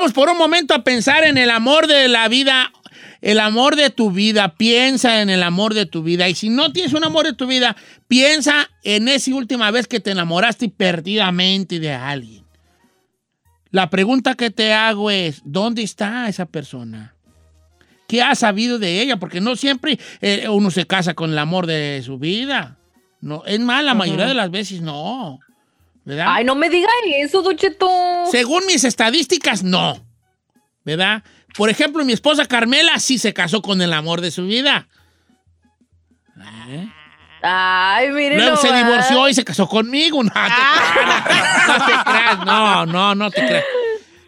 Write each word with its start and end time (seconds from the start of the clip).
Vamos 0.00 0.14
por 0.14 0.30
un 0.30 0.38
momento 0.38 0.72
a 0.72 0.82
pensar 0.82 1.24
en 1.24 1.36
el 1.36 1.50
amor 1.50 1.86
de 1.86 2.08
la 2.08 2.26
vida, 2.28 2.72
el 3.20 3.38
amor 3.38 3.76
de 3.76 3.90
tu 3.90 4.10
vida. 4.10 4.54
Piensa 4.54 5.20
en 5.20 5.28
el 5.28 5.42
amor 5.42 5.74
de 5.74 5.84
tu 5.84 6.02
vida. 6.02 6.26
Y 6.26 6.34
si 6.34 6.48
no 6.48 6.72
tienes 6.72 6.94
un 6.94 7.04
amor 7.04 7.26
de 7.26 7.34
tu 7.34 7.46
vida, 7.46 7.76
piensa 8.08 8.70
en 8.82 9.08
esa 9.08 9.34
última 9.34 9.70
vez 9.70 9.86
que 9.86 10.00
te 10.00 10.12
enamoraste 10.12 10.70
perdidamente 10.70 11.80
de 11.80 11.92
alguien. 11.92 12.46
La 13.72 13.90
pregunta 13.90 14.36
que 14.36 14.50
te 14.50 14.72
hago 14.72 15.10
es, 15.10 15.42
¿dónde 15.44 15.82
está 15.82 16.30
esa 16.30 16.46
persona? 16.46 17.14
¿Qué 18.08 18.22
has 18.22 18.38
sabido 18.38 18.78
de 18.78 19.02
ella? 19.02 19.18
Porque 19.18 19.42
no 19.42 19.54
siempre 19.54 19.98
eh, 20.22 20.48
uno 20.48 20.70
se 20.70 20.86
casa 20.86 21.12
con 21.12 21.32
el 21.32 21.38
amor 21.38 21.66
de 21.66 22.00
su 22.02 22.18
vida. 22.18 22.78
No, 23.20 23.44
es 23.44 23.60
más, 23.60 23.84
la 23.84 23.92
mayoría 23.92 24.24
de 24.24 24.32
las 24.32 24.50
veces 24.50 24.80
no. 24.80 25.40
¿Verdad? 26.04 26.26
Ay, 26.28 26.44
no 26.44 26.54
me 26.54 26.70
diga 26.70 26.88
eso, 27.18 27.42
Don 27.42 27.56
Cheto. 27.56 27.88
Según 28.30 28.64
mis 28.66 28.84
estadísticas, 28.84 29.62
no. 29.62 30.04
¿Verdad? 30.84 31.22
Por 31.56 31.68
ejemplo, 31.68 32.04
mi 32.04 32.12
esposa 32.12 32.46
Carmela 32.46 32.98
sí 32.98 33.18
se 33.18 33.34
casó 33.34 33.60
con 33.62 33.82
el 33.82 33.92
amor 33.92 34.20
de 34.20 34.30
su 34.30 34.46
vida. 34.46 34.88
¿Eh? 36.68 36.88
Ay, 37.42 38.10
miren. 38.10 38.38
Luego 38.38 38.56
se 38.56 38.72
divorció 38.72 39.28
y 39.28 39.34
se 39.34 39.44
casó 39.44 39.66
conmigo. 39.68 40.22
No 40.22 40.30
te, 40.30 40.38
creas, 40.40 41.68
no 41.68 41.74
te 41.86 42.10
creas. 42.10 42.38
No, 42.46 42.86
no, 42.86 43.14
no 43.14 43.30
te 43.30 43.46
creas. 43.46 43.64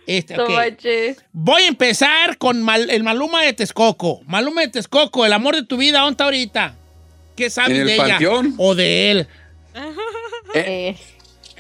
Este, 0.07 0.35
ok. 0.39 0.47
Tomache. 0.49 1.17
Voy 1.33 1.63
a 1.63 1.69
empezar 1.69 2.37
con 2.39 2.63
Mal- 2.63 2.91
el 2.91 3.03
Maluma 3.05 3.43
de 3.43 3.53
Texcoco. 3.53 4.21
Maluma 4.27 4.63
de 4.63 4.69
Texcoco, 4.69 5.25
el 5.25 5.33
amor 5.33 5.55
de 5.55 5.65
tu 5.65 5.77
vida, 5.77 6.01
¿dónde 6.01 6.13
está 6.13 6.25
ahorita? 6.25 6.75
¿Qué 7.37 7.49
sabes 7.51 7.71
En 7.73 7.81
el 7.83 7.87
de 7.87 7.95
ella? 7.95 8.05
panteón. 8.09 8.55
O 8.59 8.75
de 8.75 9.11
él. 9.11 9.29
Eh, 10.55 10.99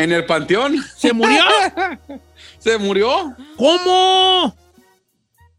En 0.02 0.10
el 0.10 0.24
panteón. 0.26 0.76
¿Se 0.96 1.12
murió? 1.12 1.44
Se 2.58 2.76
murió. 2.78 3.36
¿Cómo? 3.56 4.56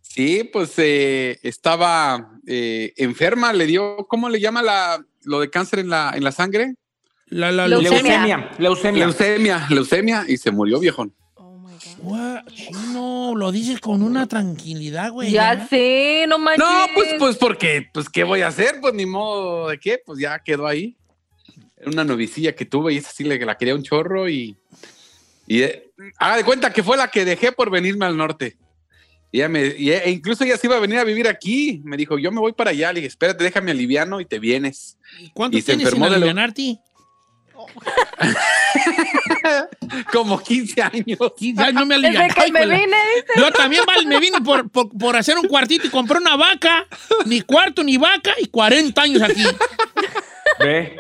Sí, 0.02 0.44
pues 0.52 0.73
eh, 0.77 1.39
estaba 1.44 2.30
eh, 2.45 2.94
enferma, 2.97 3.53
le 3.53 3.66
dio, 3.66 4.05
¿cómo 4.09 4.30
le 4.30 4.39
llama 4.39 4.61
la, 4.61 5.03
lo 5.23 5.39
de 5.39 5.49
cáncer 5.49 5.80
en 5.80 5.89
la, 5.89 6.11
en 6.14 6.23
la 6.23 6.31
sangre? 6.31 6.75
La, 7.27 7.52
la, 7.52 7.67
Leucemia. 7.67 8.02
Leucemia. 8.02 8.52
Leucemia. 8.59 9.05
Leucemia, 9.05 9.67
leucemia, 9.69 10.25
y 10.27 10.38
se 10.38 10.52
murió, 10.52 10.80
viejón. 10.80 11.16
Gua- 12.02 12.44
Chino, 12.53 13.33
lo 13.36 13.52
dices 13.52 13.80
con 13.80 14.03
una 14.03 14.27
tranquilidad, 14.27 15.11
güey. 15.11 15.31
ya 15.31 15.67
sé, 15.67 16.25
no 16.27 16.38
manches. 16.38 16.66
No, 16.66 16.86
pues, 16.94 17.16
pues, 17.17 17.38
porque, 17.38 17.88
pues, 17.94 18.09
¿qué 18.09 18.23
voy 18.23 18.41
a 18.41 18.47
hacer? 18.47 18.80
Pues, 18.81 18.94
ni 18.94 19.05
modo 19.05 19.69
de 19.69 19.80
qué, 19.80 19.99
pues 20.05 20.19
ya 20.19 20.39
quedó 20.39 20.67
ahí. 20.67 20.97
Era 21.84 21.92
una 21.92 22.03
novicilla 22.03 22.53
que 22.56 22.66
tuve 22.66 22.94
y 22.94 22.98
esa 22.98 23.12
sí 23.12 23.23
le, 23.23 23.38
la 23.45 23.58
quería 23.58 23.76
un 23.76 23.84
chorro 23.84 24.28
y, 24.30 24.56
y 25.48 25.62
eh, 25.64 25.92
haga 26.17 26.38
de 26.38 26.44
cuenta 26.44 26.72
que 26.73 26.84
fue 26.84 26.98
la 26.98 27.09
que 27.09 27.26
dejé 27.26 27.52
por 27.52 27.70
venirme 27.70 28.06
al 28.06 28.17
norte. 28.17 28.58
Y 29.31 29.38
ella 29.39 29.50
me, 29.50 29.66
y, 29.78 29.92
e 29.92 30.09
incluso 30.11 30.44
ella 30.44 30.58
se 30.58 30.67
iba 30.67 30.78
a 30.78 30.80
venir 30.80 31.00
a 31.00 31.04
vivir 31.04 31.28
aquí. 31.28 31.81
Me 31.84 31.98
dijo, 31.98 32.20
yo 32.20 32.31
me 32.31 32.39
voy 32.39 32.54
para 32.54 32.70
allá. 32.70 32.94
Le 32.94 33.00
dije, 33.02 33.08
espérate, 33.08 33.44
déjame 33.44 33.72
aliviano 33.72 34.22
y 34.22 34.26
te 34.26 34.38
vienes. 34.39 34.98
¿Y 35.20 35.30
¿Cuánto 35.31 35.58
y 35.58 35.61
se 35.61 35.67
tienes 35.76 35.86
enfermó 35.88 36.06
de 36.06 36.11
lo- 36.11 36.16
alivianarte? 36.17 36.78
Como 40.11 40.39
15 40.42 40.81
años. 40.81 41.17
15 41.38 41.61
años 41.64 41.73
no 41.73 41.86
me 41.86 41.95
Desde 41.95 42.08
alivianaba, 42.08 42.45
que 42.45 42.52
me 42.52 42.66
vine, 42.66 42.98
dice. 43.16 43.28
Yo 43.38 43.52
también 43.52 43.84
vale, 43.86 44.06
me 44.06 44.20
vine 44.20 44.42
por, 44.42 44.70
por, 44.70 44.89
por 44.98 45.16
hacer 45.16 45.38
un 45.38 45.48
cuartito 45.48 45.88
y 45.88 45.89
compré 45.89 46.17
una 46.17 46.36
vaca. 46.36 46.88
Ni 47.26 47.42
cuarto 47.42 47.84
ni 47.84 47.98
vaca 47.98 48.34
y 48.39 48.48
40 48.48 49.02
años 49.02 49.22
aquí. 49.22 49.44
Ve. 50.59 50.98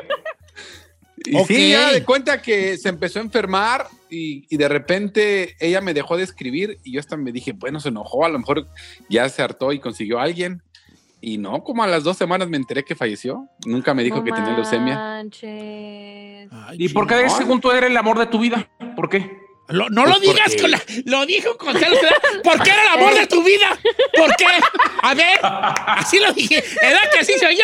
Y 1.25 1.35
Ok. 1.37 1.47
sí, 1.47 1.69
ya 1.71 1.91
de 1.91 2.03
cuenta 2.03 2.41
que 2.41 2.77
se 2.77 2.89
empezó 2.89 3.19
a 3.19 3.21
enfermar 3.23 3.87
y, 4.09 4.45
y 4.49 4.57
de 4.57 4.67
repente 4.67 5.55
ella 5.59 5.79
me 5.81 5.93
dejó 5.93 6.17
de 6.17 6.23
escribir 6.23 6.79
y 6.83 6.91
yo 6.93 6.99
hasta 6.99 7.15
me 7.17 7.31
dije, 7.31 7.53
bueno, 7.53 7.79
se 7.79 7.89
enojó, 7.89 8.25
a 8.25 8.29
lo 8.29 8.39
mejor 8.39 8.67
ya 9.09 9.27
se 9.29 9.41
hartó 9.41 9.71
y 9.71 9.79
consiguió 9.79 10.19
a 10.19 10.23
alguien. 10.23 10.61
Y 11.21 11.37
no, 11.37 11.63
como 11.63 11.81
a 11.83 11.87
las 11.87 12.03
dos 12.03 12.17
semanas 12.17 12.49
me 12.49 12.57
enteré 12.57 12.83
que 12.83 12.95
falleció. 12.95 13.47
Nunca 13.65 13.93
me 13.93 14.03
dijo 14.03 14.17
No 14.17 14.23
que 14.25 14.31
tenía 14.33 14.51
leucemia. 14.53 15.19
Ay, 16.51 16.77
¿Y 16.77 16.89
por 16.89 17.07
qué 17.07 17.29
según 17.29 17.61
tú 17.61 17.71
eres 17.71 17.89
el 17.89 17.95
amor 17.97 18.19
de 18.19 18.25
tu 18.27 18.39
vida? 18.39 18.69
¿Por 18.95 19.09
qué? 19.09 19.31
Lo- 19.69 19.89
no 19.89 20.05
lo 20.05 20.11
Pues 20.15 20.21
digas 20.23 20.39
porque- 20.49 20.61
con 20.61 20.71
la, 20.71 20.81
lo 21.05 21.25
dijo 21.25 21.57
con 21.57 21.73
celos. 21.77 21.97
¿verdad? 22.01 22.17
¿Por 22.43 22.61
qué 22.61 22.71
era 22.71 22.81
el 22.83 22.99
amor 22.99 23.13
de 23.15 23.27
tu 23.27 23.41
vida? 23.41 23.79
¿Por 24.17 24.35
qué? 24.35 24.45
A 25.01 25.13
ver, 25.13 25.39
así 25.41 26.19
lo 26.19 26.33
dije. 26.33 26.57
¿Edad 26.57 26.99
que 27.13 27.19
así 27.19 27.33
soy 27.39 27.55
yo? 27.55 27.63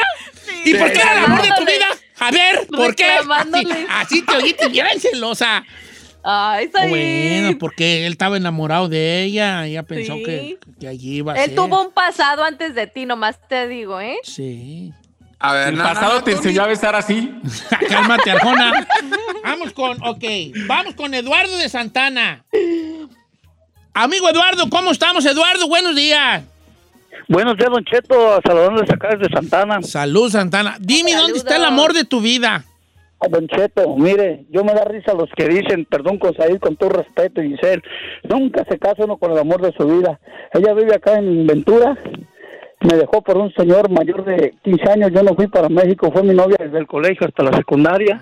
¿Y 0.63 0.73
por 0.75 0.91
qué 0.93 1.01
era 1.01 1.19
el 1.19 1.25
amor 1.25 1.41
de 1.41 1.49
tu 1.57 1.65
vida? 1.65 1.87
A 2.19 2.31
ver, 2.31 2.67
¿por 2.67 2.95
qué? 2.95 3.05
Así, 3.29 3.67
así 3.89 4.21
te 4.23 4.35
oíste 4.37 4.67
bien 4.69 4.87
celosa. 4.99 5.63
Ay, 6.23 6.65
está 6.65 6.85
Bueno, 6.87 7.57
porque 7.57 8.05
él 8.05 8.11
estaba 8.11 8.35
enamorado 8.37 8.89
de 8.89 9.23
ella. 9.23 9.65
Ella 9.65 9.83
pensó 9.83 10.15
Sí. 10.15 10.23
que, 10.23 10.57
que 10.79 10.87
allí 10.87 11.17
iba 11.17 11.33
a 11.33 11.37
Él 11.37 11.45
ser. 11.51 11.55
tuvo 11.55 11.81
un 11.81 11.91
pasado 11.91 12.43
antes 12.43 12.75
de 12.75 12.87
ti, 12.87 13.05
nomás 13.05 13.39
te 13.47 13.67
digo, 13.67 14.01
¿eh? 14.01 14.17
Sí. 14.23 14.91
A 15.39 15.53
ver, 15.53 15.69
El 15.69 15.77
pasado 15.77 16.21
te 16.21 16.31
enseñó 16.33 16.63
a 16.63 16.67
besar 16.67 16.93
así. 16.95 17.31
Cálmate, 17.89 18.31
Arjona. 18.31 18.85
Vamos 19.43 19.71
con, 19.71 19.97
ok, 20.03 20.23
vamos 20.67 20.95
con 20.95 21.13
Eduardo 21.13 21.55
de 21.57 21.69
Santana. 21.69 22.43
Amigo 23.93 24.29
Eduardo, 24.29 24.69
¿cómo 24.69 24.91
estamos, 24.91 25.25
Eduardo? 25.25 25.67
Buenos 25.69 25.95
días. 25.95 26.43
Buenos 27.27 27.57
días, 27.57 27.69
Don 27.69 27.83
Cheto, 27.85 28.39
saludándoles 28.45 28.89
acá 28.91 29.15
desde 29.15 29.33
Santana. 29.33 29.81
Salud, 29.81 30.29
Santana. 30.29 30.77
Dime, 30.79 31.15
¿dónde 31.15 31.37
está 31.37 31.57
el 31.57 31.65
amor 31.65 31.93
de 31.93 32.03
tu 32.03 32.21
vida? 32.21 32.65
Ah, 33.21 33.27
Don 33.29 33.47
Cheto, 33.47 33.95
mire, 33.97 34.45
yo 34.49 34.63
me 34.63 34.73
da 34.73 34.85
risa 34.85 35.13
los 35.13 35.29
que 35.35 35.47
dicen, 35.47 35.85
perdón 35.85 36.17
con 36.17 36.33
Said, 36.35 36.59
con 36.59 36.77
todo 36.77 36.89
respeto, 36.89 37.41
Giselle, 37.41 37.83
nunca 38.23 38.63
se 38.69 38.79
casa 38.79 39.03
uno 39.03 39.17
con 39.17 39.31
el 39.31 39.37
amor 39.37 39.61
de 39.61 39.73
su 39.73 39.85
vida. 39.85 40.19
Ella 40.53 40.73
vive 40.73 40.95
acá 40.95 41.17
en 41.17 41.45
Ventura, 41.45 41.97
me 42.79 42.95
dejó 42.95 43.21
por 43.21 43.37
un 43.37 43.51
señor 43.53 43.89
mayor 43.89 44.23
de 44.23 44.55
15 44.63 44.91
años, 44.91 45.11
yo 45.13 45.21
no 45.21 45.35
fui 45.35 45.47
para 45.47 45.67
México, 45.67 46.11
fue 46.13 46.23
mi 46.23 46.33
novia 46.33 46.55
desde 46.59 46.77
el 46.77 46.87
colegio 46.87 47.27
hasta 47.27 47.43
la 47.43 47.51
secundaria. 47.57 48.21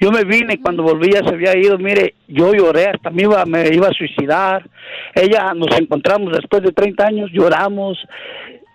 Yo 0.00 0.10
me 0.12 0.24
vine 0.24 0.54
y 0.54 0.58
cuando 0.58 0.82
volví 0.82 1.10
ya 1.12 1.20
se 1.22 1.34
había 1.34 1.56
ido, 1.56 1.78
mire, 1.78 2.14
yo 2.28 2.52
lloré, 2.52 2.86
hasta 2.86 3.10
me 3.10 3.22
iba, 3.22 3.44
me 3.46 3.68
iba 3.74 3.88
a 3.88 3.92
suicidar. 3.92 4.68
Ella, 5.14 5.54
nos 5.54 5.76
encontramos 5.78 6.32
después 6.32 6.62
de 6.62 6.72
30 6.72 7.06
años, 7.06 7.30
lloramos. 7.32 7.98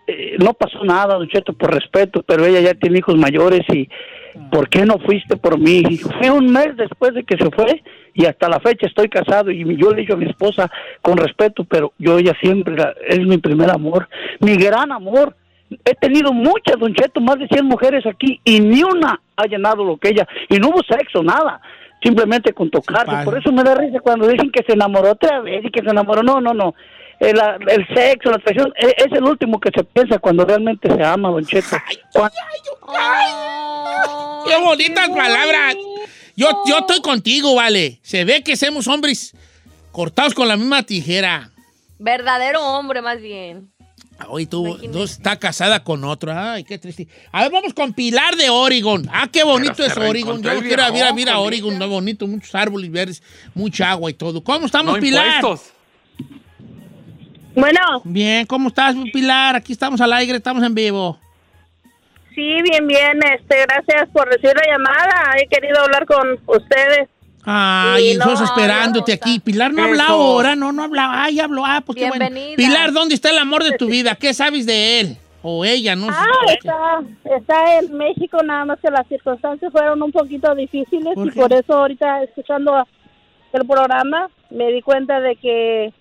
Eh, 0.07 0.35
no 0.39 0.53
pasó 0.53 0.83
nada, 0.83 1.15
Don 1.15 1.27
Cheto, 1.27 1.53
por 1.53 1.73
respeto, 1.73 2.23
pero 2.23 2.43
ella 2.45 2.59
ya 2.59 2.73
tiene 2.73 2.97
hijos 2.99 3.15
mayores 3.17 3.61
y 3.71 3.87
¿por 4.51 4.67
qué 4.67 4.83
no 4.83 4.97
fuiste 4.97 5.37
por 5.37 5.59
mí? 5.59 5.83
Fue 6.19 6.31
un 6.31 6.51
mes 6.51 6.75
después 6.75 7.13
de 7.13 7.23
que 7.23 7.37
se 7.37 7.51
fue 7.51 7.83
y 8.15 8.25
hasta 8.25 8.49
la 8.49 8.59
fecha 8.59 8.87
estoy 8.87 9.07
casado 9.07 9.51
y 9.51 9.63
yo 9.77 9.91
le 9.91 10.01
digo 10.01 10.15
a 10.15 10.17
mi 10.17 10.25
esposa 10.25 10.71
con 11.03 11.17
respeto, 11.17 11.63
pero 11.65 11.93
yo 11.99 12.17
ella 12.17 12.33
siempre 12.41 12.75
la- 12.75 12.95
es 13.07 13.19
mi 13.19 13.37
primer 13.37 13.69
amor, 13.69 14.09
mi 14.39 14.55
gran 14.57 14.91
amor. 14.91 15.35
He 15.85 15.95
tenido 15.95 16.33
muchas, 16.33 16.77
Don 16.79 16.93
Cheto, 16.93 17.21
más 17.21 17.39
de 17.39 17.47
100 17.47 17.65
mujeres 17.65 18.05
aquí 18.05 18.39
y 18.43 18.59
ni 18.59 18.83
una 18.83 19.21
ha 19.37 19.45
llenado 19.45 19.83
lo 19.83 19.97
que 19.97 20.09
ella, 20.09 20.27
y 20.49 20.57
no 20.57 20.69
hubo 20.69 20.81
sexo, 20.83 21.23
nada, 21.23 21.61
simplemente 22.03 22.51
con 22.53 22.69
tocarse. 22.69 23.05
padre. 23.05 23.25
Por 23.25 23.37
eso 23.37 23.51
me 23.51 23.63
da 23.63 23.75
risa 23.75 23.99
cuando 24.01 24.27
dicen 24.27 24.51
que 24.51 24.63
se 24.63 24.73
enamoró 24.73 25.11
otra 25.11 25.39
vez 25.41 25.63
y 25.63 25.71
que 25.71 25.81
se 25.81 25.89
enamoró. 25.89 26.23
No, 26.23 26.41
no, 26.41 26.53
no. 26.53 26.73
El, 27.19 27.39
el 27.67 27.87
sexo, 27.95 28.31
la 28.31 28.37
atracción, 28.37 28.73
e- 28.75 28.95
es 28.97 29.11
el 29.11 29.23
último 29.23 29.59
que 29.59 29.69
se 29.73 29.83
piensa 29.83 30.17
cuando 30.19 30.43
realmente 30.43 30.93
se 30.93 31.03
ama, 31.03 31.29
Don 31.29 31.45
Cheto. 31.45 31.77
Cuando- 32.11 32.35
¡Qué 34.47 34.57
bonitas 34.63 35.09
palabras! 35.09 35.75
Yo, 36.35 36.47
yo 36.67 36.79
estoy 36.79 37.01
contigo, 37.01 37.55
vale. 37.55 37.99
Se 38.01 38.25
ve 38.25 38.41
que 38.43 38.55
somos 38.55 38.87
hombres 38.87 39.35
cortados 39.91 40.33
con 40.33 40.47
la 40.47 40.57
misma 40.57 40.83
tijera. 40.83 41.51
Verdadero 41.99 42.61
hombre, 42.65 43.01
más 43.01 43.21
bien. 43.21 43.69
Hoy 44.29 44.45
tú 44.45 44.65
Imagínate. 44.67 44.97
tú 44.97 45.03
está 45.03 45.37
casada 45.37 45.83
con 45.83 46.03
otro. 46.03 46.31
Ay, 46.35 46.63
qué 46.63 46.77
triste. 46.77 47.07
A 47.31 47.43
ver, 47.43 47.51
vamos 47.51 47.73
con 47.73 47.93
Pilar 47.93 48.35
de 48.35 48.49
Oregon. 48.49 49.07
Ah, 49.11 49.27
qué 49.31 49.43
bonito 49.43 49.83
es 49.83 49.95
Oregon. 49.97 50.41
Yo 50.41 50.49
quiero 50.61 50.95
ir 50.95 51.03
a 51.03 51.09
con 51.33 51.45
Oregon, 51.45 51.77
no 51.79 51.87
bonito, 51.87 52.27
muchos 52.27 52.53
árboles 52.55 52.91
verdes, 52.91 53.23
mucha 53.53 53.91
agua 53.91 54.09
y 54.09 54.13
todo. 54.13 54.43
¿Cómo 54.43 54.65
estamos, 54.65 54.95
No 54.95 54.99
Pilar? 55.01 55.35
impuestos. 55.35 55.73
Bueno, 57.53 57.81
Bien, 58.05 58.45
¿cómo 58.45 58.69
estás, 58.69 58.95
Pilar? 59.11 59.55
Aquí 59.55 59.73
estamos 59.73 59.99
al 59.99 60.13
aire, 60.13 60.37
estamos 60.37 60.63
en 60.63 60.73
vivo. 60.73 61.19
sí, 62.33 62.61
bien, 62.63 62.87
bien. 62.87 63.19
Este, 63.37 63.57
gracias 63.67 64.09
por 64.13 64.25
recibir 64.27 64.55
la 64.55 64.71
llamada. 64.71 65.35
He 65.37 65.47
querido 65.47 65.81
hablar 65.81 66.05
con 66.05 66.39
ustedes. 66.47 67.09
Ay, 67.43 68.11
Sí, 68.11 68.17
nosotros 68.17 68.39
no, 68.41 68.45
esperándote 68.45 69.13
aquí. 69.13 69.39
Pilar 69.39 69.73
no 69.73 69.83
habla 69.83 70.03
Eso. 70.03 70.13
ahora, 70.13 70.55
no, 70.55 70.71
no 70.71 70.83
habla. 70.83 71.23
Ay, 71.23 71.39
habló. 71.39 71.63
Ah, 71.65 71.81
pues 71.85 71.97
qué 71.97 72.07
bueno. 72.09 72.25
Pilar, 72.55 72.91
¿dónde 72.91 73.15
está 73.15 73.29
el 73.29 73.37
amor 73.39 73.63
de 73.63 73.77
tu 73.77 73.87
vida? 73.87 74.15
¿Qué 74.15 74.33
sabes 74.33 74.65
de 74.65 74.99
él? 74.99 75.17
O 75.43 75.65
ella, 75.65 75.95
no 75.95 76.07
Ah, 76.09 76.23
sé. 76.47 76.53
está, 76.53 77.01
está 77.35 77.79
en 77.79 77.97
México, 77.97 78.37
nada 78.43 78.63
más 78.65 78.79
que 78.79 78.91
las 78.91 79.07
circunstancias 79.07 79.71
fueron 79.71 79.99
un 80.03 80.11
poquito 80.11 80.53
difíciles 80.53 81.15
¿Por 81.15 81.29
y 81.29 81.31
por 81.31 81.51
eso 81.51 81.73
ahorita 81.73 82.21
escuchando 82.21 82.85
el 83.51 83.65
programa 83.65 84.29
me 84.51 84.71
di 84.71 84.83
cuenta 84.83 85.19
de 85.19 85.35
que 85.37 85.93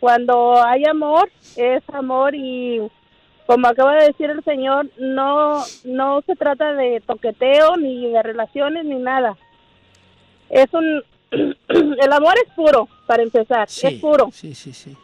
cuando 0.00 0.60
hay 0.64 0.84
amor, 0.84 1.30
es 1.54 1.82
amor 1.92 2.34
y 2.34 2.80
como 3.46 3.68
acaba 3.68 3.94
de 3.94 4.06
decir 4.06 4.30
el 4.30 4.42
señor, 4.42 4.88
no, 4.98 5.62
no 5.84 6.22
se 6.26 6.34
trata 6.34 6.72
de 6.72 7.00
toqueteo 7.06 7.76
ni 7.76 8.08
de 8.10 8.20
relaciones 8.22 8.84
ni 8.84 8.96
nada. 8.96 9.36
Es 10.52 10.66
un, 10.74 11.02
el 11.30 12.12
amor 12.12 12.34
es 12.46 12.52
puro, 12.54 12.86
para 13.06 13.22
empezar, 13.22 13.68
Sí, 13.68 13.86
es 13.86 13.94
puro. 13.94 14.28
Sí, 14.30 14.54
sí, 14.54 14.72
sí. 14.72 14.94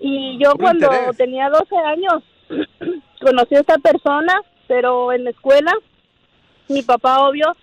Y 0.00 0.38
yo 0.42 0.50
Puro 0.52 0.62
cuando 0.64 0.86
interés. 0.86 1.16
tenía 1.16 1.48
12 1.48 1.76
años 1.76 2.24
conocí 3.20 3.54
a 3.54 3.60
esta 3.60 3.78
persona, 3.78 4.40
pero 4.66 5.12
en 5.12 5.24
la 5.24 5.30
escuela 5.30 5.72
mi 6.68 6.82
papá, 6.82 7.20
obvio, 7.28 7.54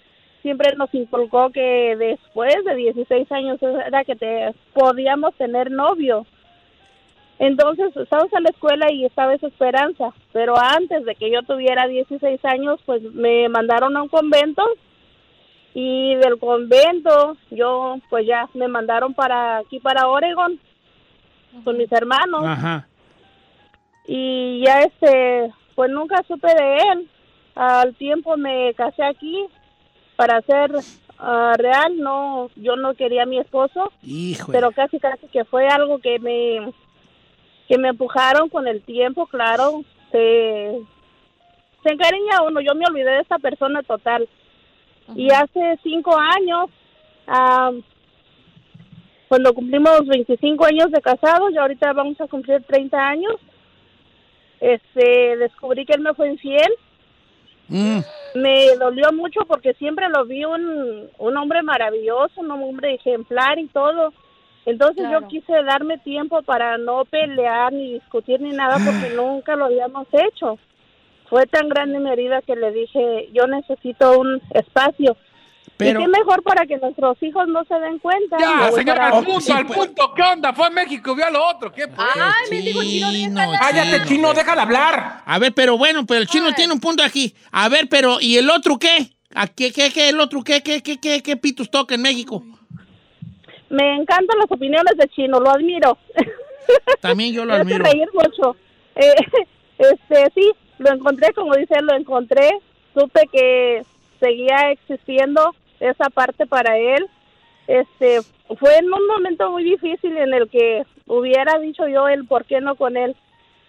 siempre 0.44 0.75
nos 0.75 0.94
inculcó 0.94 1.50
que 1.50 1.95
después 1.97 2.53
de 2.63 2.75
16 2.75 3.31
años 3.31 3.59
era 3.61 4.03
que 4.03 4.15
te 4.15 4.53
podíamos 4.73 5.33
tener 5.35 5.71
novio. 5.71 6.25
Entonces, 7.39 7.95
estábamos 7.95 8.31
en 8.33 8.44
la 8.44 8.50
escuela 8.50 8.91
y 8.91 9.06
estaba 9.06 9.33
esa 9.33 9.47
esperanza, 9.47 10.13
pero 10.33 10.56
antes 10.59 11.06
de 11.06 11.15
que 11.15 11.31
yo 11.31 11.41
tuviera 11.44 11.88
16 11.88 12.44
años, 12.45 12.79
pues 12.85 13.01
me 13.13 13.47
mandaron 13.50 13.95
a 13.97 14.03
un 14.03 14.09
convento 14.09 14.61
y 15.74 16.16
del 16.16 16.39
convento 16.39 17.38
yo 17.51 17.98
pues 18.10 18.25
ya 18.25 18.50
me 18.54 18.68
mandaron 18.68 19.13
para 19.13 19.57
aquí 19.60 19.80
para 19.80 20.07
Oregon 20.07 20.60
con 21.63 21.77
mis 21.77 21.92
hermanos. 21.92 22.44
Ajá. 22.45 22.88
y 24.07 24.63
ya 24.66 24.81
este 24.81 25.51
pues 25.75 25.89
nunca 25.92 26.24
supe 26.27 26.48
de 26.48 26.77
él. 26.92 27.10
Al 27.56 27.94
tiempo 27.95 28.38
me 28.38 28.74
casé 28.74 29.04
aquí 29.04 29.45
para 30.16 30.42
ser 30.42 30.71
ah, 31.18 31.54
real 31.57 31.98
no 31.98 32.50
yo 32.56 32.75
no 32.75 32.94
quería 32.94 33.24
a 33.24 33.25
mi 33.25 33.38
esposo 33.39 33.92
Hijo. 34.04 34.51
pero 34.51 34.71
casi 34.71 35.00
casi 35.00 35.27
que 35.27 35.45
fue 35.45 35.68
algo 35.68 36.00
que 36.00 36.19
me 36.19 36.71
que 37.68 37.77
me 37.77 37.89
empujaron 37.89 38.50
con 38.50 38.68
el 38.68 38.81
tiempo 38.81 39.27
claro 39.27 39.83
se 40.12 40.81
se 41.83 41.94
encariña 41.94 42.42
uno. 42.45 42.60
Yo 42.62 42.75
me 42.75 42.86
olvidé 42.86 43.12
de 43.12 43.21
esta 43.21 43.39
persona 43.39 43.83
total 43.83 44.27
y 45.15 45.29
hace 45.31 45.79
cinco 45.83 46.15
años 46.17 46.69
ah, 47.27 47.71
cuando 49.27 49.53
cumplimos 49.53 50.06
25 50.07 50.65
años 50.65 50.91
de 50.91 51.01
casados 51.01 51.51
y 51.51 51.57
ahorita 51.57 51.94
vamos 51.94 52.19
a 52.21 52.27
cumplir 52.27 52.63
30 52.63 52.97
años 52.97 53.35
este 54.59 55.38
descubrí 55.38 55.85
que 55.85 55.94
él 55.94 56.01
me 56.01 56.13
fue 56.13 56.29
infiel 56.31 56.71
Mm. 57.71 58.00
me 58.33 58.75
dolió 58.79 59.11
mucho 59.13 59.41
porque 59.47 59.75
siempre 59.75 60.09
lo 60.09 60.25
vi 60.25 60.44
un, 60.44 61.07
un 61.19 61.38
hombre 61.38 61.61
maravilloso, 61.61 62.41
un 62.41 62.50
hombre 62.50 62.95
ejemplar 62.95 63.59
y 63.59 63.67
todo. 63.67 64.11
Entonces 64.65 65.06
Claro. 65.07 65.21
yo 65.21 65.27
quise 65.27 65.53
darme 65.63 66.00
tiempo 66.00 66.41
para 66.41 66.79
no 66.79 67.06
pelear 67.06 67.71
ni 67.71 67.94
discutir 67.94 68.41
ni 68.41 68.50
nada 68.50 68.77
porque 68.83 69.11
nunca 69.15 69.56
lo 69.56 69.65
habíamos 69.65 70.07
hecho. 70.11 70.57
Fue 71.30 71.46
tan 71.48 71.70
grande 71.70 72.00
mi 72.00 72.10
herida 72.10 72.42
que 72.42 72.56
le 72.56 72.72
dije, 72.72 73.30
yo 73.34 73.46
necesito 73.48 74.20
un 74.20 74.42
espacio. 74.54 75.16
Pero- 75.78 76.02
y 76.02 76.04
qué 76.04 76.10
mejor 76.10 76.44
para 76.44 76.66
que 76.66 76.78
nuestros 76.78 77.22
hijos 77.24 77.48
no 77.48 77.64
se 77.64 77.76
den 77.76 78.00
cuenta. 78.00 78.38
Ya, 78.38 78.70
señora, 78.72 79.08
al 79.08 79.24
punto, 79.24 79.40
Sí, 79.42 79.52
al 79.54 79.66
pues. 79.66 79.78
punto. 79.80 80.14
¿Qué 80.14 80.22
onda? 80.24 80.52
Fue 80.54 80.66
a 80.68 80.70
México, 80.72 81.16
vio 81.16 81.26
a 81.26 81.30
lo 81.30 81.48
otro. 81.48 81.72
¿Qué 81.72 81.88
pues? 81.88 82.08
Ay, 82.16 82.50
me 82.52 82.62
dijo 82.62 82.81
chino. 82.84 83.40
Cállate, 83.60 84.06
chino, 84.06 84.34
déjala 84.34 84.64
hablar. 84.64 85.22
A 85.26 85.40
ver, 85.40 85.54
pero 85.54 85.78
bueno, 85.78 86.06
pero 86.06 86.20
el 86.20 86.28
chino 86.28 86.48
Ay. 86.48 86.54
tiene 86.56 86.74
un 86.74 86.80
punto 86.81 87.02
aquí. 87.04 87.34
A 87.52 87.70
ver, 87.70 87.88
pero 87.90 88.18
¿y 88.20 88.36
el 88.38 88.50
otro 88.50 88.78
qué? 88.78 89.12
¿A 89.36 89.48
qué, 89.48 89.72
qué, 89.72 89.90
qué, 89.94 90.10
el 90.10 90.20
otro 90.20 90.44
qué, 90.44 90.62
qué, 90.64 90.81
qué, 90.81 90.98
qué, 91.00 91.22
qué 91.22 91.38
pitos 91.38 91.70
toca 91.72 91.96
en 91.96 92.02
México? 92.02 92.44
Me 93.70 93.96
encantan 93.96 94.38
las 94.40 94.50
opiniones 94.52 94.98
de 94.98 95.08
Chino, 95.10 95.40
lo 95.40 95.52
admiro. 95.52 95.98
También 97.02 97.34
yo 97.34 97.46
lo 97.46 97.54
Me 97.54 97.62
hace 97.62 97.74
admiro. 97.76 97.86
reír 97.86 98.08
mucho. 98.14 98.56
Eh, 98.96 99.14
este, 99.78 100.31
sí, 100.36 100.52
lo 100.80 100.92
encontré, 100.92 101.34
como 101.34 101.54
dice 101.56 101.76
él, 101.78 101.86
lo 101.86 101.94
encontré. 101.96 102.50
Supe 102.94 103.22
que 103.31 103.84
seguía 104.20 104.72
existiendo 104.72 105.54
esa 105.80 106.10
parte 106.10 106.46
para 106.48 106.78
él. 106.78 107.08
Este, 107.68 108.22
fue 108.58 108.78
en 108.78 108.92
un 108.92 109.06
momento 109.08 109.52
muy 109.52 109.64
difícil 109.64 110.18
en 110.18 110.34
el 110.34 110.50
que 110.50 110.84
hubiera 111.06 111.60
dicho 111.60 111.88
yo 111.88 112.08
el 112.08 112.26
por 112.26 112.46
qué 112.46 112.62
no 112.62 112.76
con 112.76 112.98
él. 112.98 113.16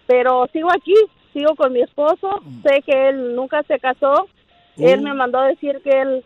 Pero 0.06 0.48
sigo 0.52 0.70
aquí, 0.72 0.94
sigo 1.32 1.54
con 1.54 1.72
mi 1.72 1.82
esposo. 1.82 2.40
Sé 2.62 2.82
que 2.82 3.08
él 3.10 3.36
nunca 3.36 3.62
se 3.64 3.78
casó. 3.78 4.26
Él 4.78 5.00
Uh. 5.00 5.02
me 5.02 5.14
mandó 5.14 5.38
a 5.38 5.46
decir 5.48 5.80
que 5.84 6.00
él 6.00 6.24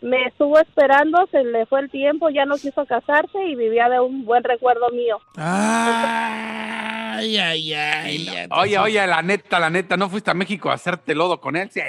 me 0.00 0.24
estuvo 0.26 0.58
esperando, 0.58 1.28
se 1.30 1.44
le 1.44 1.64
fue 1.66 1.78
el 1.78 1.88
tiempo, 1.88 2.28
ya 2.28 2.44
no 2.44 2.56
quiso 2.56 2.84
casarse 2.86 3.44
y 3.46 3.54
vivía 3.54 3.88
de 3.88 4.00
un 4.00 4.24
buen 4.24 4.42
recuerdo 4.42 4.88
mío. 4.90 5.18
Ay, 7.22 7.38
ay, 7.38 7.74
ay. 7.74 8.24
ya 8.24 8.48
te 8.48 8.54
Oye, 8.54 8.78
oye, 8.78 9.06
la 9.06 9.22
neta, 9.22 9.60
la 9.60 9.70
neta, 9.70 9.96
¿no 9.96 10.10
fuiste 10.10 10.30
a 10.30 10.34
México 10.34 10.70
a 10.70 10.74
hacerte 10.74 11.14
lodo 11.14 11.40
con 11.40 11.56
él? 11.56 11.70
Sí. 11.72 11.80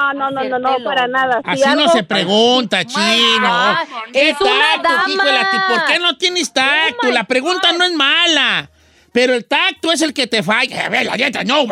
Ah, 0.00 0.14
no, 0.14 0.30
no, 0.30 0.44
no, 0.44 0.58
no, 0.58 0.68
Hacértelo. 0.68 0.88
para 0.88 1.08
nada. 1.08 1.42
Si 1.54 1.62
Así 1.62 1.76
no 1.76 1.88
se 1.88 2.04
pregunta, 2.04 2.84
chino. 2.84 3.46
Ah, 3.46 3.84
¿Qué 4.12 4.30
es 4.30 4.40
una 4.40 4.82
tacto, 4.82 5.10
hijo 5.10 5.24
de 5.24 5.32
la. 5.32 5.50
¿Por 5.68 5.84
qué 5.86 5.98
no 5.98 6.16
tienes 6.16 6.52
tacto? 6.52 7.10
la 7.10 7.24
pregunta 7.24 7.72
God. 7.72 7.78
no 7.78 7.84
es 7.84 7.92
mala. 7.92 8.70
Pero 9.12 9.34
el 9.34 9.46
tacto 9.46 9.90
es 9.90 10.00
el 10.02 10.14
que 10.14 10.28
te 10.28 10.42
falla. 10.44 10.86
A 10.86 10.88
ver, 10.88 11.06
la 11.06 11.16
no. 11.44 11.66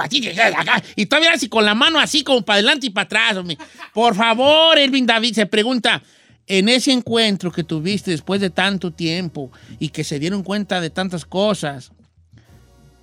Y 0.97 1.07
todavía 1.07 1.33
así 1.33 1.49
con 1.49 1.65
la 1.65 1.75
mano 1.75 2.01
así 2.01 2.25
como 2.25 2.43
para 2.43 2.57
adelante 2.57 2.87
y 2.87 2.91
para 2.91 3.05
atrás. 3.05 3.37
hombre. 3.37 3.57
Por 3.93 4.17
favor, 4.17 4.77
Elvin 4.77 5.07
David 5.07 5.35
se 5.35 5.47
pregunta, 5.47 6.03
en 6.47 6.69
ese 6.69 6.93
encuentro 6.93 7.51
que 7.51 7.65
tuviste 7.65 8.11
después 8.11 8.41
de 8.41 8.51
tanto 8.51 8.93
tiempo 8.93 9.51
y 9.79 9.89
que 9.89 10.05
se 10.05 10.19
dieron 10.19 10.43
cuenta 10.43 10.81
de 10.81 10.91
tantas 10.91 11.25
cosas, 11.25 11.91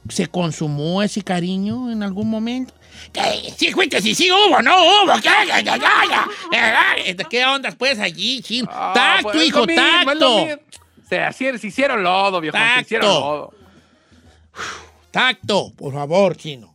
¿se 0.09 0.27
consumó 0.27 1.03
ese 1.03 1.21
cariño 1.21 1.91
en 1.91 2.03
algún 2.03 2.29
momento? 2.29 2.73
¿Qué? 3.11 3.53
Sí, 3.57 3.71
fuiste, 3.71 4.01
sí, 4.01 4.13
sí 4.15 4.29
hubo, 4.31 4.61
no 4.61 4.75
hubo. 4.81 5.13
¿Qué, 5.15 5.29
Ya, 5.47 5.59
ya, 5.61 5.77
ya, 5.77 6.27
ya. 6.51 6.95
Eh, 7.05 7.17
¿Qué 7.29 7.43
ondas 7.45 7.75
pues 7.75 7.99
allí, 7.99 8.41
chin? 8.41 8.65
Ah, 8.69 8.91
tacto, 8.93 9.23
pues, 9.31 9.35
es 9.35 9.47
hijo, 9.47 9.65
mismo, 9.65 9.83
tacto. 10.05 10.37
Se, 11.09 11.57
se 11.57 11.67
hicieron 11.67 12.03
lodo, 12.03 12.39
viejo. 12.39 12.57
Se 12.57 12.63
Tacto. 12.63 12.81
hicieron 12.81 13.09
lodo. 13.09 13.53
Tacto, 15.11 15.71
por 15.75 15.93
favor, 15.93 16.35
chino. 16.37 16.73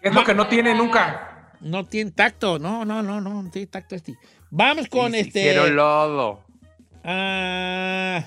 Es 0.00 0.14
lo 0.14 0.24
que 0.24 0.34
no 0.34 0.46
tiene 0.46 0.74
nunca. 0.74 1.52
No 1.60 1.84
tiene 1.84 2.12
tacto, 2.12 2.58
no, 2.58 2.84
no, 2.84 3.02
no, 3.02 3.20
no, 3.20 3.42
no 3.42 3.50
tiene 3.50 3.66
tacto 3.66 3.94
este. 3.96 4.16
Vamos 4.50 4.88
con 4.88 5.12
Sí, 5.12 5.18
este. 5.20 5.40
hicieron 5.40 5.76
lodo. 5.76 6.44
ah, 7.04 8.24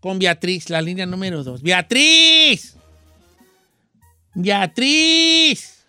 con 0.00 0.18
Beatriz, 0.18 0.68
la 0.70 0.82
línea 0.82 1.06
número 1.06 1.42
dos. 1.44 1.62
¡Beatriz! 1.62 2.76
¡Beatriz! 4.34 5.86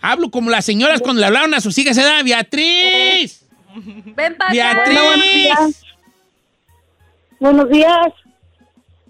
Hablo 0.00 0.30
como 0.30 0.50
las 0.50 0.64
señoras 0.64 1.00
cuando 1.00 1.20
le 1.20 1.26
hablaron 1.26 1.54
a 1.54 1.60
sus 1.60 1.76
hijas, 1.78 1.96
¿se 1.96 2.02
da? 2.02 2.22
¡Beatriz! 2.22 3.44
Ven 3.74 4.36
para 4.36 4.50
¡Beatriz! 4.52 5.82
Buenos 7.40 7.68
días. 7.70 8.12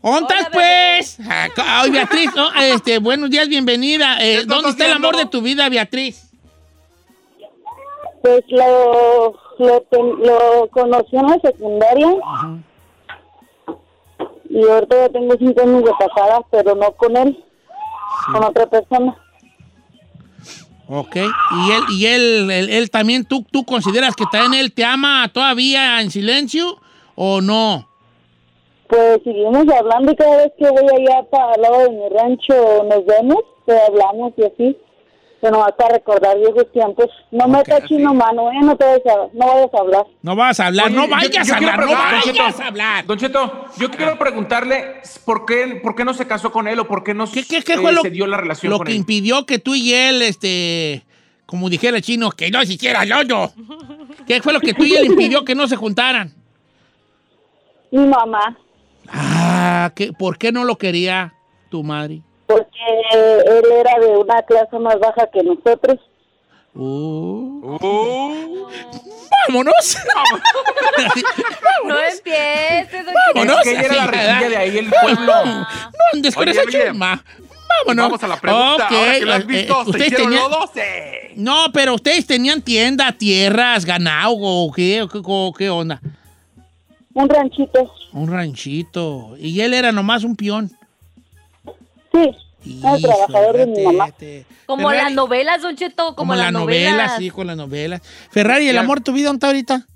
¿Ontas, 0.01 0.39
Hola, 0.41 0.51
pues? 0.53 1.17
Ah, 1.29 1.49
Ay, 1.57 1.91
Beatriz, 1.91 2.31
no, 2.35 2.53
este, 2.61 2.99
buenos 2.99 3.31
días, 3.31 3.49
bienvenida. 3.49 4.17
Eh, 4.17 4.19
¿Qué 4.19 4.33
estás 4.41 4.47
¿Dónde 4.49 4.71
está 4.71 4.87
el 4.87 4.93
amor 4.93 5.17
de 5.17 5.27
tu 5.27 5.41
vida, 5.43 5.69
Beatriz? 5.69 6.24
Pues 8.25 8.43
lo, 8.49 9.35
lo, 9.59 9.85
lo 10.17 10.69
conocí 10.71 11.15
en 11.15 11.27
la 11.27 11.39
secundaria. 11.45 12.09
Y 14.49 14.67
ahorita 14.67 14.97
ya 14.97 15.09
tengo 15.11 15.35
cinco 15.39 15.61
años 15.61 15.85
de 15.85 15.91
casada, 15.99 16.41
pero 16.51 16.75
no 16.75 16.91
con 16.93 17.15
él, 17.19 17.45
con 18.33 18.45
otra 18.45 18.65
persona. 18.65 19.15
Ok. 20.89 21.17
¿Y 21.17 21.71
él, 21.71 21.83
y 21.91 22.07
él, 22.07 22.51
él, 22.51 22.71
él 22.71 22.91
también, 22.91 23.27
tú, 23.27 23.45
tú 23.53 23.63
consideras 23.67 24.17
que 24.17 24.25
también 24.33 24.55
él 24.55 24.73
te 24.73 24.87
ama 24.87 25.29
todavía 25.31 26.01
en 26.01 26.11
silencio 26.11 26.79
o 27.17 27.43
no? 27.43 27.87
Pues 28.89 29.21
seguimos 29.23 29.67
hablando 29.69 30.13
y 30.13 30.17
cada 30.17 30.37
vez 30.39 30.53
que 30.59 30.71
voy 30.71 30.89
allá 30.89 31.25
para 31.25 31.57
el 31.57 31.61
lado 31.61 31.79
de 31.81 31.91
mi 31.91 32.09
rancho 32.09 32.85
nos 32.85 33.05
vemos, 33.05 33.43
pues 33.67 33.79
hablamos 33.87 34.33
y 34.39 34.45
así. 34.45 34.79
Pero 35.45 35.59
no 35.59 35.67
para 35.77 35.95
recordar 35.97 36.39
viejos 36.39 36.73
tiempos. 36.73 37.05
No 37.31 37.47
me 37.49 37.59
está 37.61 37.87
chino 37.87 38.15
mano, 38.15 38.51
¿eh? 38.51 38.61
No, 38.63 38.75
te 38.79 38.85
vayas 38.87 39.03
a, 39.07 39.29
no 39.35 39.47
vayas 39.47 39.75
a 39.75 39.79
hablar. 39.79 40.07
No 40.23 40.37
vas 40.37 40.59
a 40.59 40.67
hablar, 40.69 40.87
Oye, 40.87 40.95
no 40.97 41.07
vayas 41.09 41.47
yo 41.47 41.53
a 41.53 41.57
hablar, 41.59 41.81
no 41.81 41.87
Don 41.87 41.95
vayas 41.99 42.25
Cheto, 42.25 42.43
a 42.63 42.67
hablar. 42.67 43.07
Don 43.07 43.19
Cheto, 43.19 43.65
yo 43.77 43.91
quiero 43.91 44.19
preguntarle 44.19 45.03
por 45.27 45.45
qué, 45.45 45.81
por 45.83 45.95
qué 45.95 46.05
no 46.07 46.15
se 46.15 46.27
casó 46.27 46.51
con 46.51 46.67
él 46.67 46.79
o 46.81 46.89
por 46.89 47.05
qué 47.05 47.13
no 47.13 47.31
¿Qué, 47.31 47.45
qué, 47.45 47.61
qué 47.63 47.75
eh, 47.75 47.79
fue 47.79 47.93
lo, 47.93 48.01
se 48.01 48.09
dio 48.09 48.27
la 48.27 48.39
relación 48.39 48.71
lo 48.71 48.79
con 48.79 48.87
que 48.87 48.93
él. 48.93 48.99
impidió 48.99 49.45
que 49.45 49.59
tú 49.59 49.75
y 49.75 49.93
él, 49.93 50.23
este, 50.23 51.05
como 51.45 51.69
dijera 51.69 51.99
el 51.99 52.03
chino, 52.03 52.31
que 52.31 52.51
no 52.51 52.63
se 52.65 52.73
hiciera 52.73 53.05
lodo? 53.05 53.53
¿Qué 54.27 54.41
fue 54.41 54.55
lo 54.55 54.61
que 54.61 54.73
tú 54.73 54.85
y 54.85 54.95
él 54.95 55.05
impidió 55.05 55.45
que 55.45 55.55
no 55.55 55.69
se 55.69 55.77
juntaran? 55.77 56.33
Mi 57.91 58.07
mamá, 58.07 58.57
Ah, 59.13 59.93
¿qué, 59.95 60.15
¿por 60.15 60.39
qué 60.39 60.53
no 60.53 60.65
lo 60.65 60.79
quería 60.79 61.35
tu 61.69 61.83
madre? 61.83 62.23
Porque 62.47 62.69
él 63.13 63.65
era 63.73 63.99
de 64.01 64.17
una 64.17 64.43
clase 64.43 64.79
más 64.79 64.99
baja 64.99 65.29
que 65.33 65.43
nosotros. 65.43 65.99
Uh, 66.75 67.79
Uh, 67.81 68.67
¡Vámonos! 69.49 69.97
No 71.87 71.99
empieces, 72.01 73.07
Vámonos. 73.35 73.59
Es 73.59 73.65
que 73.65 73.87
ella 73.87 74.05
era 74.05 74.41
la 74.41 74.49
de 74.49 74.57
ahí, 74.57 74.79
el 74.79 74.91
pueblo. 74.91 75.45
No 75.47 75.67
andes 76.13 76.35
con 76.35 76.49
esa 76.49 76.63
chusma. 76.65 77.23
Vámonos. 77.87 78.05
Vamos 78.07 78.23
a 78.23 78.29
la 78.29 78.41
pregunta. 78.41 78.87
Ok, 78.87 78.93
Ahora 78.93 79.13
que 79.19 79.25
lo 79.25 79.33
has 79.33 79.43
eh, 79.43 79.47
visto, 79.47 79.73
eh, 79.81 79.85
¿se 79.85 79.91
ustedes 79.91 80.07
hicieron 80.07 80.27
tenían- 80.31 80.51
lodo? 80.51 80.71
Sí. 80.75 80.81
No, 81.37 81.67
pero 81.73 81.95
ustedes 81.95 82.27
tenían 82.27 82.63
tienda, 82.63 83.13
tierras, 83.13 83.85
ganado 83.85 84.35
o 84.37 84.73
qué, 84.73 85.03
o 85.03 85.09
qué, 85.09 85.21
o 85.23 85.53
qué 85.57 85.71
onda. 85.71 86.01
Un 87.13 87.29
ranchito. 87.29 87.93
Un 88.13 88.31
ranchito. 88.33 89.35
Y 89.39 89.61
él 89.61 89.75
era 89.75 89.93
nomás 89.93 90.25
un 90.25 90.37
peón. 90.37 90.71
Sí, 92.63 92.81
era 92.83 92.99
trabajador 92.99 93.57
de 93.57 93.67
mi 93.67 93.83
mamá. 93.83 94.11
te- 94.13 94.47
Como 94.67 94.89
Ferrari, 94.89 95.05
las 95.07 95.13
novelas, 95.15 95.63
Don 95.63 95.77
Cheto, 95.77 96.05
como, 96.07 96.17
Como 96.17 96.35
las 96.35 96.45
las 96.45 96.53
novelas, 96.53 96.93
novelas. 96.93 97.19
sí, 97.19 97.31
con 97.31 97.47
las 97.47 97.57
novelas. 97.57 98.01
Ferrari, 98.31 98.69
¿el 98.69 98.75
Ya. 98.75 98.81
amor 98.81 98.99
de 98.99 99.05
tu 99.05 99.13
vida 99.13 99.27
dónde 99.27 99.37
está 99.39 99.47
ahorita? 99.49 99.87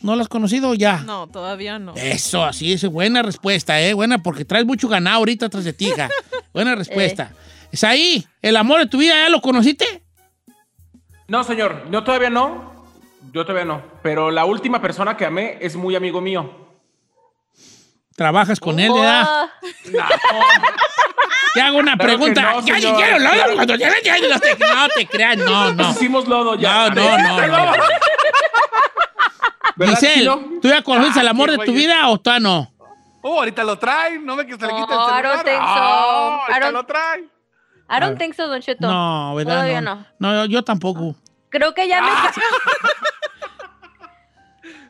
¿No 0.00 0.14
lo 0.16 0.22
has 0.22 0.28
conocido 0.28 0.74
ya? 0.74 0.98
No, 0.98 1.26
todavía 1.28 1.78
no. 1.78 1.94
Eso, 1.96 2.44
así 2.44 2.72
es, 2.72 2.84
buena 2.86 3.22
respuesta, 3.22 3.80
¿eh? 3.80 3.94
Buena, 3.94 4.22
porque 4.22 4.44
traes 4.44 4.66
mucho 4.66 4.86
ganado 4.88 5.16
ahorita 5.16 5.48
tras 5.48 5.64
de 5.64 5.72
ti, 5.72 5.88
hija. 5.88 6.10
Buena 6.52 6.74
respuesta. 6.76 7.32
Es 7.72 7.82
ahí, 7.82 8.24
el 8.42 8.56
amor 8.56 8.80
de 8.80 8.86
tu 8.86 8.98
vida, 8.98 9.14
¿ya 9.14 9.28
lo 9.30 9.40
conociste? 9.40 10.04
No, 11.26 11.42
señor, 11.42 11.88
yo 11.90 12.04
todavía 12.04 12.30
no. 12.30 12.74
Yo 13.32 13.44
todavía 13.44 13.64
no. 13.64 13.82
Pero 14.02 14.30
la 14.30 14.44
última 14.44 14.80
persona 14.82 15.16
que 15.16 15.24
amé 15.24 15.56
es 15.60 15.74
muy 15.74 15.96
amigo 15.96 16.20
mío. 16.20 16.68
Trabajas 18.14 18.60
con 18.60 18.78
él, 18.78 18.90
Oh, 18.92 18.94
¿verdad? 18.94 19.46
Te 21.52 21.60
hago 21.60 21.78
una 21.78 21.96
Claro 21.96 22.04
pregunta. 22.18 22.42
no, 22.52 22.60
ya 22.66 22.74
dijeron, 22.76 23.20
Claro. 23.20 23.54
cuando 23.54 23.74
ya- 23.76 23.92
ya- 24.02 24.16
no 24.18 24.40
te, 24.40 24.56
no 24.58 24.88
te 24.88 25.06
creas, 25.06 25.36
no, 25.36 25.72
no. 25.72 25.90
Hicimos 25.90 26.26
lodo 26.26 26.54
ya. 26.56 26.90
No, 26.90 27.18
no, 27.18 27.46
no, 27.46 27.66
no. 27.66 27.72
¿Verdad, 29.76 29.94
Giselle? 29.98 30.30
¿tú 30.62 30.68
ya 30.68 30.82
conociste 30.82 31.20
el 31.20 31.26
Ah, 31.28 31.30
amor 31.30 31.50
de 31.50 31.58
tu 31.64 31.72
vida 31.72 32.08
o 32.08 32.18
tú 32.18 32.30
no? 32.40 32.70
Oh, 33.22 33.38
ahorita 33.38 33.64
lo 33.64 33.78
trae, 33.78 34.18
no 34.18 34.36
ve 34.36 34.46
que 34.46 34.52
se 34.56 34.66
le 34.66 34.74
quita 34.74 34.94
el 34.94 35.00
I 35.00 35.04
celular. 35.04 35.22
don't 35.24 35.44
think 35.44 35.56
so. 35.56 35.62
Ah, 35.66 36.40
ahorita 36.46 36.56
I 36.58 36.60
don't- 36.60 36.72
lo 36.72 36.84
trae. 36.86 37.24
I 37.90 38.00
don't 38.00 38.18
think 38.18 38.34
so, 38.34 38.46
Don 38.48 38.60
Cheto. 38.60 38.86
No, 38.86 39.34
¿verdad? 39.34 39.52
Todavía 39.54 39.80
no. 39.80 39.94
no. 39.96 40.06
No, 40.18 40.44
yo, 40.44 40.50
yo 40.50 40.62
tampoco. 40.62 41.14
Creo 41.50 41.72
que 41.74 41.86
ya 41.88 42.02
me... 42.02 42.08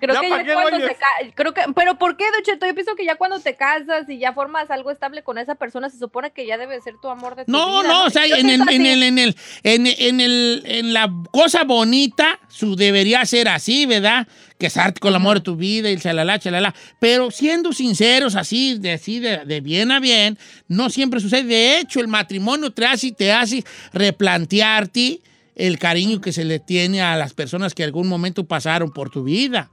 Creo 0.05 0.15
Ya 0.15 0.21
que 0.21 0.29
ya 0.47 0.55
cuando 0.55 0.87
ca- 0.87 1.33
creo 1.35 1.55
que 1.55 1.63
pero 1.75 1.99
¿por 1.99 2.17
qué, 2.17 2.25
Don 2.33 2.43
Cheto? 2.43 2.67
Yo 2.67 2.75
pienso 2.75 2.95
que 2.95 3.05
ya 3.05 3.17
cuando 3.17 3.41
te 3.41 3.57
casas 3.57 4.09
y 4.09 4.19
ya 4.19 4.33
formas 4.33 4.71
algo 4.71 4.91
estable 4.91 5.23
con 5.23 5.39
esa 5.39 5.55
persona 5.55 5.89
se 5.91 5.99
supone 5.99 6.31
que 6.33 6.47
ya 6.47 6.59
debe 6.59 6.81
ser 6.81 6.95
tu 7.01 7.09
amor 7.09 7.37
de 7.37 7.45
tu 7.45 7.51
No, 7.53 7.81
vida. 7.81 7.89
no, 7.89 8.05
o 8.05 8.11
sea, 8.11 8.27
en 8.27 8.49
el, 8.51 8.61
en 8.69 8.87
el, 8.87 9.03
en 9.03 9.19
el, 9.19 9.37
en, 9.63 9.87
en 9.87 10.21
el, 10.21 10.63
en 10.67 10.93
la 10.93 11.11
cosa 11.33 11.65
bonita, 11.65 12.39
su 12.49 12.77
debería 12.77 13.25
ser 13.25 13.49
así, 13.49 13.87
¿verdad? 13.87 14.27
Casarte 14.59 15.01
con 15.01 15.09
el 15.11 15.17
amor 15.17 15.39
de 15.39 15.41
tu 15.43 15.57
vida 15.57 15.91
y 15.91 15.97
chalala, 15.99 16.39
chalala. 16.39 16.75
Pero 17.01 17.31
siendo 17.31 17.73
sinceros, 17.73 18.37
así, 18.37 18.79
de, 18.79 18.93
así 18.93 19.19
de, 19.19 19.45
de 19.45 19.61
bien 19.61 19.91
a 19.91 20.01
bien, 20.01 20.39
no 20.69 20.91
siempre 20.91 21.21
sucede. 21.21 21.45
De 21.45 21.79
hecho, 21.79 22.01
el 22.01 22.09
matrimonio 22.09 22.73
te 22.73 22.87
hace, 22.87 23.11
te 23.13 23.33
hace 23.33 23.65
replantearte 23.93 25.21
el 25.57 25.79
cariño 25.79 26.21
que 26.21 26.33
se 26.33 26.45
le 26.45 26.59
tiene 26.59 27.01
a 27.03 27.17
las 27.17 27.33
personas 27.35 27.75
que 27.75 27.85
algún 27.85 28.09
momento 28.09 28.45
pasaron 28.45 28.91
por 28.91 29.11
tu 29.11 29.23
vida. 29.25 29.71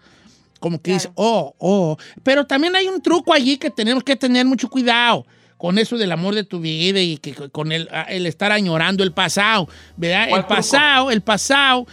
Como 0.62 0.82
que 0.82 0.94
dices, 0.94 1.12
oh, 1.16 1.54
oh. 1.58 1.98
Pero 2.24 2.46
también 2.48 2.74
hay 2.78 2.88
un 2.88 3.02
truco 3.02 3.34
allí 3.34 3.58
que 3.58 3.70
tenemos 3.70 4.02
que 4.06 4.16
tener 4.16 4.46
mucho 4.46 4.70
cuidado 4.70 5.26
con 5.58 5.78
eso 5.78 5.98
del 5.98 6.12
amor 6.14 6.34
de 6.36 6.44
tu 6.46 6.60
vida 6.62 7.02
y 7.02 7.18
que 7.18 7.34
con 7.50 7.72
el, 7.74 7.90
el 8.08 8.26
estar 8.26 8.52
añorando 8.54 9.04
el 9.04 9.12
pasado, 9.12 9.68
¿verdad? 9.98 10.30
¿Cuál 10.30 10.42
El 10.42 10.46
truco? 10.48 10.56
pasado, 10.56 11.12
el 11.12 11.22
pasado 11.22 11.86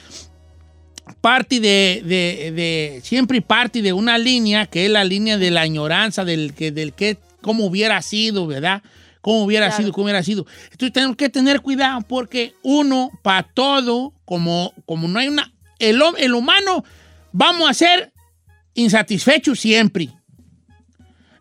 parte 1.21 1.59
de, 1.61 2.03
de- 2.05 2.53
de- 2.53 3.01
siempre 3.03 3.41
parte 3.43 3.83
de 3.83 3.93
una 3.93 4.19
línea 4.19 4.67
que 4.67 4.85
es 4.87 4.91
la 4.91 5.05
línea 5.05 5.39
de 5.39 5.51
la 5.51 5.63
añoranza, 5.63 6.25
del 6.25 6.53
que, 6.55 6.71
del 6.71 6.93
que, 6.93 7.17
cómo 7.41 7.65
hubiera 7.67 8.01
sido, 8.03 8.47
¿verdad? 8.47 8.83
Cómo 9.21 9.45
hubiera 9.45 9.67
Claro. 9.69 9.83
sido, 9.83 9.93
cómo 9.93 10.05
hubiera 10.05 10.23
sido. 10.23 10.47
Entonces 10.71 10.93
tenemos 10.93 11.17
que 11.17 11.29
tener 11.29 11.61
cuidado 11.61 12.03
porque 12.07 12.55
uno, 12.63 13.11
para 13.23 13.43
todo, 13.43 14.13
como, 14.25 14.73
como 14.87 15.09
no 15.09 15.19
hay 15.19 15.29
una... 15.29 15.53
El, 15.79 16.01
el 16.19 16.35
humano, 16.35 16.85
vamos 17.33 17.69
a 17.71 17.75
ser 17.75 18.13
insatisfechos 18.79 19.59
siempre. 19.59 20.09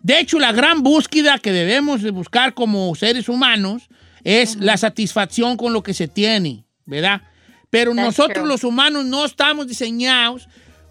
De 0.02 0.20
hecho, 0.20 0.40
la 0.40 0.52
gran 0.52 0.84
búsqueda 0.84 1.38
que 1.38 1.52
debemos 1.52 2.02
de 2.02 2.12
buscar 2.12 2.54
como 2.54 2.94
seres 2.96 3.30
humanos 3.30 3.90
es 4.24 4.56
la 4.56 4.78
satisfacción 4.78 5.56
con 5.58 5.72
lo 5.74 5.84
que 5.84 5.94
se 5.94 6.08
tiene, 6.08 6.66
¿verdad? 6.86 7.22
Pero 7.70 7.94
That's 7.94 8.06
nosotros 8.06 8.44
true. 8.44 8.48
los 8.48 8.64
humanos 8.64 9.06
no 9.06 9.26
estamos 9.26 9.68
diseñados 9.68 10.48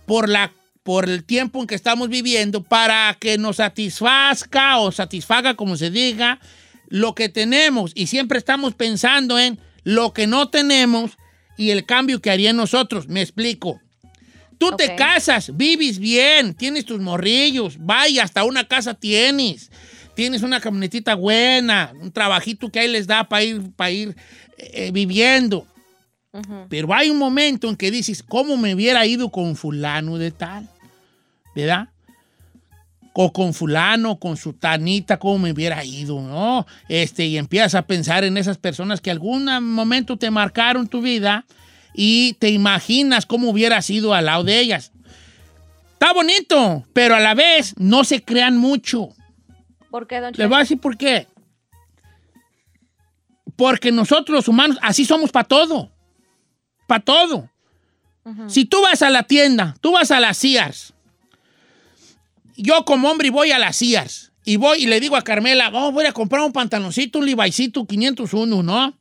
por, 0.07 0.29
la, 0.29 0.53
por 0.83 1.09
el 1.09 1.25
tiempo 1.25 1.61
en 1.61 1.67
que 1.67 1.75
estamos 1.75 2.09
viviendo 2.09 2.63
para 2.63 3.17
que 3.19 3.39
nos 3.39 3.57
satisfazca 3.57 4.79
o 4.79 4.93
satisfaga, 4.93 5.55
como 5.55 5.77
se 5.77 5.91
diga, 5.91 6.39
lo 6.89 7.15
que 7.15 7.29
tenemos. 7.29 7.93
Y 7.95 8.07
siempre 8.07 8.39
estamos 8.39 8.75
pensando 8.75 9.39
en 9.39 9.59
lo 9.83 10.13
que 10.13 10.27
no 10.27 10.49
tenemos 10.49 11.19
y 11.57 11.71
el 11.71 11.87
cambio 11.87 12.21
que 12.21 12.31
haría 12.31 12.51
en 12.51 12.57
nosotros. 12.57 13.09
Me 13.09 13.23
explico. 13.23 13.81
Tú 14.59 14.71
te 14.77 14.95
casas, 14.97 15.55
vives 15.55 15.99
bien, 15.99 16.55
tienes 16.55 16.85
tus 16.85 17.01
morrillos, 17.01 17.77
vaya, 17.79 18.25
hasta 18.25 18.45
una 18.45 18.67
casa 18.67 18.95
tienes, 18.95 19.71
tienes 20.15 20.43
una 20.43 20.61
camionetita 20.61 21.15
buena, 21.15 21.93
un 22.01 22.11
trabajito 22.11 22.71
que 22.71 22.81
ahí 22.81 22.89
les 22.89 23.07
da 23.07 23.29
para 23.29 23.45
ir, 23.45 23.71
para 23.73 23.91
ir 23.91 24.17
eh, 24.59 24.91
viviendo. 24.93 25.67
Pero 26.69 26.93
hay 26.93 27.09
un 27.09 27.19
momento 27.19 27.69
en 27.69 27.77
que 27.77 27.91
dices, 27.91 28.23
¿cómo 28.23 28.57
me 28.59 28.75
hubiera 28.75 29.07
ido 29.07 29.31
con 29.31 29.57
fulano 29.57 30.19
de 30.19 30.31
tal? 30.31 30.69
¿Verdad? 31.55 31.89
O 33.15 33.33
con 33.33 33.55
fulano, 33.55 34.19
con 34.19 34.37
su 34.37 34.53
tanita, 34.53 35.19
¿cómo 35.19 35.39
me 35.39 35.53
hubiera 35.53 35.83
ido? 35.83 36.21
¿No? 36.21 36.67
Este, 36.89 37.25
y 37.25 37.39
empiezas 37.39 37.75
a 37.75 37.87
pensar 37.87 38.25
en 38.25 38.37
esas 38.37 38.59
personas 38.59 39.01
que 39.01 39.11
algún 39.11 39.47
momento 39.63 40.19
te 40.19 40.31
marcaron 40.31 40.89
tu 40.89 41.01
vida 41.01 41.47
y 41.99 42.35
te 42.35 42.51
imaginas 42.51 43.25
cómo 43.25 43.49
hubiera 43.49 43.81
sido 43.81 44.13
al 44.13 44.27
lado 44.27 44.45
de 44.45 44.61
ellas. 44.61 44.93
Está 45.95 46.13
bonito, 46.13 46.85
pero 46.93 47.17
a 47.17 47.21
la 47.21 47.35
vez 47.35 47.75
no 47.79 48.05
se 48.05 48.23
crean 48.23 48.59
mucho. 48.59 49.09
¿Por 49.91 50.07
qué, 50.07 50.21
Don 50.21 50.35
Cheto? 50.35 50.47
voy 50.47 50.57
a 50.57 50.61
decir 50.61 50.79
por 50.79 50.99
qué. 50.99 51.27
Porque 53.57 53.91
nosotros 53.91 54.37
los 54.37 54.49
humanos 54.49 54.77
así 54.83 55.07
somos 55.07 55.33
para 55.33 55.49
todo. 55.49 55.91
Para 56.87 57.03
todo. 57.03 57.51
Si 58.49 58.67
tú 58.67 58.83
vas 58.83 59.01
a 59.03 59.09
la 59.09 59.23
tienda, 59.23 59.75
tú 59.81 59.93
vas 59.93 60.11
a 60.11 60.21
las 60.21 60.37
Sears. 60.37 60.93
Yo 62.57 62.85
como 62.85 63.09
hombre 63.11 63.31
voy 63.31 63.53
a 63.53 63.59
las 63.59 63.77
Sears. 63.77 64.33
Y 64.45 64.57
voy 64.57 64.83
y 64.83 64.87
le 64.87 65.01
digo 65.01 65.17
a 65.17 65.23
Carmela, 65.23 65.71
oh, 65.73 65.93
voy 65.93 66.05
a 66.05 66.13
comprar 66.13 66.43
un 66.43 66.53
pantaloncito, 66.53 67.21
un 67.21 67.27
Levi'sito 67.27 67.87
501, 67.87 68.63
¿no? 68.63 68.95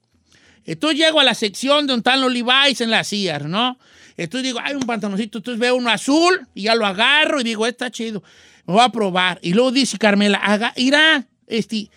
Entonces 0.66 1.00
llego 1.00 1.20
a 1.20 1.24
la 1.24 1.36
sección 1.36 1.88
donde 1.88 2.00
están 2.00 2.22
los 2.22 2.32
Levi's 2.32 2.82
en 2.82 2.92
las 2.92 3.08
Sears, 3.08 3.46
¿no? 3.46 3.78
Entonces 4.18 4.44
digo, 4.44 4.60
hay 4.64 4.74
un 4.74 4.84
pantaloncito, 4.84 5.40
entonces 5.40 5.60
veo 5.60 5.76
uno 5.76 5.90
azul 5.90 6.48
y 6.54 6.64
ya 6.64 6.76
lo 6.76 6.86
agarro 6.86 7.42
y 7.42 7.44
digo, 7.44 7.68
está 7.68 7.92
chido, 7.92 8.24
me 8.66 8.74
voy 8.74 8.84
a 8.84 8.90
probar. 8.90 9.40
Y 9.42 9.54
luego 9.54 9.72
dice 9.72 9.98
Carmela, 9.98 10.38
haga, 10.38 10.74
irá, 10.76 11.26
este, 11.48 11.90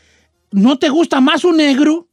¿no 0.50 0.78
te 0.78 0.88
gusta 0.88 1.20
más 1.20 1.44
un 1.44 1.56
negro? 1.56 2.08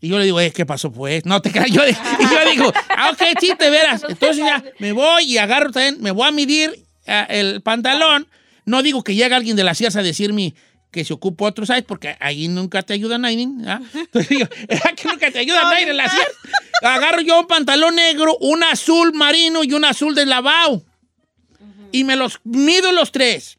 Y 0.00 0.08
yo 0.08 0.18
le 0.18 0.24
digo, 0.24 0.40
eh, 0.40 0.52
¿qué 0.52 0.64
pasó 0.64 0.92
pues? 0.92 1.24
No 1.26 1.42
te 1.42 1.50
creas. 1.50 1.70
Yo, 1.72 1.82
y 1.84 1.92
yo 1.92 2.50
digo, 2.52 2.72
ah, 2.96 3.10
ok, 3.12 3.20
sí, 3.40 3.52
te 3.58 3.68
verás. 3.68 4.04
Entonces 4.08 4.36
ya 4.36 4.62
me 4.78 4.92
voy 4.92 5.24
y 5.24 5.38
agarro 5.38 5.72
también, 5.72 6.00
me 6.00 6.12
voy 6.12 6.28
a 6.28 6.30
medir 6.30 6.84
eh, 7.06 7.26
el 7.30 7.62
pantalón. 7.62 8.28
No 8.64 8.82
digo 8.82 9.02
que 9.02 9.14
llegue 9.16 9.34
alguien 9.34 9.56
de 9.56 9.64
la 9.64 9.74
CIAS 9.74 9.96
a 9.96 10.02
decirme 10.02 10.54
que 10.90 11.04
se 11.04 11.12
ocupa 11.12 11.46
otro 11.46 11.66
size, 11.66 11.82
porque 11.82 12.16
ahí 12.20 12.48
nunca 12.48 12.82
te 12.82 12.94
ayuda 12.94 13.18
nadie. 13.18 13.46
¿ah? 13.66 13.80
Entonces 13.94 14.28
digo, 14.28 14.48
que 14.48 15.08
nunca 15.08 15.30
te 15.30 15.38
ayuda 15.38 15.62
nadie 15.64 15.90
en 15.90 15.96
la. 15.96 16.10
Agarro 16.82 17.20
yo 17.20 17.40
un 17.40 17.46
pantalón 17.46 17.96
negro, 17.96 18.36
un 18.40 18.62
azul 18.62 19.12
marino 19.12 19.64
y 19.64 19.72
un 19.72 19.84
azul 19.84 20.14
de 20.14 20.26
lavado. 20.26 20.84
Y 21.92 22.04
me 22.04 22.16
los 22.16 22.40
mido 22.44 22.92
los 22.92 23.12
tres. 23.12 23.58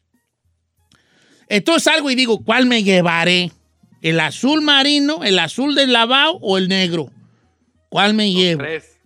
Entonces 1.48 1.84
salgo 1.84 2.10
y 2.10 2.14
digo, 2.14 2.44
¿cuál 2.44 2.66
me 2.66 2.84
llevaré? 2.84 3.50
¿El 4.02 4.20
azul 4.20 4.62
marino, 4.62 5.24
el 5.24 5.38
azul 5.38 5.74
del 5.74 5.92
lavado 5.92 6.38
o 6.40 6.58
el 6.58 6.68
negro? 6.68 7.10
¿Cuál 7.88 8.14
me 8.14 8.32
llevo? 8.32 8.62
Tres. 8.62 8.98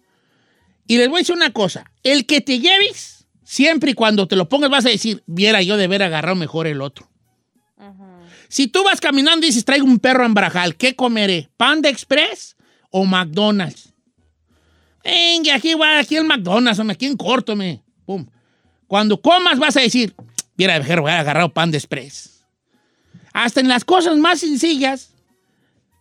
Y 0.87 0.99
les 0.99 1.09
voy 1.09 1.19
a 1.19 1.21
decir 1.21 1.35
una 1.35 1.53
cosa. 1.53 1.91
El 2.03 2.27
que 2.27 2.43
te 2.43 2.61
lleves, 2.61 3.27
siempre 3.43 3.93
y 3.93 3.95
cuando 3.95 4.29
te 4.29 4.37
lo 4.37 4.49
pongas 4.49 4.71
vas 4.71 4.87
a 4.87 4.91
decir, 4.91 5.23
viera 5.27 5.63
yo 5.63 5.79
de 5.79 5.85
haber 5.85 6.03
agarrado 6.03 6.37
mejor 6.37 6.67
el 6.67 6.83
otro. 6.83 7.09
Si 8.55 8.69
tú 8.69 8.85
vas 8.85 9.01
caminando 9.01 9.45
y 9.45 9.49
dices, 9.49 9.65
traigo 9.65 9.85
un 9.85 9.99
perro 9.99 10.25
en 10.25 10.33
Brajal, 10.33 10.77
¿qué 10.77 10.95
comeré? 10.95 11.49
¿Panda 11.57 11.89
Express 11.89 12.55
o 12.89 13.05
McDonald's? 13.05 13.93
Venga, 15.03 15.57
aquí 15.57 15.75
va, 15.75 15.99
aquí 15.99 16.15
el 16.15 16.25
McDonald's, 16.25 16.79
hombre, 16.79 16.95
aquí 16.95 17.07
en 17.07 17.17
corto, 17.17 17.57
me. 17.57 17.83
Pum. 18.07 18.25
Cuando 18.87 19.21
comas 19.21 19.59
vas 19.59 19.77
a 19.77 19.81
decir, 19.81 20.15
viera 20.57 20.79
de 20.79 20.85
haber 20.85 21.01
agarrado 21.01 21.53
Panda 21.53 21.77
Express. 21.77 22.45
Hasta 23.33 23.59
en 23.59 23.67
las 23.67 23.85
cosas 23.85 24.17
más 24.19 24.39
sencillas, 24.39 25.11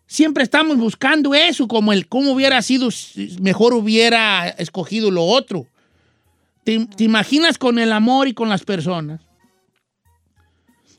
siempre 0.05 0.43
estamos 0.43 0.77
buscando 0.77 1.33
eso, 1.33 1.67
como 1.67 1.91
el 1.91 2.07
cómo 2.07 2.33
hubiera 2.33 2.61
sido, 2.61 2.91
si 2.91 3.35
mejor 3.41 3.73
hubiera 3.73 4.47
escogido 4.47 5.09
lo 5.09 5.25
otro. 5.25 5.65
¿Te, 6.63 6.85
te 6.85 7.03
imaginas 7.03 7.57
con 7.57 7.79
el 7.79 7.91
amor 7.91 8.27
y 8.27 8.35
con 8.35 8.47
las 8.47 8.63
personas? 8.63 9.21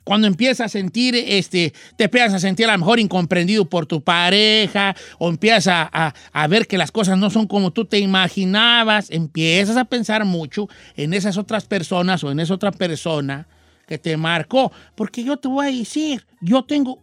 Cuando 0.04 0.26
empiezas 0.26 0.66
a 0.66 0.68
sentir, 0.68 1.14
este, 1.16 1.72
te 1.96 2.04
empiezas 2.04 2.34
a 2.34 2.38
sentir 2.38 2.66
a 2.68 2.72
lo 2.72 2.78
mejor 2.78 3.00
incomprendido 3.00 3.64
por 3.64 3.86
tu 3.86 4.02
pareja, 4.02 4.94
o 5.18 5.28
empiezas 5.30 5.66
a, 5.68 5.90
a- 5.92 6.14
a 6.32 6.46
ver 6.46 6.66
que 6.66 6.78
las 6.78 6.92
cosas 6.92 7.18
no 7.18 7.30
son 7.30 7.46
como 7.46 7.72
tú 7.72 7.86
te 7.86 7.98
imaginabas, 7.98 9.10
empiezas 9.10 9.76
a 9.76 9.84
pensar 9.86 10.24
mucho 10.24 10.68
en 10.96 11.14
esas 11.14 11.36
otras 11.38 11.64
personas 11.64 12.22
o 12.24 12.30
en 12.30 12.40
esa 12.40 12.54
otra 12.54 12.70
persona 12.72 13.46
que 13.86 13.98
te 13.98 14.16
marcó. 14.16 14.72
Porque 14.94 15.24
yo 15.24 15.36
te 15.36 15.48
voy 15.48 15.66
a 15.66 15.70
decir, 15.70 16.24
yo 16.40 16.62
tengo, 16.64 16.98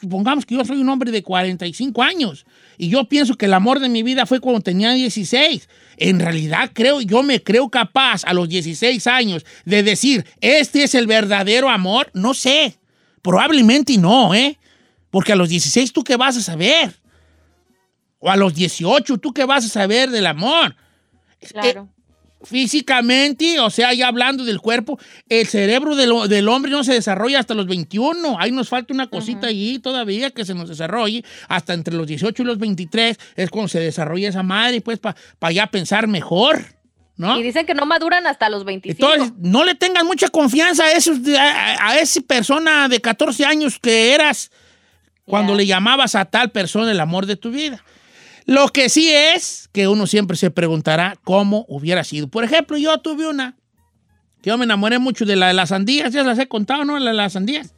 supongamos 0.00 0.46
que 0.46 0.54
yo 0.54 0.64
soy 0.64 0.80
un 0.80 0.88
hombre 0.88 1.10
de 1.10 1.22
45 1.22 2.02
años 2.02 2.46
y 2.78 2.88
yo 2.88 3.04
pienso 3.08 3.34
que 3.34 3.46
el 3.46 3.54
amor 3.54 3.80
de 3.80 3.88
mi 3.88 4.02
vida 4.02 4.26
fue 4.26 4.40
cuando 4.40 4.60
tenía 4.60 4.92
16. 4.92 5.68
En 5.96 6.20
realidad 6.20 6.70
creo, 6.72 7.00
yo 7.00 7.22
me 7.22 7.42
creo 7.42 7.68
capaz 7.68 8.24
a 8.24 8.34
los 8.34 8.48
16 8.48 9.06
años 9.06 9.44
de 9.64 9.82
decir, 9.82 10.24
este 10.40 10.82
es 10.84 10.94
el 10.94 11.06
verdadero 11.06 11.68
amor. 11.68 12.10
No 12.14 12.34
sé, 12.34 12.78
probablemente 13.22 13.96
no, 13.98 14.34
¿eh? 14.34 14.58
Porque 15.10 15.32
a 15.32 15.36
los 15.36 15.48
16 15.48 15.92
tú 15.92 16.02
qué 16.02 16.16
vas 16.16 16.36
a 16.36 16.40
saber. 16.40 16.94
O 18.18 18.30
a 18.30 18.36
los 18.36 18.54
18 18.54 19.18
tú 19.18 19.32
qué 19.32 19.44
vas 19.44 19.64
a 19.64 19.68
saber 19.68 20.10
del 20.10 20.26
amor. 20.26 20.74
Claro. 21.40 21.88
Físicamente, 22.44 23.58
o 23.60 23.70
sea, 23.70 23.92
ya 23.94 24.08
hablando 24.08 24.44
del 24.44 24.60
cuerpo, 24.60 24.98
el 25.28 25.46
cerebro 25.46 25.96
del, 25.96 26.28
del 26.28 26.48
hombre 26.48 26.70
no 26.70 26.84
se 26.84 26.92
desarrolla 26.92 27.40
hasta 27.40 27.54
los 27.54 27.66
21. 27.66 28.36
Ahí 28.38 28.52
nos 28.52 28.68
falta 28.68 28.92
una 28.92 29.08
cosita 29.08 29.46
allí 29.46 29.78
todavía 29.78 30.30
que 30.30 30.44
se 30.44 30.54
nos 30.54 30.68
desarrolle. 30.68 31.24
Hasta 31.48 31.74
entre 31.74 31.94
los 31.94 32.06
18 32.06 32.42
y 32.42 32.46
los 32.46 32.58
23 32.58 33.18
es 33.36 33.50
cuando 33.50 33.68
se 33.68 33.80
desarrolla 33.80 34.28
esa 34.28 34.42
madre, 34.42 34.80
pues, 34.80 34.98
para 34.98 35.52
ya 35.52 35.66
pensar 35.68 36.06
mejor, 36.06 36.64
¿no? 37.16 37.38
Y 37.38 37.42
dicen 37.42 37.66
que 37.66 37.74
no 37.74 37.86
maduran 37.86 38.26
hasta 38.26 38.48
los 38.48 38.64
25. 38.64 39.12
Entonces, 39.12 39.34
no 39.38 39.64
le 39.64 39.74
tengan 39.74 40.06
mucha 40.06 40.28
confianza 40.28 40.84
a, 40.84 40.92
esos, 40.92 41.18
a, 41.38 41.88
a 41.88 41.98
esa 41.98 42.20
persona 42.22 42.88
de 42.88 43.00
14 43.00 43.44
años 43.44 43.78
que 43.78 44.14
eras 44.14 44.50
cuando 45.24 45.54
le 45.54 45.66
llamabas 45.66 46.14
a 46.14 46.24
tal 46.26 46.50
persona 46.50 46.90
el 46.90 47.00
amor 47.00 47.26
de 47.26 47.36
tu 47.36 47.50
vida. 47.50 47.82
Lo 48.46 48.68
que 48.68 48.88
sí 48.88 49.10
es 49.10 49.68
que 49.72 49.88
uno 49.88 50.06
siempre 50.06 50.36
se 50.36 50.50
preguntará 50.50 51.16
cómo 51.24 51.64
hubiera 51.68 52.04
sido. 52.04 52.28
Por 52.28 52.44
ejemplo, 52.44 52.76
yo 52.76 52.98
tuve 52.98 53.26
una 53.26 53.54
que 54.42 54.50
yo 54.50 54.58
me 54.58 54.64
enamoré 54.64 54.98
mucho 54.98 55.24
de 55.24 55.36
la 55.36 55.48
de 55.48 55.54
las 55.54 55.70
sandías, 55.70 56.12
ya 56.12 56.22
las 56.22 56.38
he 56.38 56.46
contado, 56.46 56.84
¿no? 56.84 56.98
La 56.98 57.10
de 57.12 57.16
las 57.16 57.32
sandías. 57.32 57.72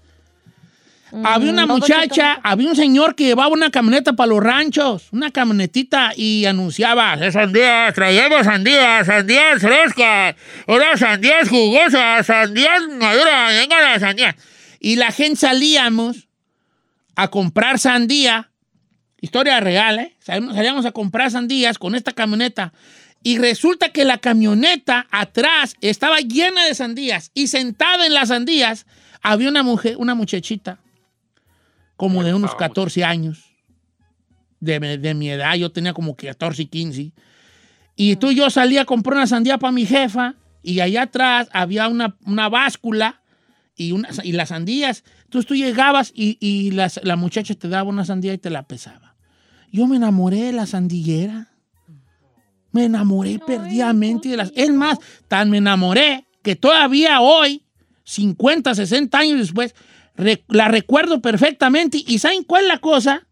había 1.23 1.53
una 1.53 1.65
Mm, 1.67 1.69
no, 1.69 1.75
muchacha, 1.79 2.41
había 2.43 2.69
un 2.69 2.75
señor 2.75 3.15
que 3.15 3.25
llevaba 3.25 3.49
una 3.49 3.71
camioneta 3.71 4.15
para 4.15 4.27
los 4.27 4.43
ranchos, 4.43 5.05
una 5.13 5.31
camionetita 5.31 6.11
y 6.17 6.45
anunciaba, 6.47 7.15
"Eh, 7.15 7.31
sandías, 7.31 7.95
traemos 7.95 8.45
sandías, 8.45 9.07
sandías 9.07 9.63
frescas, 9.63 10.35
unas 10.67 10.99
sandías 10.99 11.49
jugosas, 11.49 12.27
sandías 12.27 12.83
maduras, 12.99 13.53
venga 13.55 13.81
las 13.81 14.01
sandías. 14.01 14.35
Y 14.81 14.97
la 14.97 15.13
gente 15.13 15.37
salíamos 15.37 16.27
a 17.15 17.29
comprar 17.29 17.79
sandía, 17.79 18.51
historia 19.27 19.61
real, 19.61 19.99
¿eh? 19.99 20.17
Salíamos, 20.21 20.87
a 20.87 20.93
comprar 20.93 21.31
sandías 21.31 21.79
con 21.79 21.95
esta 21.95 22.13
camioneta. 22.13 22.73
Y 23.23 23.39
resulta 23.39 23.91
que 23.91 24.05
la 24.05 24.19
camioneta 24.19 25.07
atrás 25.11 25.75
estaba 25.81 26.19
llena 26.21 26.65
de 26.65 26.75
sandías 26.75 27.31
y 27.35 27.49
sentada 27.49 28.07
en 28.07 28.15
las 28.15 28.29
sandías 28.29 28.87
había 29.21 29.49
una 29.49 29.63
mujer, 29.63 29.97
una 29.99 30.15
muchachita, 30.15 30.79
como 31.97 32.23
de 32.23 32.33
unos 32.35 32.55
14 32.55 33.05
años, 33.05 33.45
de, 34.61 34.79
mi- 34.81 34.97
de 34.97 35.15
mi 35.15 35.29
edad, 35.31 35.55
yo 35.57 35.71
tenía 35.73 35.93
como 35.93 36.15
14 36.17 36.63
y 36.63 36.67
15. 36.67 37.13
Y 37.97 38.17
tú 38.17 38.31
y 38.31 38.37
yo 38.37 38.49
salía 38.51 38.83
a 38.83 38.85
comprar 38.85 39.17
una 39.17 39.27
sandía 39.27 39.59
para 39.59 39.73
mi 39.73 39.87
jefa 39.87 40.35
y 40.63 40.81
allá 40.81 41.03
atrás 41.03 41.49
había 41.53 41.89
una, 41.89 42.17
una 42.25 42.49
báscula 42.49 43.21
y, 43.77 43.93
una, 43.93 44.09
y 44.23 44.33
las 44.33 44.51
sandías. 44.51 45.03
Entonces 45.25 45.47
tú 45.49 45.55
llegabas 45.57 46.13
y, 46.15 46.37
y 46.41 46.71
las- 46.73 47.01
la 47.03 47.17
muchacha 47.17 47.55
te 47.55 47.69
daba 47.69 47.89
una 47.89 48.05
sandía 48.05 48.33
y 48.35 48.39
te 48.39 48.51
la 48.51 48.63
pesaba. 48.65 49.06
Yo 49.77 49.87
me 49.87 49.97
enamoré 49.97 50.41
de 50.45 50.53
la 50.53 50.65
sandillera. 50.65 51.49
Me 52.73 52.85
enamoré 52.87 53.39
perdidamente 53.39 54.31
de 54.31 54.39
las... 54.39 54.51
Es 54.57 54.71
más, 54.73 54.99
tan 55.29 55.51
me 55.51 55.59
enamoré 55.59 56.25
que 56.43 56.57
todavía 56.57 57.21
hoy, 57.21 57.63
50, 58.05 58.75
60 58.75 59.19
años 59.19 59.39
después, 59.39 59.75
re- 60.17 60.43
la 60.49 60.69
recuerdo 60.69 61.21
perfectamente. 61.21 62.03
¿Y 62.07 62.19
saben 62.21 62.43
cuál 62.43 62.63
es 62.65 62.69
la 62.69 62.79
cosa? 62.79 63.27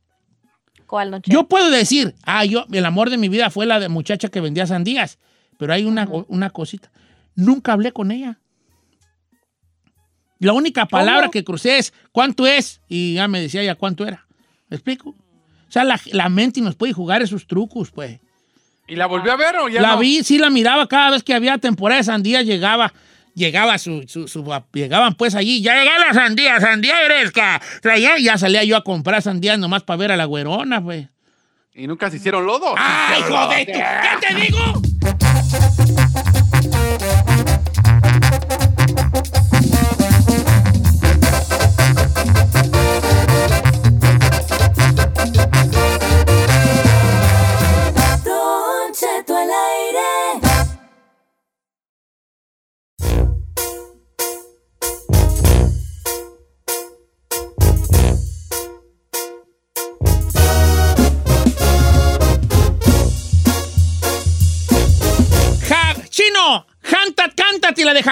¿Cuál 0.86 1.12
noche? 1.12 1.32
Yo 1.32 1.48
puedo 1.48 1.70
decir, 1.70 2.14
ah, 2.24 2.44
yo, 2.44 2.66
el 2.72 2.84
amor 2.84 3.08
de 3.08 3.16
mi 3.16 3.30
vida 3.30 3.48
fue 3.48 3.64
la 3.64 3.80
de 3.80 3.88
muchacha 3.88 4.28
que 4.28 4.42
vendía 4.42 4.66
sandías. 4.66 5.18
Pero 5.58 5.72
hay 5.72 5.84
una, 5.86 6.06
una 6.28 6.50
cosita. 6.50 6.90
Nunca 7.34 7.72
hablé 7.72 7.92
con 7.92 8.10
ella. 8.10 8.38
La 10.40 10.52
única 10.52 10.84
palabra 10.84 11.30
que 11.30 11.42
crucé 11.42 11.78
es, 11.78 11.94
¿cuánto 12.12 12.46
es? 12.46 12.82
Y 12.86 13.14
ya 13.14 13.28
me 13.28 13.40
decía 13.40 13.62
ella 13.62 13.76
cuánto 13.76 14.06
era. 14.06 14.26
¿Me 14.68 14.76
explico? 14.76 15.14
O 15.68 15.72
sea, 15.74 15.84
la, 15.84 16.00
la 16.12 16.28
mente 16.28 16.60
nos 16.60 16.74
puede 16.76 16.92
jugar 16.92 17.22
esos 17.22 17.46
trucos, 17.46 17.90
pues. 17.90 18.18
¿Y 18.86 18.96
la 18.96 19.06
volvió 19.06 19.32
a 19.32 19.36
ver 19.36 19.56
o 19.56 19.68
ya 19.68 19.80
la 19.80 19.92
no? 19.92 19.98
vi, 19.98 20.22
sí 20.22 20.38
la 20.38 20.50
miraba 20.50 20.86
cada 20.86 21.10
vez 21.10 21.22
que 21.22 21.34
había 21.34 21.56
temporada 21.58 21.98
de 21.98 22.04
sandías, 22.04 22.44
llegaba, 22.44 22.92
llegaba 23.34 23.78
su, 23.78 24.04
su- 24.06 24.28
su- 24.28 24.44
llegaban 24.74 25.14
pues 25.14 25.34
allí, 25.34 25.62
ya 25.62 25.74
llegó 25.82 25.96
la 26.06 26.12
sandía, 26.12 26.60
sandía 26.60 26.94
fresca, 27.06 27.60
traía, 27.80 28.18
ya 28.18 28.36
salía 28.36 28.62
yo 28.62 28.76
a 28.76 28.84
comprar 28.84 29.22
sandías 29.22 29.58
nomás 29.58 29.82
para 29.82 29.96
ver 29.96 30.12
a 30.12 30.16
la 30.16 30.26
güerona, 30.26 30.82
pues. 30.82 31.08
¿Y 31.74 31.86
nunca 31.86 32.10
se 32.10 32.18
hicieron 32.18 32.44
lodo? 32.46 32.74
¡Ay, 32.76 33.22
joder! 33.22 33.66
¿Qué 33.66 34.28
te 34.28 34.34
digo? 34.40 34.58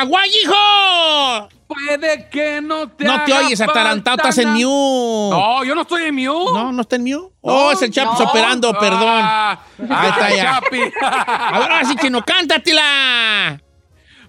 Hawái, 0.03 0.31
hijo! 0.43 1.49
Puede 1.69 2.29
que 2.29 2.61
no 2.61 2.89
te 2.91 3.05
No 3.05 3.25
te 3.25 3.33
haga 3.33 3.47
oyes, 3.47 3.61
atarantado, 3.61 4.17
estás 4.17 4.37
en 4.39 4.51
mute. 4.53 4.65
No, 4.65 5.65
yo 5.65 5.75
no 5.77 5.83
estoy 5.83 6.05
en 6.05 6.15
mute. 6.17 6.53
No, 6.53 6.73
no 6.73 6.83
está 6.83 6.97
en 6.97 7.05
mute. 7.05 7.33
Oh, 7.41 7.71
es 7.73 7.81
el 7.83 7.91
Chapis 7.93 8.19
no. 8.19 8.25
operando, 8.27 8.73
perdón. 8.75 9.21
Ah, 9.23 9.59
Ahí 9.79 10.09
está 10.11 10.25
ah, 10.27 10.31
ya. 10.35 10.61
Chapi. 10.61 10.81
Ahora 11.01 11.85
sí, 11.85 11.95
Chino, 11.97 12.23
cántatela. 12.25 13.63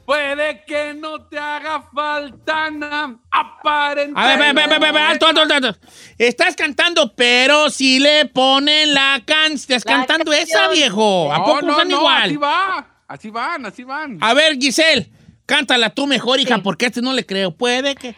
Puede 0.06 0.64
que 0.66 0.94
no 0.94 1.22
te 1.28 1.40
haga 1.40 1.82
falta 1.94 2.70
nada, 2.70 3.16
aparentemente. 3.32 4.20
A 4.22 4.38
ver, 4.38 4.54
ve, 4.54 4.68
ve, 4.80 4.92
ve, 4.92 5.00
alto, 5.00 5.28
alto, 5.28 5.42
alto, 5.42 5.54
alto. 5.56 5.76
Estás 6.18 6.56
cantando, 6.56 7.14
pero 7.16 7.70
si 7.70 8.00
le 8.00 8.26
ponen 8.28 8.94
la 8.94 9.22
canción. 9.26 9.78
Estás 9.78 9.86
La 9.86 9.98
cantando 10.00 10.32
canción. 10.32 10.62
esa, 10.62 10.72
viejo. 10.72 11.34
¿A 11.34 11.38
No, 11.40 11.46
poco 11.46 11.62
no, 11.64 11.84
no, 11.86 11.90
igual? 11.98 12.24
Así 12.24 12.38
va, 12.38 12.88
así 13.08 13.30
van, 13.30 13.66
así 13.66 13.84
van. 13.84 14.18
A 14.22 14.34
ver, 14.34 14.58
Giselle, 14.60 15.10
cántala 15.46 15.90
tú 15.90 16.08
mejor, 16.08 16.40
hija, 16.40 16.56
Sí. 16.56 16.62
porque 16.64 16.86
a 16.86 16.88
este 16.90 17.02
no 17.02 17.14
le 17.14 17.26
creo. 17.26 17.52
Puede 17.56 17.96
que. 17.96 18.16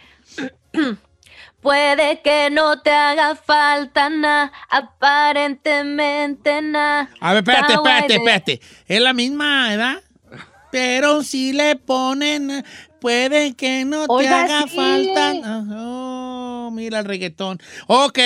Puede 1.62 2.22
que 2.22 2.50
no 2.52 2.80
te 2.84 2.92
haga 2.92 3.36
falta 3.36 4.08
nada, 4.10 4.52
aparentemente 4.70 6.62
nada. 6.62 7.10
A 7.20 7.34
ver, 7.34 7.44
espérate, 7.44 7.74
espérate, 7.74 8.14
espérate. 8.16 8.62
Es 8.88 9.02
la 9.02 9.14
misma 9.14 9.74
edad. 9.74 10.02
Pero 10.72 11.24
si 11.24 11.54
le 11.54 11.76
ponen, 11.76 12.64
puede 13.02 13.56
que 13.56 13.84
no 13.86 14.06
te 14.20 14.28
haga 14.28 14.68
sí. 14.68 14.76
falta. 14.76 15.34
Oh, 15.72 16.70
mira 16.72 17.00
el 17.00 17.06
reggaetón. 17.06 17.60
Ok. 17.88 18.20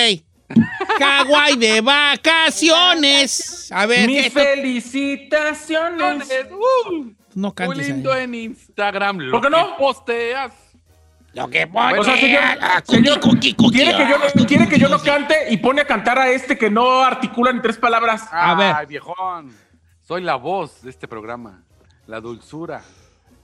Hawái 1.00 1.56
de 1.58 1.80
vacaciones. 1.82 3.72
A 3.72 3.86
ver, 3.86 4.02
¿qué 4.02 4.08
Mis 4.08 4.26
esto? 4.26 4.40
felicitaciones. 4.40 6.28
Uh, 6.52 7.12
No 7.36 7.48
muy 7.50 7.54
cantes 7.54 7.88
lindo 7.90 8.12
ahí. 8.12 8.24
en 8.24 8.36
Instagram. 8.36 9.18
Lo 9.20 9.32
¿Por 9.32 9.42
qué 9.42 9.50
no? 9.50 9.78
posteas. 9.78 10.54
Lo 11.34 11.48
que 11.48 11.68
pone. 11.68 12.00
O 12.00 12.04
sea, 12.04 12.18
señor, 12.18 12.42
señor, 12.86 13.20
cookie, 13.20 13.54
cookie, 13.54 13.78
quiere 13.78 13.96
que, 13.96 14.10
yo, 14.10 14.18
no- 14.18 14.46
quiere 14.48 14.68
que 14.68 14.80
yo 14.80 14.90
no 14.90 15.00
cante 15.00 15.36
y 15.52 15.58
pone 15.58 15.82
a 15.82 15.86
cantar 15.86 16.18
a 16.18 16.30
este 16.30 16.58
que 16.58 16.72
no 16.72 17.02
articula 17.02 17.54
ni 17.54 17.62
tres 17.62 17.78
palabras. 17.78 18.28
A 18.32 18.56
ver. 18.56 18.74
Ay, 18.76 18.86
viejón. 18.88 19.56
Soy 20.02 20.22
la 20.24 20.36
voz 20.36 20.82
de 20.82 20.90
este 20.90 21.08
programa. 21.08 21.64
La 22.08 22.20
dulzura 22.20 22.82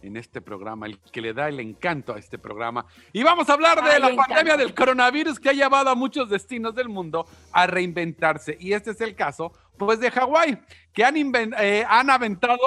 en 0.02 0.18
este 0.18 0.42
programa, 0.42 0.88
el 0.88 1.00
que 1.00 1.22
le 1.22 1.34
da 1.34 1.48
el 1.48 1.60
encanto 1.60 2.14
a 2.16 2.18
este 2.20 2.40
programa. 2.40 2.86
Y 3.14 3.22
vamos 3.22 3.48
a 3.50 3.54
hablar 3.54 3.84
de 3.84 3.92
Ay, 3.92 4.02
la 4.02 4.16
pandemia 4.16 4.58
del 4.58 4.74
coronavirus 4.74 5.40
que 5.40 5.50
ha 5.50 5.54
llevado 5.54 5.92
a 5.92 5.96
muchos 5.96 6.28
destinos 6.30 6.74
del 6.74 6.90
mundo 6.90 7.28
a 7.52 7.68
reinventarse. 7.68 8.58
Y 8.60 8.74
este 8.74 8.92
es 8.92 9.02
el 9.02 9.16
caso, 9.16 9.52
pues, 9.78 10.00
de 10.00 10.10
Hawái, 10.10 10.60
que 10.94 11.04
han, 11.06 11.16
eh, 11.60 11.86
han 11.88 12.10
aventado 12.10 12.58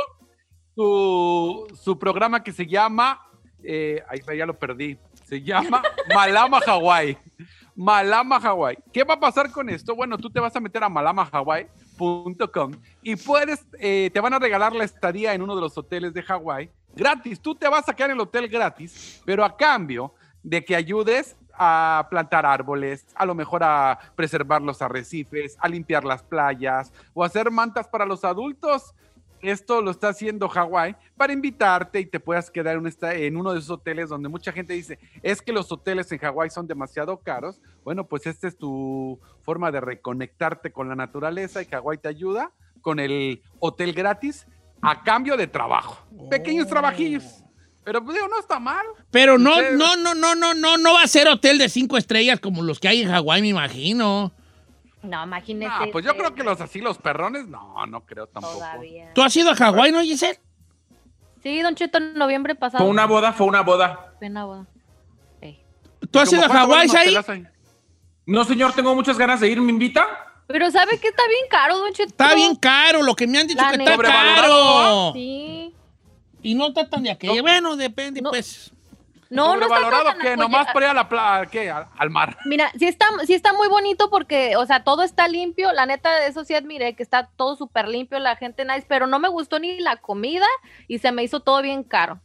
su, 0.78 1.66
su 1.74 1.98
programa 1.98 2.40
que 2.44 2.52
se 2.52 2.64
llama, 2.64 3.20
eh, 3.64 4.00
ahí 4.08 4.20
ya 4.38 4.46
lo 4.46 4.56
perdí, 4.56 4.96
se 5.24 5.42
llama 5.42 5.82
Malama 6.14 6.60
Hawái. 6.60 7.18
Malama 7.74 8.38
Hawái. 8.40 8.78
¿Qué 8.92 9.02
va 9.02 9.14
a 9.14 9.20
pasar 9.20 9.50
con 9.50 9.68
esto? 9.68 9.96
Bueno, 9.96 10.16
tú 10.16 10.30
te 10.30 10.38
vas 10.38 10.54
a 10.54 10.60
meter 10.60 10.84
a 10.84 10.88
malamahawái.com 10.88 12.72
y 13.02 13.16
puedes, 13.16 13.66
eh, 13.80 14.10
te 14.14 14.20
van 14.20 14.34
a 14.34 14.38
regalar 14.38 14.72
la 14.72 14.84
estadía 14.84 15.34
en 15.34 15.42
uno 15.42 15.56
de 15.56 15.62
los 15.62 15.76
hoteles 15.76 16.14
de 16.14 16.22
Hawái 16.22 16.70
gratis. 16.94 17.40
Tú 17.40 17.56
te 17.56 17.68
vas 17.68 17.88
a 17.88 17.92
quedar 17.92 18.10
en 18.10 18.16
el 18.16 18.20
hotel 18.20 18.46
gratis, 18.46 19.20
pero 19.24 19.44
a 19.44 19.56
cambio 19.56 20.14
de 20.44 20.64
que 20.64 20.76
ayudes 20.76 21.34
a 21.58 22.06
plantar 22.08 22.46
árboles, 22.46 23.04
a 23.16 23.26
lo 23.26 23.34
mejor 23.34 23.64
a 23.64 23.98
preservar 24.14 24.62
los 24.62 24.80
arrecifes, 24.80 25.56
a 25.58 25.68
limpiar 25.68 26.04
las 26.04 26.22
playas 26.22 26.92
o 27.14 27.24
hacer 27.24 27.50
mantas 27.50 27.88
para 27.88 28.06
los 28.06 28.24
adultos. 28.24 28.94
Esto 29.42 29.81
lo 29.83 29.90
está 29.90 30.09
haciendo 30.09 30.48
Hawái 30.48 30.96
para 31.16 31.33
invitarte 31.33 32.01
y 32.01 32.07
te 32.07 32.20
puedas 32.20 32.51
quedar 32.51 32.77
en, 32.77 32.87
esta- 32.87 33.14
en 33.14 33.37
uno 33.37 33.53
de 33.53 33.59
esos 33.61 33.70
hoteles 33.70 34.09
donde 34.09 34.29
mucha 34.29 34.53
gente 34.53 34.72
dice, 34.74 34.98
es 35.22 35.40
que 35.42 35.53
los 35.53 35.70
hoteles 35.70 36.11
en 36.12 36.18
Hawái 36.18 36.51
son 36.51 36.66
demasiado 36.66 37.16
caros. 37.18 37.61
Bueno, 37.85 38.07
pues 38.07 38.27
esta 38.27 38.48
es 38.48 38.57
tu 38.57 39.18
forma 39.42 39.70
de 39.70 39.81
reconectarte 39.81 40.72
con 40.72 40.88
la 40.88 40.96
naturaleza 40.96 41.62
y 41.62 41.66
Hawái 41.66 41.98
te 41.98 42.09
ayuda 42.09 42.53
con 42.81 42.98
el 43.01 43.42
hotel 43.61 43.92
gratis 43.92 44.46
a 44.83 45.03
cambio 45.03 45.37
de 45.37 45.46
trabajo. 45.46 45.98
Pequeños 46.31 46.66
trabajillos. 46.68 47.42
Pero 47.85 48.05
pues, 48.05 48.16
digo, 48.16 48.29
no 48.29 48.38
está 48.38 48.59
mal. 48.59 48.85
Pero 49.11 49.38
no, 49.38 49.51
Ustedes- 49.55 49.79
no, 49.79 49.96
no, 49.96 50.14
no, 50.14 50.35
no, 50.35 50.53
no, 50.55 50.77
no 50.77 50.92
va 50.94 51.03
a 51.03 51.07
ser 51.09 51.27
hotel 51.29 51.57
de 51.59 51.68
cinco 51.70 51.96
estrellas 51.96 52.38
como 52.38 52.62
los 52.62 52.79
que 52.81 52.88
hay 52.88 53.01
en 53.03 53.09
Hawái, 53.11 53.40
me 53.40 53.48
imagino. 53.48 54.33
No, 55.02 55.24
imagínese. 55.24 55.72
Ah, 55.72 55.87
pues 55.92 56.04
yo 56.04 56.11
usted, 56.11 56.22
creo 56.24 56.34
que 56.34 56.42
los 56.42 56.61
así, 56.61 56.80
los 56.80 56.98
perrones, 56.98 57.46
no, 57.46 57.87
no 57.87 58.04
creo 58.04 58.26
tampoco. 58.26 58.54
Todavía. 58.54 59.12
¿Tú 59.14 59.22
has 59.22 59.34
ido 59.37 59.50
a 59.50 59.54
Hawái, 59.54 59.92
no, 59.92 60.00
Giselle? 60.00 60.40
Sí, 61.42 61.62
Don 61.62 61.74
Cheto, 61.74 61.98
en 61.98 62.14
noviembre 62.14 62.54
pasado. 62.54 62.82
Fue 62.84 62.90
una 62.90 63.06
boda, 63.06 63.32
fue 63.32 63.46
una 63.46 63.61
boda. 63.62 64.12
Fue 64.18 64.28
una 64.28 64.44
boda. 64.44 64.66
Ey. 65.40 65.62
¿Tú 66.11 66.18
has 66.18 66.28
¿Cómo 66.28 66.42
ido 66.42 66.50
a 66.50 66.54
Hawái, 66.54 66.88
ahí? 66.96 67.46
No, 68.26 68.44
señor, 68.44 68.72
tengo 68.72 68.94
muchas 68.94 69.16
ganas 69.16 69.40
de 69.40 69.48
ir. 69.48 69.61
¿Me 69.61 69.70
invita? 69.70 70.04
Pero 70.48 70.70
¿sabe 70.70 70.98
que 70.98 71.08
está 71.08 71.22
bien 71.28 71.44
caro, 71.48 71.78
Don 71.78 71.92
Cheto? 71.92 72.08
Está 72.11 72.34
bien 72.34 72.56
caro, 72.56 73.02
lo 73.02 73.14
que 73.14 73.26
me 73.26 73.38
han 73.38 73.46
dicho 73.46 73.62
La 73.62 73.70
que 73.70 73.84
está 73.84 73.96
caro. 74.02 75.12
Sí. 75.12 75.74
Y 76.42 76.54
no 76.54 76.68
está 76.68 76.88
tan 76.88 77.02
de 77.02 77.11
aquello. 77.11 77.42
Bueno, 77.42 77.76
depende, 77.76 78.20
No. 78.20 78.30
pues. 78.30 78.72
No, 79.30 79.48
no 79.48 79.52
está 79.54 79.66
¿Sobrevalorado 79.66 80.04
tan 80.10 80.18
qué? 80.20 80.28
apoya- 80.32 80.36
Nomás 80.36 80.66
por 80.72 80.82
ir 80.82 80.88
a 80.88 80.94
la 80.94 81.08
pla- 81.08 81.46
¿qué? 81.50 81.70
Al, 81.70 81.86
al 81.98 82.10
mar. 82.10 82.38
Mira, 82.46 82.70
sí 82.78 82.86
está, 82.86 83.06
sí 83.26 83.34
está 83.34 83.52
muy 83.52 83.68
bonito 83.68 84.08
porque, 84.10 84.56
o 84.56 84.64
sea, 84.64 84.84
todo 84.84 85.02
está 85.02 85.28
limpio. 85.28 85.72
La 85.72 85.84
neta, 85.86 86.26
eso 86.26 86.44
sí 86.44 86.54
admiré, 86.54 86.94
que 86.94 87.02
está 87.02 87.28
todo 87.36 87.54
súper 87.56 87.88
limpio, 87.88 88.18
la 88.18 88.36
gente 88.36 88.64
nice, 88.64 88.86
pero 88.88 89.06
no 89.06 89.18
me 89.18 89.28
gustó 89.28 89.58
ni 89.58 89.80
la 89.80 89.96
comida 89.96 90.46
y 90.86 90.98
se 90.98 91.12
me 91.12 91.22
hizo 91.24 91.40
todo 91.40 91.60
bien 91.62 91.82
caro. 91.84 92.20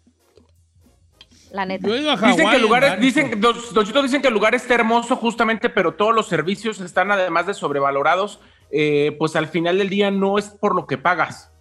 La 1.52 1.66
neta. 1.66 1.88
Yo 1.88 1.94
he 1.94 2.00
ido 2.00 2.12
a 2.12 2.18
Hawái. 2.18 3.00
Dicen 3.00 3.30
que 3.30 4.02
dicen 4.02 4.22
que 4.22 4.28
el 4.28 4.34
lugar 4.34 4.56
está 4.56 4.74
hermoso 4.74 5.16
justamente, 5.16 5.70
pero 5.70 5.94
todos 5.94 6.14
los 6.16 6.28
servicios 6.28 6.80
están 6.82 7.12
además 7.12 7.46
de 7.46 7.54
sobrevalorados. 7.54 8.40
eh, 8.76 9.16
pues 9.20 9.36
al 9.36 9.48
final 9.48 9.78
del 9.78 9.88
día 9.90 10.10
no 10.10 10.40
es 10.40 10.50
por 10.50 10.74
lo 10.74 10.88
que 10.88 10.98
pagas. 10.98 11.53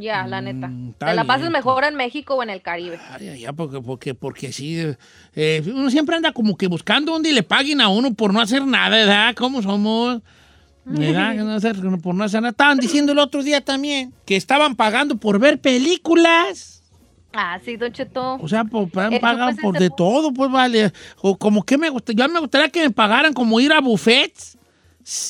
Ya, 0.00 0.26
la 0.26 0.40
neta. 0.40 0.68
Mm, 0.68 0.90
está 0.90 1.06
Te 1.06 1.14
la 1.14 1.24
pasas 1.24 1.42
pues. 1.42 1.52
mejor 1.52 1.84
en 1.84 1.94
México 1.96 2.34
o 2.34 2.42
en 2.42 2.50
el 2.50 2.62
Caribe. 2.62 2.98
Ay, 3.10 3.28
ay, 3.28 3.46
porque, 3.56 3.80
porque, 3.80 4.14
porque 4.14 4.52
sí. 4.52 4.78
eh, 5.34 5.62
uno 5.72 5.90
siempre 5.90 6.16
anda 6.16 6.32
como 6.32 6.56
que 6.56 6.66
buscando 6.66 7.12
donde 7.12 7.32
le 7.32 7.42
paguen 7.42 7.80
a 7.80 7.88
uno 7.88 8.14
por 8.14 8.32
no 8.32 8.40
hacer 8.40 8.64
nada, 8.64 8.96
¿verdad? 8.96 9.34
¿Cómo 9.36 9.62
somos? 9.62 10.20
¿Verdad? 10.84 11.34
No 11.44 11.52
hacer- 11.54 12.00
por 12.02 12.14
no 12.14 12.24
hacer 12.24 12.40
nada. 12.40 12.50
Estaban 12.50 12.78
diciendo 12.78 13.12
el 13.12 13.18
otro 13.18 13.42
día 13.42 13.60
también 13.60 14.12
que 14.24 14.36
estaban 14.36 14.74
pagando 14.76 15.16
por 15.16 15.38
ver 15.38 15.60
películas. 15.60 16.82
Ah, 17.32 17.60
sí, 17.64 17.76
Don 17.76 17.92
Cheto. 17.92 18.38
O 18.40 18.48
sea, 18.48 18.64
por, 18.64 18.90
pa- 18.90 19.06
Eso, 19.08 19.20
pagan 19.20 19.54
pues, 19.54 19.62
por 19.62 19.78
de 19.78 19.90
todo, 19.90 20.32
pues 20.32 20.50
vale. 20.50 20.92
O 21.20 21.36
como 21.38 21.62
que 21.62 21.78
me 21.78 21.88
gustaría, 21.88 22.26
yo 22.26 22.32
me 22.32 22.40
gustaría 22.40 22.68
que 22.70 22.82
me 22.82 22.90
pagaran 22.90 23.32
como 23.32 23.60
ir 23.60 23.72
a 23.72 23.80
buffets, 23.80 24.58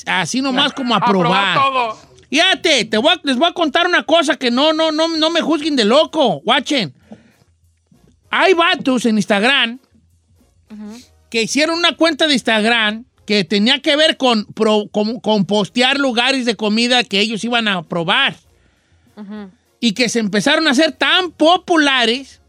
así 0.06 0.40
nomás 0.40 0.72
como 0.72 0.94
a 0.94 0.98
A 0.98 1.04
probar 1.06 1.54
probar. 1.54 1.59
todo. 1.59 2.09
Fíjate, 2.30 2.84
te 2.84 2.96
voy 2.96 3.12
a- 3.12 3.20
les 3.24 3.36
voy 3.36 3.48
a 3.48 3.52
contar 3.52 3.86
una 3.86 4.04
cosa 4.04 4.36
que 4.36 4.50
no, 4.50 4.72
no, 4.72 4.92
no, 4.92 5.08
no 5.08 5.30
me 5.30 5.40
juzguen 5.40 5.76
de 5.76 5.84
loco. 5.84 6.40
Watchen. 6.44 6.94
Hay 8.30 8.54
vatos 8.54 9.04
en 9.06 9.16
Instagram 9.16 9.78
que 11.28 11.42
hicieron 11.42 11.78
una 11.78 11.96
cuenta 11.96 12.26
de 12.28 12.34
Instagram 12.34 13.04
que 13.26 13.44
tenía 13.44 13.80
que 13.80 13.96
ver 13.96 14.16
con, 14.16 14.44
pro- 14.46 14.88
con, 14.92 15.18
con 15.20 15.44
postear 15.44 15.98
lugares 15.98 16.46
de 16.46 16.54
comida 16.56 17.02
que 17.04 17.18
ellos 17.20 17.42
iban 17.44 17.66
a 17.68 17.82
probar. 17.82 18.36
Ujú. 19.16 19.50
Y 19.80 19.92
que 19.92 20.08
se 20.08 20.20
empezaron 20.20 20.68
a 20.68 20.70
hacer 20.72 20.92
tan 20.92 21.32
populares 21.32 22.40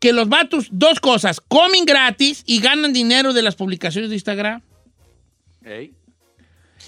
que 0.00 0.12
los 0.12 0.28
vatos, 0.28 0.68
dos 0.70 1.00
cosas, 1.00 1.40
comen 1.40 1.84
gratis 1.86 2.42
y 2.46 2.60
ganan 2.60 2.92
dinero 2.92 3.32
de 3.32 3.42
las 3.42 3.56
publicaciones 3.56 4.10
de 4.10 4.16
Instagram. 4.16 4.60
Ey. 5.64 5.92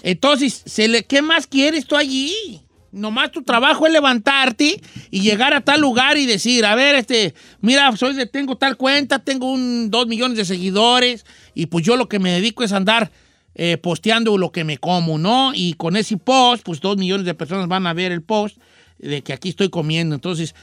Entonces, 0.03 0.63
¿qué 1.07 1.21
más 1.21 1.47
quieres 1.47 1.85
tú 1.85 1.95
allí? 1.95 2.61
Nomás 2.91 3.31
tu 3.31 3.43
trabajo 3.43 3.85
es 3.85 3.93
levantarte 3.93 4.81
y 5.11 5.21
llegar 5.21 5.53
a 5.53 5.61
tal 5.61 5.81
lugar 5.81 6.17
y 6.17 6.25
decir, 6.25 6.65
a 6.65 6.73
ver, 6.75 6.95
este, 6.95 7.33
mira, 7.61 7.95
soy 7.95 8.15
de, 8.15 8.25
tengo 8.25 8.57
tal 8.57 8.77
cuenta, 8.77 9.19
tengo 9.19 9.51
un, 9.51 9.91
dos 9.91 10.07
millones 10.07 10.37
de 10.37 10.45
seguidores 10.45 11.25
y 11.53 11.67
pues 11.67 11.85
yo 11.85 11.95
lo 11.97 12.07
que 12.07 12.19
me 12.19 12.31
dedico 12.31 12.63
es 12.63 12.71
andar 12.71 13.11
eh, 13.55 13.77
posteando 13.77 14.37
lo 14.37 14.51
que 14.51 14.63
me 14.63 14.77
como, 14.77 15.17
¿no? 15.17 15.51
Y 15.53 15.73
con 15.73 15.95
ese 15.95 16.17
post, 16.17 16.63
pues 16.63 16.79
dos 16.79 16.97
millones 16.97 17.25
de 17.25 17.33
personas 17.33 17.67
van 17.67 17.87
a 17.87 17.93
ver 17.93 18.11
el 18.11 18.21
post 18.21 18.57
de 18.99 19.21
que 19.21 19.33
aquí 19.33 19.49
estoy 19.49 19.69
comiendo. 19.69 20.15
Entonces, 20.15 20.55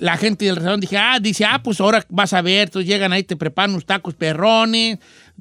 la 0.00 0.16
gente 0.16 0.46
del 0.46 0.56
restaurante 0.56 0.86
dije, 0.86 0.96
ah, 0.96 1.18
dice, 1.20 1.44
ah, 1.44 1.62
pues 1.62 1.80
ahora 1.80 2.04
vas 2.08 2.32
a 2.32 2.42
ver, 2.42 2.68
entonces 2.68 2.88
llegan 2.88 3.12
ahí, 3.12 3.22
te 3.22 3.36
preparan 3.36 3.70
unos 3.70 3.86
tacos 3.86 4.14
perrones, 4.14 4.98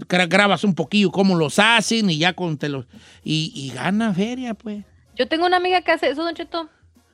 grabas 0.08 0.64
un 0.64 0.76
poquillo 0.76 1.12
cómo 1.12 1.36
los 1.36 1.60
hacen 1.60 2.10
y 2.10 2.18
ya 2.18 2.34
con 2.34 2.58
te 2.58 2.70
los... 2.70 2.86
Y, 3.24 3.52
y 3.56 3.72
gana 3.72 4.14
feria, 4.14 4.54
pues. 4.54 4.84
Yo 5.16 5.28
tengo 5.28 5.46
una 5.46 5.58
amiga 5.58 5.82
que 5.82 5.92
hace 5.92 6.10
eso, 6.10 6.24
Don 6.24 6.34
Cheto. 6.34 6.70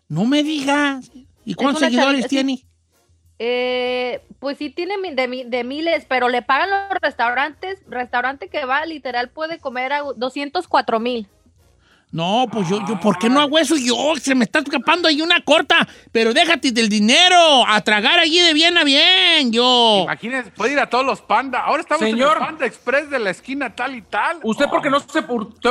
No 0.08 0.26
me 0.26 0.44
digas. 0.44 1.12
¿Y 1.44 1.54
cuántos 1.56 1.80
seguidores 1.82 2.22
chavita, 2.22 2.30
sí. 2.30 2.36
tiene? 2.36 2.66
Eh, 3.38 4.22
pues 4.40 4.58
sí 4.58 4.70
tiene 4.70 4.96
de, 5.14 5.46
de 5.48 5.64
miles, 5.64 6.06
pero 6.08 6.30
le 6.30 6.42
pagan 6.42 6.70
los 6.70 7.00
restaurantes. 7.02 7.80
Restaurante 7.88 8.50
que 8.50 8.66
va, 8.66 8.86
literal, 8.86 9.30
puede 9.30 9.60
comer 9.60 9.94
a 9.94 10.02
204 10.16 11.00
mil. 11.00 11.28
No, 12.16 12.48
pues 12.50 12.70
yo, 12.70 12.80
yo, 12.88 12.98
¿por 12.98 13.20
qué 13.20 13.28
no 13.28 13.42
hago 13.42 13.60
eso 13.60 13.76
yo? 13.76 14.14
Se 14.22 14.36
me 14.36 14.46
está 14.46 14.60
escapando 14.60 15.10
ahí 15.10 15.22
una 15.22 15.42
corta, 15.42 15.86
pero 16.14 16.34
déjate 16.34 16.72
del 16.72 16.88
dinero, 16.88 17.68
a 17.68 17.82
tragar 17.82 18.20
allí 18.20 18.40
de 18.40 18.54
bien 18.54 18.78
a 18.78 18.86
bien, 18.86 19.52
yo. 19.52 20.04
Imagínense, 20.04 20.50
puede 20.52 20.72
ir 20.72 20.80
a 20.80 20.90
todos 20.90 21.06
los 21.06 21.20
panda. 21.20 21.60
Ahora 21.60 21.82
estamos 21.82 22.06
Señor. 22.06 22.38
en 22.38 22.44
el 22.44 22.48
Panda 22.48 22.66
Express 22.68 23.10
de 23.10 23.20
la 23.20 23.32
esquina 23.32 23.76
tal 23.76 23.98
y 23.98 24.02
tal. 24.02 24.40
¿Usted 24.44 24.70
por 24.70 24.82
qué 24.82 24.90
no 24.90 25.02
se, 25.02 25.20
usted 25.20 25.26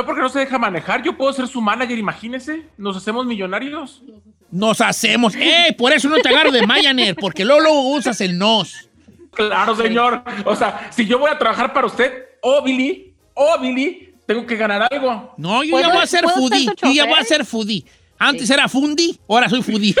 por 0.05 0.15
qué 0.15 0.21
no 0.21 0.29
se 0.29 0.37
deja 0.37 0.59
manejar? 0.59 1.01
Yo 1.01 1.17
puedo 1.17 1.33
ser 1.33 1.47
su 1.47 1.59
manager, 1.61 1.97
imagínese. 1.97 2.67
Nos 2.77 2.95
hacemos 2.95 3.25
millonarios. 3.25 4.03
Nos 4.51 4.81
hacemos. 4.81 5.33
¡Ey! 5.33 5.73
Por 5.75 5.93
eso 5.93 6.09
no 6.09 6.17
te 6.17 6.29
agarro 6.29 6.51
de 6.51 6.67
Mayaner, 6.67 7.15
porque 7.15 7.43
luego, 7.43 7.61
luego 7.61 7.89
usas 7.89 8.21
el 8.21 8.37
nos. 8.37 8.87
Claro, 9.31 9.75
señor. 9.75 10.23
O 10.45 10.55
sea, 10.55 10.91
si 10.91 11.07
yo 11.07 11.17
voy 11.17 11.31
a 11.31 11.39
trabajar 11.39 11.73
para 11.73 11.87
usted, 11.87 12.13
oh 12.43 12.61
Billy, 12.61 13.15
oh 13.33 13.57
Billy, 13.59 14.14
tengo 14.27 14.45
que 14.45 14.55
ganar 14.55 14.87
algo. 14.91 15.33
No, 15.37 15.63
yo 15.63 15.69
ya 15.79 15.87
¿Puedo- 15.87 15.93
voy 15.93 16.03
a 16.03 16.07
ser 16.07 16.25
foodie. 16.27 16.65
Yo 16.81 16.91
ya 16.91 17.05
voy 17.05 17.19
a 17.19 17.23
ser 17.23 17.45
foodie. 17.45 17.85
Antes 18.17 18.49
era 18.49 18.69
fundi, 18.69 19.19
ahora 19.27 19.49
soy 19.49 19.61
foodie. 19.61 19.93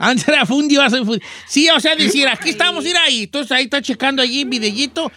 Antes 0.00 0.26
era 0.28 0.46
fundi, 0.46 0.76
ahora 0.76 0.90
soy 0.90 1.04
foodie. 1.04 1.22
Sí, 1.46 1.68
o 1.68 1.78
sea, 1.80 1.94
decir, 1.94 2.26
aquí 2.28 2.50
estamos, 2.50 2.84
ir 2.86 2.96
ahí. 2.96 3.24
Entonces 3.24 3.52
ahí 3.52 3.64
está 3.64 3.82
checando 3.82 4.22
allí 4.22 4.44
videíto. 4.44 5.10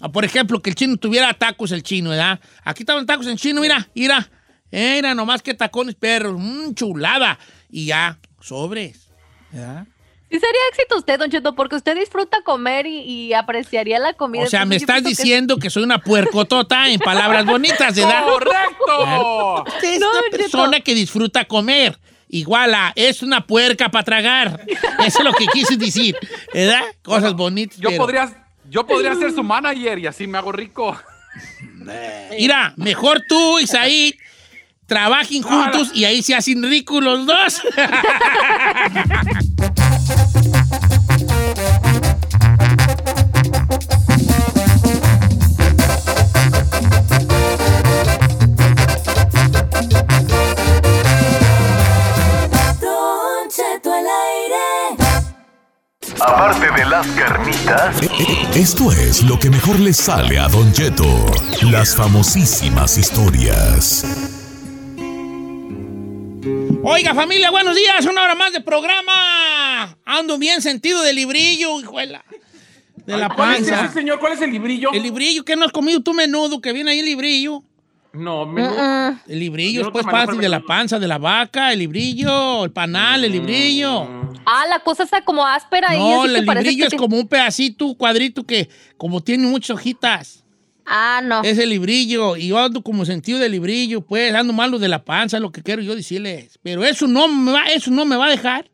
Ah, 0.00 0.08
Por 0.08 0.24
ejemplo, 0.24 0.60
que 0.62 0.70
el 0.70 0.76
chino 0.76 0.96
tuviera 0.96 1.32
tacos 1.34 1.72
el 1.72 1.82
chino, 1.82 2.10
¿verdad? 2.10 2.40
Aquí 2.64 2.82
estaban 2.84 3.04
tacos 3.06 3.26
en 3.26 3.36
chino, 3.36 3.60
mira, 3.60 3.86
mira. 3.94 4.30
Mira, 4.72 5.14
nomás 5.14 5.42
que 5.42 5.52
tacones 5.52 5.94
perros. 5.94 6.36
Mmm, 6.38 6.74
chulada. 6.74 7.38
Y 7.70 7.86
ya, 7.86 8.18
sobres. 8.40 9.08
¿verdad? 9.52 9.86
Sí 10.30 10.38
sería 10.38 10.60
éxito 10.70 10.96
usted, 10.96 11.18
Don 11.18 11.28
Cheto, 11.28 11.54
porque 11.56 11.74
usted 11.76 11.96
disfruta 11.96 12.38
comer 12.44 12.86
y, 12.86 13.00
y 13.00 13.32
apreciaría 13.34 13.98
la 13.98 14.12
comida. 14.12 14.44
O 14.44 14.46
sea, 14.46 14.64
me 14.64 14.76
estás 14.76 15.02
que- 15.02 15.08
diciendo 15.08 15.56
que 15.58 15.70
soy 15.70 15.82
una 15.82 15.98
puercota 15.98 16.88
en 16.88 17.00
palabras 17.00 17.44
bonitas, 17.44 17.96
¿verdad? 17.96 18.22
¡Correcto! 18.24 19.64
Usted 19.66 19.94
es 19.94 20.00
No, 20.00 20.08
una 20.10 20.20
Cheto. 20.30 20.36
persona 20.36 20.80
que 20.80 20.94
disfruta 20.94 21.44
comer. 21.46 21.98
Igual 22.28 22.72
a, 22.74 22.92
es 22.94 23.24
una 23.24 23.44
puerca 23.44 23.88
para 23.90 24.04
tragar. 24.04 24.64
Eso 25.04 25.18
es 25.18 25.24
lo 25.24 25.32
que 25.32 25.48
quise 25.48 25.76
decir. 25.76 26.16
¿Verdad? 26.54 26.82
Cosas 27.02 27.34
bonitas. 27.34 27.78
Yo 27.78 27.88
pero- 27.88 28.02
podría, 28.02 28.46
yo 28.68 28.86
podría 28.86 29.16
ser 29.16 29.32
su 29.32 29.42
manager 29.42 29.98
y 29.98 30.06
así 30.06 30.28
me 30.28 30.38
hago 30.38 30.52
rico. 30.52 30.96
Mira, 32.38 32.72
mejor 32.76 33.24
tú, 33.28 33.58
Isaí, 33.58 34.16
trabajen 34.86 35.42
juntos 35.42 35.90
y 35.92 36.04
ahí 36.04 36.22
se 36.22 36.36
hacen 36.36 36.62
ricos 36.62 37.02
los 37.02 37.26
dos. 37.26 37.62
Don 52.80 53.48
Cheto 53.48 53.92
al 53.92 54.06
aire. 54.06 54.66
Aparte 56.20 56.70
de 56.70 56.84
las 56.86 57.06
carnitas, 57.08 57.96
esto 58.54 58.92
es 58.92 59.22
lo 59.22 59.38
que 59.38 59.50
mejor 59.50 59.78
le 59.78 59.92
sale 59.92 60.38
a 60.38 60.48
Don 60.48 60.72
Cheto. 60.72 61.06
Las 61.70 61.94
famosísimas 61.94 62.98
historias. 62.98 64.04
Oiga, 66.82 67.14
familia, 67.14 67.50
buenos 67.50 67.76
días. 67.76 68.04
Una 68.06 68.22
hora 68.22 68.34
más 68.34 68.52
de 68.52 68.60
programa. 68.62 69.59
Ando 70.10 70.38
bien 70.38 70.60
sentido 70.60 71.02
de 71.02 71.12
librillo, 71.12 71.80
hijuela. 71.80 72.24
De 73.06 73.16
la 73.16 73.28
¿Cuál 73.28 73.54
es 73.54 73.60
ese, 73.62 73.70
panza. 73.70 73.92
señor? 73.92 74.18
¿Cuál 74.18 74.32
es 74.32 74.40
el 74.40 74.50
librillo? 74.50 74.90
El 74.92 75.04
librillo, 75.04 75.44
¿qué 75.44 75.54
no 75.54 75.64
has 75.64 75.70
comido 75.72 76.00
tú 76.00 76.12
menudo? 76.12 76.60
Que 76.60 76.72
viene 76.72 76.90
ahí 76.90 76.98
el 76.98 77.04
librillo. 77.04 77.62
No, 78.12 78.44
me... 78.44 78.60
Mm-mm. 78.62 79.20
El 79.28 79.38
librillo 79.38 79.82
Yo 79.82 79.92
pues 79.92 80.04
no 80.04 80.10
parte 80.10 80.36
de 80.36 80.48
la 80.48 80.56
menudo. 80.58 80.66
panza 80.66 80.98
de 80.98 81.06
la 81.06 81.18
vaca, 81.18 81.72
el 81.72 81.78
librillo, 81.78 82.64
el 82.64 82.72
panal, 82.72 83.24
el 83.24 83.30
librillo. 83.30 84.02
Ah, 84.44 84.64
la 84.68 84.80
cosa 84.80 85.04
está 85.04 85.22
como 85.22 85.46
áspera 85.46 85.90
ahí. 85.90 85.98
No, 86.00 86.22
así 86.22 86.32
que 86.32 86.38
el 86.40 86.44
parece 86.44 86.64
librillo 86.70 86.88
que 86.90 86.96
es 86.96 87.00
como 87.00 87.16
un 87.16 87.28
pedacito, 87.28 87.86
un 87.86 87.94
cuadrito 87.94 88.42
que 88.42 88.68
como 88.96 89.20
tiene 89.20 89.46
muchas 89.46 89.76
hojitas. 89.76 90.42
Ah, 90.84 91.20
no. 91.22 91.42
Es 91.44 91.56
el 91.58 91.70
librillo. 91.70 92.36
Y 92.36 92.48
yo 92.48 92.58
ando 92.58 92.82
como 92.82 93.04
sentido 93.04 93.38
de 93.38 93.48
librillo, 93.48 94.00
pues 94.00 94.34
ando 94.34 94.52
malo 94.52 94.80
de 94.80 94.88
la 94.88 95.04
panza, 95.04 95.38
lo 95.38 95.52
que 95.52 95.62
quiero 95.62 95.82
yo 95.82 95.94
decirles. 95.94 96.58
Pero 96.64 96.84
eso 96.84 97.06
no 97.06 97.28
me 97.28 97.52
va, 97.52 97.66
eso 97.66 97.92
no 97.92 98.04
me 98.04 98.16
va 98.16 98.26
a 98.26 98.30
dejar 98.30 98.68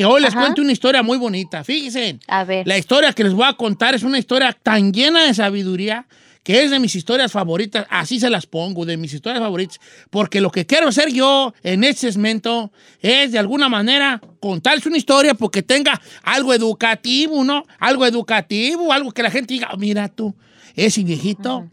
que 0.00 0.06
hoy 0.06 0.22
les 0.22 0.30
Ajá. 0.30 0.40
cuente 0.40 0.62
una 0.62 0.72
historia 0.72 1.02
muy 1.02 1.18
bonita. 1.18 1.62
Fíjense. 1.62 2.18
A 2.26 2.42
ver. 2.44 2.66
La 2.66 2.78
historia 2.78 3.12
que 3.12 3.22
les 3.22 3.34
voy 3.34 3.44
a 3.46 3.52
contar 3.52 3.94
es 3.94 4.02
una 4.02 4.18
historia 4.18 4.56
tan 4.62 4.94
llena 4.94 5.24
de 5.26 5.34
sabiduría 5.34 6.06
que 6.42 6.62
es 6.62 6.70
de 6.70 6.80
mis 6.80 6.94
historias 6.94 7.30
favoritas, 7.30 7.86
así 7.90 8.18
se 8.18 8.30
las 8.30 8.46
pongo, 8.46 8.86
de 8.86 8.96
mis 8.96 9.12
historias 9.12 9.42
favoritas, 9.42 9.78
porque 10.08 10.40
lo 10.40 10.50
que 10.50 10.64
quiero 10.64 10.88
hacer 10.88 11.12
yo 11.12 11.52
en 11.62 11.84
este 11.84 12.10
segmento 12.10 12.72
es 13.02 13.32
de 13.32 13.38
alguna 13.38 13.68
manera 13.68 14.22
contarles 14.40 14.86
una 14.86 14.96
historia 14.96 15.34
porque 15.34 15.62
tenga 15.62 16.00
algo 16.22 16.54
educativo, 16.54 17.44
¿no? 17.44 17.64
Algo 17.78 18.06
educativo, 18.06 18.90
algo 18.94 19.12
que 19.12 19.22
la 19.22 19.30
gente 19.30 19.52
diga, 19.52 19.68
"Oh, 19.74 19.76
mira 19.76 20.08
tú, 20.08 20.34
ese 20.74 21.04
viejito, 21.04 21.68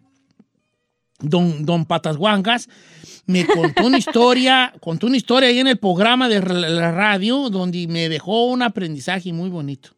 don, 1.19 1.65
don 1.65 1.85
Patas 1.85 2.17
Guangas, 2.17 2.67
me 3.27 3.45
contó 3.45 3.85
una 3.85 3.97
historia, 3.97 4.73
contó 4.79 5.07
una 5.07 5.17
historia 5.17 5.49
ahí 5.49 5.59
en 5.59 5.67
el 5.67 5.77
programa 5.77 6.27
de 6.29 6.39
la 6.41 6.91
radio 6.91 7.49
donde 7.49 7.87
me 7.87 8.09
dejó 8.09 8.47
un 8.47 8.61
aprendizaje 8.61 9.31
muy 9.33 9.49
bonito. 9.49 9.91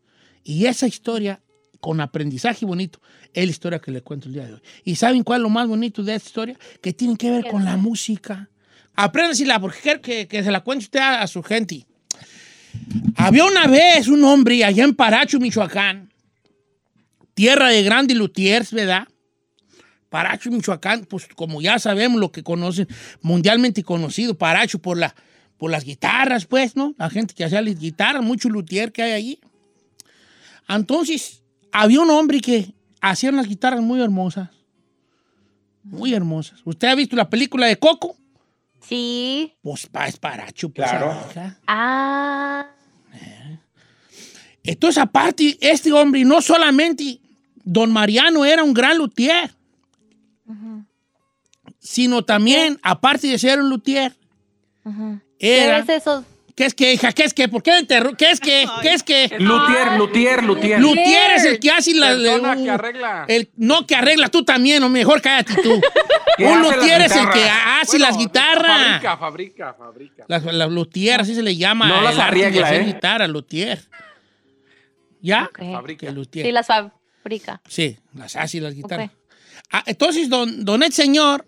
Y 0.44 0.66
esa 0.66 0.88
historia, 0.88 1.40
con 1.80 2.02
aprendizaje 2.02 2.66
bonito, 2.66 3.00
es 3.34 3.46
la 3.46 3.52
historia 3.52 3.80
que 3.80 3.92
le 3.92 4.02
cuento 4.02 4.28
el 4.28 4.34
día 4.34 4.48
de 4.48 4.54
hoy. 4.56 4.62
¿Y 4.84 4.96
saben 4.96 5.24
cuál 5.24 5.42
es 5.42 5.44
lo 5.44 5.50
más 5.50 5.68
bonito 5.68 6.04
de 6.04 6.16
esta 6.16 6.28
historia? 6.28 6.58
Que 6.82 6.92
tiene 6.92 7.16
que 7.16 7.30
ver 7.30 7.46
con 7.46 7.64
la 7.64 7.78
música. 7.78 8.50
Apréndasela, 8.96 9.60
porque 9.60 9.80
quiero 9.80 10.02
que, 10.02 10.28
que 10.28 10.44
se 10.44 10.52
la 10.52 10.62
cuente 10.62 10.86
usted 10.86 11.00
a, 11.00 11.22
a 11.22 11.28
su 11.28 11.44
gente. 11.44 11.86
Había 13.16 13.46
una 13.46 13.68
vez 13.68 14.08
un 14.08 14.24
hombre 14.24 14.64
allá 14.66 14.84
en 14.84 14.96
Paracho, 14.96 15.40
Michoacán, 15.40 16.12
tierra 17.36 17.70
de 17.70 17.84
grandes 17.84 18.18
luthiers, 18.18 18.74
¿verdad? 18.74 19.08
Paracho, 20.10 20.50
Michoacán, 20.52 21.06
pues 21.06 21.28
como 21.36 21.62
ya 21.62 21.78
sabemos 21.80 22.20
lo 22.20 22.32
que 22.32 22.44
conocen, 22.44 22.88
mundialmente 23.22 23.84
conocido, 23.84 24.38
Paracho 24.38 24.80
por, 24.80 24.98
la, 24.98 25.14
por 25.58 25.70
las 25.72 25.84
guitarras, 25.86 26.46
pues, 26.46 26.76
¿no? 26.76 26.96
La 26.98 27.10
gente 27.10 27.34
que 27.36 27.44
hacía 27.44 27.62
las 27.62 27.78
guitarras, 27.80 28.24
mucho 28.24 28.50
luthier 28.50 28.92
que 28.92 29.04
hay 29.04 29.12
allí. 29.12 29.40
Entonces, 30.68 31.44
había 31.72 32.02
un 32.02 32.10
hombre 32.10 32.42
que 32.42 32.74
hacía 33.02 33.30
unas 33.30 33.48
guitarras 33.48 33.82
muy 33.82 34.02
hermosas. 34.02 34.50
Muy 35.84 36.14
hermosas. 36.14 36.60
¿Usted 36.66 36.88
ha 36.88 36.96
visto 36.96 37.16
la 37.16 37.30
película 37.30 37.66
de 37.68 37.78
Coco? 37.78 38.16
Sí. 38.82 39.54
Pues 39.62 39.88
pa- 39.88 40.08
es 40.08 40.18
Paracho, 40.18 40.70
pues. 40.70 40.90
Claro. 40.90 41.16
hija. 41.32 41.58
Ah. 41.68 42.68
Entonces, 44.64 44.98
aparte, 45.02 45.58
este 45.62 45.92
hombre, 45.92 46.24
no 46.26 46.42
solamente 46.42 47.20
don 47.64 47.92
Mariano 47.92 48.46
era 48.46 48.64
un 48.64 48.74
gran 48.74 48.98
luthier, 48.98 49.52
sino 51.92 52.24
también, 52.24 52.80
aparte 52.84 53.26
de 53.26 53.40
ser 53.40 53.60
un 53.60 53.68
luthier, 53.68 54.14
¿Qué 55.40 55.66
era... 55.66 55.80
es 55.80 55.90
eso? 55.90 56.24
¿Qué 56.56 56.66
es 56.66 56.76
que, 56.76 56.94
hija? 56.94 57.12
¿Qué 57.14 57.24
es 57.24 57.34
que? 57.34 57.48
¿Por 57.48 57.64
qué 57.64 57.72
me 57.72 57.80
interru- 57.88 58.16
¿Qué 58.16 58.30
es 58.30 58.40
que? 58.40 58.68
¿Qué 58.84 58.94
es 58.94 59.02
que? 59.02 59.28
Lutier, 59.40 59.94
Lutier, 59.98 60.44
Lutier. 60.44 60.80
Luthier 60.80 61.32
es 61.38 61.46
el 61.46 61.60
que 61.60 61.72
hace 61.72 61.96
la... 61.96 62.10
Persona 62.10 62.56
que 62.58 62.70
arregla. 62.70 63.26
el- 63.28 63.50
no, 63.56 63.88
que 63.88 63.96
arregla 63.96 64.30
tú 64.30 64.44
también, 64.46 64.84
o 64.84 64.90
mejor 64.90 65.20
cállate 65.20 65.56
tú. 65.64 65.82
Un 66.38 66.62
luthier 66.62 67.02
es 67.02 67.12
el 67.14 67.22
guitarras. 67.22 67.34
que 67.34 67.50
hace 67.50 67.98
Bueno, 67.98 68.06
las 68.06 68.18
guitarras. 68.20 68.82
Fabrica, 68.88 69.18
fabrica, 69.18 69.74
fabrica. 69.74 70.26
Las, 70.28 70.44
las 70.46 70.70
luthier, 70.70 71.22
así 71.22 71.34
se 71.34 71.42
le 71.42 71.56
llama. 71.58 71.88
No 71.88 72.02
las 72.02 72.20
arregla, 72.20 72.68
hacer 72.68 72.82
¿eh? 72.82 72.86
guitarra, 72.86 73.28
luthier. 73.28 73.80
¿Ya? 75.22 75.46
Ok. 75.50 75.60
Fabrica. 75.74 76.12
Luthier. 76.12 76.46
Sí, 76.46 76.52
las 76.52 76.68
fabrica. 76.68 77.62
Sí, 77.68 77.98
las 78.14 78.36
hace 78.36 78.62
las 78.62 78.76
guitarras. 78.76 79.10
Ah, 79.72 79.84
entonces, 79.88 80.30
don, 80.30 80.64
don 80.64 80.84
el 80.84 80.94
señor, 80.94 81.46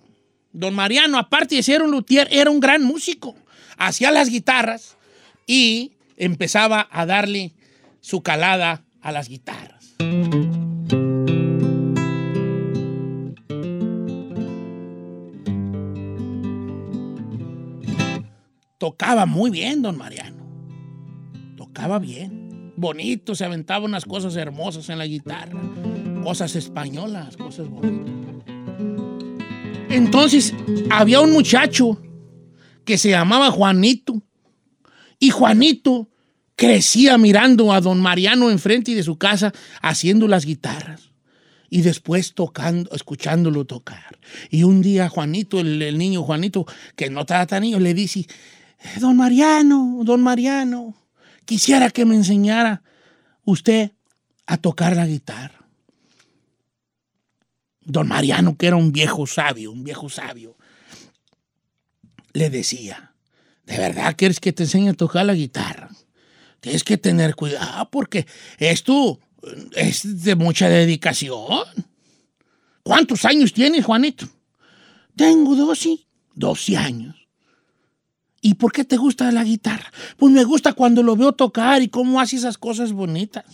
don 0.54 0.74
Mariano, 0.74 1.18
aparte 1.18 1.56
de 1.56 1.64
ser 1.64 1.82
un 1.82 1.92
luthier, 1.92 2.28
era 2.32 2.50
un 2.50 2.60
gran 2.60 2.84
músico. 2.84 3.36
Hacía 3.78 4.12
las 4.12 4.30
guitarras 4.30 4.98
y 5.48 5.94
empezaba 6.18 6.88
a 6.92 7.06
darle 7.06 7.54
su 8.00 8.22
calada 8.22 8.84
a 9.02 9.12
las 9.12 9.30
guitarras. 9.30 9.96
Tocaba 18.78 19.28
muy 19.28 19.52
bien, 19.52 19.84
don 19.84 19.98
Mariano. 19.98 20.44
Tocaba 21.56 22.00
bien. 22.00 22.74
Bonito, 22.78 23.36
se 23.36 23.46
aventaba 23.46 23.86
unas 23.86 24.06
cosas 24.06 24.36
hermosas 24.36 24.90
en 24.90 24.98
la 24.98 25.06
guitarra. 25.06 25.60
Cosas 26.24 26.56
españolas, 26.56 27.38
cosas 27.38 27.70
bonitas. 27.70 28.21
Entonces, 29.91 30.54
había 30.89 31.19
un 31.19 31.32
muchacho 31.32 32.01
que 32.86 32.97
se 32.97 33.10
llamaba 33.10 33.51
Juanito. 33.51 34.23
Y 35.19 35.30
Juanito 35.30 36.10
crecía 36.56 37.17
mirando 37.17 37.73
a 37.73 37.82
don 37.82 37.99
Mariano 38.01 38.49
enfrente 38.49 38.95
de 38.95 39.04
su 39.04 39.17
casa 39.17 39.54
haciendo 39.82 40.27
las 40.27 40.45
guitarras. 40.45 41.12
Y 41.69 41.82
después 41.82 42.34
tocando, 42.34 42.89
escuchándolo 42.91 43.65
tocar. 43.65 44.19
Y 44.49 44.63
un 44.63 44.82
día 44.82 45.10
Juanito, 45.10 45.60
el, 45.60 45.97
niño 45.97 46.23
Juanito, 46.23 46.65
que 46.95 47.10
no 47.10 47.21
estaba 47.21 47.45
tan 47.45 47.63
niño, 47.63 47.80
le 47.80 47.93
dice, 47.93 48.27
don 48.99 49.17
Mariano, 49.17 49.99
don 50.04 50.21
Mariano, 50.21 50.95
quisiera 51.45 51.89
que 51.89 52.06
me 52.06 52.15
enseñara 52.15 52.84
usted 53.43 53.91
a 54.45 54.58
tocar 54.58 54.95
la 54.95 55.06
guitarra. 55.06 55.61
Don 57.91 58.08
Mariano, 58.08 58.56
que 58.58 58.67
era 58.67 58.77
un 58.77 58.91
viejo 58.91 59.27
sabio, 59.27 59.71
un 59.71 59.84
viejo 59.84 60.10
sabio, 60.10 60.56
le 62.32 62.49
decía, 62.49 63.13
¿de 63.65 63.77
verdad 63.77 64.15
quieres 64.17 64.39
que 64.39 64.54
te 64.54 64.63
enseñe 64.63 64.89
a 64.89 64.93
tocar 64.93 65.25
la 65.25 65.34
guitarra? 65.34 65.89
Tienes 66.62 66.84
que 66.86 66.97
tener 66.97 67.36
cuidado 67.36 67.89
porque 67.91 68.25
esto 68.58 69.19
eh, 69.43 69.69
es 69.75 70.23
de 70.23 70.36
mucha 70.36 70.69
dedicación. 70.69 71.65
¿Cuántos 72.84 73.25
años 73.25 73.51
tienes, 73.51 73.84
Juanito? 73.84 74.27
Tengo 75.15 75.56
12, 75.56 75.97
12 76.36 76.77
años. 76.77 77.15
¿Y 78.41 78.54
por 78.54 78.71
qué 78.71 78.86
te 78.86 78.95
gusta 78.95 79.32
la 79.32 79.43
guitarra? 79.43 79.91
Pues 80.17 80.32
me 80.32 80.45
gusta 80.45 80.73
cuando 80.73 81.04
lo 81.04 81.15
veo 81.17 81.34
tocar 81.34 81.82
y 81.82 81.89
cómo 81.89 82.21
hace 82.21 82.38
esas 82.38 82.58
cosas 82.58 82.93
bonitas. 82.93 83.45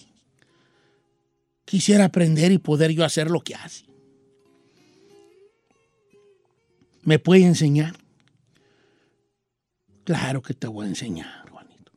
Quisiera 1.65 2.05
aprender 2.05 2.51
y 2.51 2.59
poder 2.59 2.91
yo 2.91 3.03
hacer 3.03 3.31
lo 3.31 3.41
que 3.41 3.55
hace. 3.55 3.87
¿Me 7.07 7.19
puede 7.19 7.43
enseñar? 7.43 7.95
Claro 10.03 10.41
que 10.41 10.53
te 10.53 10.67
voy 10.67 10.87
a 10.87 10.89
enseñar, 10.89 11.49
Juanito. 11.49 11.93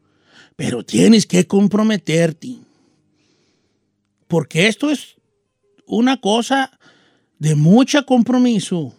Pero 0.55 0.85
tienes 0.85 1.27
que 1.27 1.49
comprometerte. 1.49 2.59
Porque 4.29 4.69
esto 4.69 4.89
es 4.89 5.17
una 5.85 6.21
cosa 6.21 6.79
de 7.41 7.57
mucho 7.57 8.07
compromiso. 8.07 8.95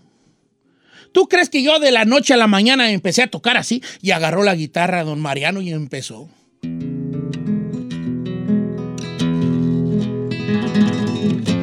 ¿Tú 1.13 1.30
crees 1.30 1.47
que 1.47 1.63
yo 1.63 1.80
de 1.80 1.93
la 1.93 2.04
noche 2.04 2.34
a 2.34 2.38
la 2.38 2.47
mañana 2.47 2.91
empecé 2.91 3.24
a 3.24 3.32
tocar 3.32 3.56
así 3.56 3.82
y 4.02 4.12
agarró 4.12 4.43
la 4.43 4.56
guitarra 4.56 5.06
don 5.06 5.21
Mariano 5.21 5.62
y 5.62 5.71
empezó? 5.71 6.28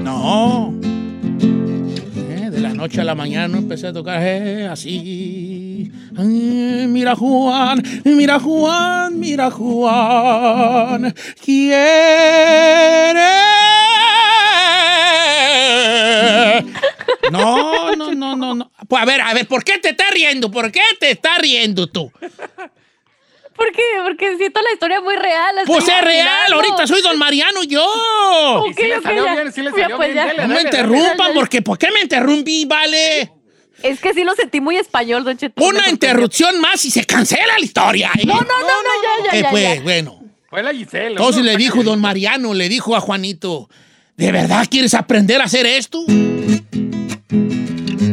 No. 0.03 0.68
Eh, 2.79 2.81
noche 2.81 3.01
a 3.01 3.05
la 3.05 3.17
mañana 3.17 3.59
empecé 3.59 3.89
a 3.89 3.93
tocar 3.93 4.23
eh, 4.23 4.69
así. 4.69 5.91
Ay, 6.17 6.87
mira 6.87 7.17
Juan, 7.17 7.83
mira 8.05 8.39
Juan, 8.39 9.19
mira 9.19 9.51
Juan. 9.51 11.13
Quiere. 11.45 11.89
No, 17.33 17.97
no, 17.97 18.15
no, 18.15 18.37
no, 18.37 18.55
no. 18.55 18.71
Pues 18.87 19.03
a 19.03 19.05
ver, 19.05 19.23
a 19.23 19.35
ver, 19.35 19.49
¿por 19.49 19.65
qué 19.65 19.79
te 19.79 19.91
estás 19.91 20.13
riendo? 20.13 20.49
¿Por 20.49 20.71
qué 20.71 20.83
te 21.01 21.11
estás 21.11 21.39
riendo 21.39 21.89
tú? 21.89 22.13
¿Por 23.59 23.73
qué? 23.73 23.83
Porque 24.05 24.37
siento 24.39 24.63
la 24.63 24.73
historia 24.73 25.01
muy 25.03 25.17
real. 25.17 25.55
Pues 25.67 25.87
es 25.87 26.01
real, 26.01 26.53
ahorita 26.55 26.87
soy 26.87 27.03
don 27.03 27.19
Mariano 27.19 27.63
yo. 27.65 28.65
Y 28.71 28.73
sí 28.75 28.83
le 28.85 28.97
ok, 28.99 29.03
salió 29.03 29.25
ya. 29.27 29.35
bien, 29.35 29.53
sí 29.53 29.61
le 29.63 29.71
Ya, 29.71 29.77
salió 29.83 29.97
pues, 29.97 30.13
bien. 30.15 30.25
ya. 30.27 30.31
dele, 30.33 30.43
No 30.43 30.49
me 30.49 30.55
dele, 30.55 30.71
dele. 30.71 30.87
interrumpan, 30.87 31.35
porque 31.35 31.61
¿por 31.63 31.77
qué 31.77 31.91
me 31.91 32.01
interrumpí, 32.01 32.65
vale? 32.67 33.33
Es 33.83 34.01
que 34.01 34.15
sí 34.15 34.25
lo 34.25 34.35
sentí 34.35 34.61
muy 34.61 34.77
español, 34.77 35.25
Don 35.25 35.37
Cheto. 35.37 35.63
Una 35.63 35.83
Me 35.83 35.91
interrupción 35.91 36.61
más 36.61 36.85
y 36.85 36.91
se 36.91 37.05
cancela 37.05 37.53
la 37.59 37.65
historia. 37.65 38.11
¿eh? 38.19 38.25
No, 38.27 38.35
no, 38.35 38.41
no, 38.41 38.47
no, 38.47 39.03
ya, 39.03 39.25
ya, 39.27 39.31
¿Qué 39.33 39.43
ya, 39.43 39.51
fue? 39.51 39.63
ya. 39.77 39.83
Bueno. 39.83 40.21
Fue 40.49 40.63
la 40.63 40.73
Giselle. 40.73 41.11
Entonces 41.11 41.43
le 41.45 41.57
dijo 41.57 41.83
don 41.83 42.01
Mariano, 42.01 42.55
le 42.55 42.69
dijo 42.69 42.97
a 42.97 43.01
Juanito, 43.01 43.69
¿de 44.17 44.33
verdad 44.33 44.67
quieres 44.71 44.95
aprender 44.95 45.41
a 45.41 45.45
hacer 45.45 45.67
esto? 45.67 46.05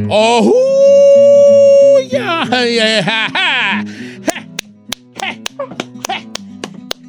¡Oh! 0.10 1.96
uy, 1.98 2.10
ay, 2.16 2.80
ay, 2.80 3.04
ja, 3.04 3.30
ja. 3.34 3.84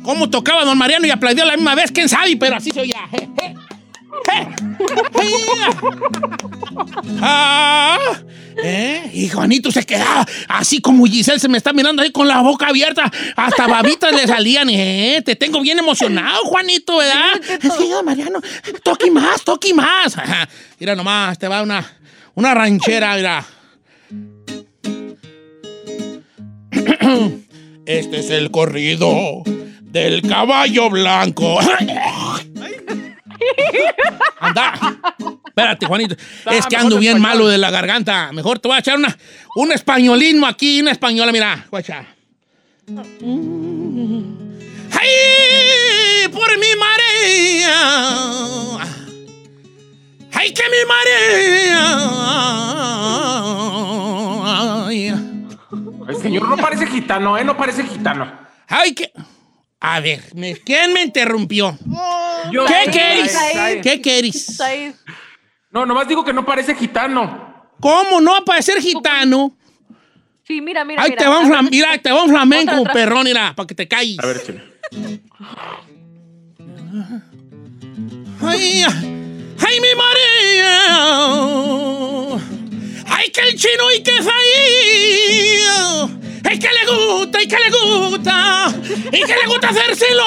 ¿Cómo 0.06 0.30
tocaba 0.30 0.64
don 0.64 0.78
Mariano 0.78 1.04
y 1.04 1.10
aplaudió 1.10 1.42
a 1.42 1.46
la 1.46 1.56
misma 1.56 1.74
vez? 1.74 1.90
¿Quién 1.90 2.08
sabe? 2.08 2.36
Pero 2.36 2.54
así 2.54 2.70
se 2.70 2.80
oía. 2.80 3.00
Ah, 7.20 7.98
¿eh? 8.62 9.10
Y 9.12 9.28
Juanito 9.28 9.72
se 9.72 9.84
quedaba 9.84 10.24
así 10.46 10.80
como 10.80 11.06
Giselle 11.06 11.40
se 11.40 11.48
me 11.48 11.58
está 11.58 11.72
mirando 11.72 12.02
ahí 12.02 12.12
con 12.12 12.28
la 12.28 12.40
boca 12.40 12.68
abierta. 12.68 13.10
Hasta 13.34 13.66
babitas 13.66 14.12
le 14.12 14.28
salían. 14.28 14.70
¿eh? 14.70 15.22
Te 15.24 15.34
tengo 15.34 15.60
bien 15.60 15.80
emocionado, 15.80 16.38
Juanito, 16.44 16.98
¿verdad? 16.98 17.40
Sí, 17.76 17.88
don 17.88 18.04
Mariano. 18.04 18.40
Toqui 18.84 19.10
más, 19.10 19.42
toqui 19.42 19.74
más. 19.74 20.16
Mira 20.78 20.94
nomás, 20.94 21.36
te 21.36 21.48
va 21.48 21.62
una, 21.62 21.84
una 22.36 22.54
ranchera, 22.54 23.16
mira. 23.16 23.44
Este 27.86 28.18
es 28.18 28.30
el 28.30 28.50
corrido 28.50 29.44
del 29.86 30.22
caballo 30.22 30.90
blanco. 30.90 31.58
Anda. 34.40 34.74
Espérate, 35.46 35.86
Juanito. 35.86 36.16
Es 36.50 36.66
que 36.66 36.76
ando 36.76 36.98
bien 36.98 37.20
malo 37.20 37.46
de 37.48 37.56
la 37.58 37.70
garganta. 37.70 38.30
Mejor 38.32 38.58
te 38.58 38.68
voy 38.68 38.76
a 38.76 38.80
echar 38.80 38.96
una, 38.98 39.16
un 39.54 39.72
españolismo 39.72 40.46
aquí, 40.46 40.80
una 40.80 40.90
española, 40.90 41.32
mira. 41.32 41.66
Voy 41.70 41.78
a 41.78 41.80
echar. 41.80 42.06
¡Ay! 44.92 46.28
Por 46.30 46.58
mi 46.58 46.74
María. 46.78 47.78
¡Ay, 50.32 50.52
que 50.52 50.62
mi 50.64 50.84
María! 50.86 51.82
El 56.08 56.16
señor 56.16 56.48
no 56.48 56.56
parece 56.56 56.86
gitano, 56.86 57.38
¿eh? 57.38 57.44
No 57.44 57.56
parece 57.56 57.84
gitano. 57.84 58.30
¡Ay, 58.68 58.94
que! 58.94 59.10
A 59.80 60.00
ver, 60.00 60.22
me- 60.34 60.56
¿quién 60.56 60.92
me 60.92 61.02
interrumpió? 61.02 61.78
Yo- 62.50 62.64
¿Qué 62.66 62.74
ay. 63.54 63.80
¿Qué 63.82 64.00
queréis? 64.00 64.60
Ahí. 64.60 64.94
No, 65.70 65.84
nomás 65.84 66.08
digo 66.08 66.24
que 66.24 66.32
no 66.32 66.44
parece 66.46 66.74
gitano. 66.74 67.68
¿Cómo 67.80 68.20
no 68.20 68.44
para 68.44 68.62
ser 68.62 68.80
gitano? 68.80 69.54
Sí, 70.46 70.60
mira, 70.60 70.84
mira, 70.84 71.02
Ahí 71.02 71.10
mira. 71.10 71.22
te 71.22 71.28
va 71.28 71.40
un 71.40 71.50
flam- 71.50 71.68
mira, 71.70 71.98
te 71.98 72.10
va 72.12 72.22
un 72.22 72.30
flamenco, 72.30 72.84
perrón, 72.92 73.24
mira, 73.24 73.52
para 73.54 73.66
que 73.66 73.74
te 73.74 73.86
calles. 73.88 74.18
A 74.20 74.26
ver, 74.26 74.42
chile. 74.46 74.62
Ay, 78.40 78.84
ay, 79.58 79.80
mi 79.80 79.88
María. 79.96 80.78
Ay, 83.08 83.30
que 83.30 83.40
el 83.40 83.56
chino 83.56 83.92
y 83.96 84.02
que 84.02 84.12
falla. 84.22 86.08
Es 86.50 86.58
que 86.60 86.68
le 86.68 86.86
gusta, 86.92 87.42
y 87.42 87.48
que 87.48 87.56
le 87.58 87.70
gusta, 87.70 88.72
y 89.12 89.20
que 89.24 89.34
le 89.34 89.46
gusta 89.46 89.68
hacérselo. 89.68 90.24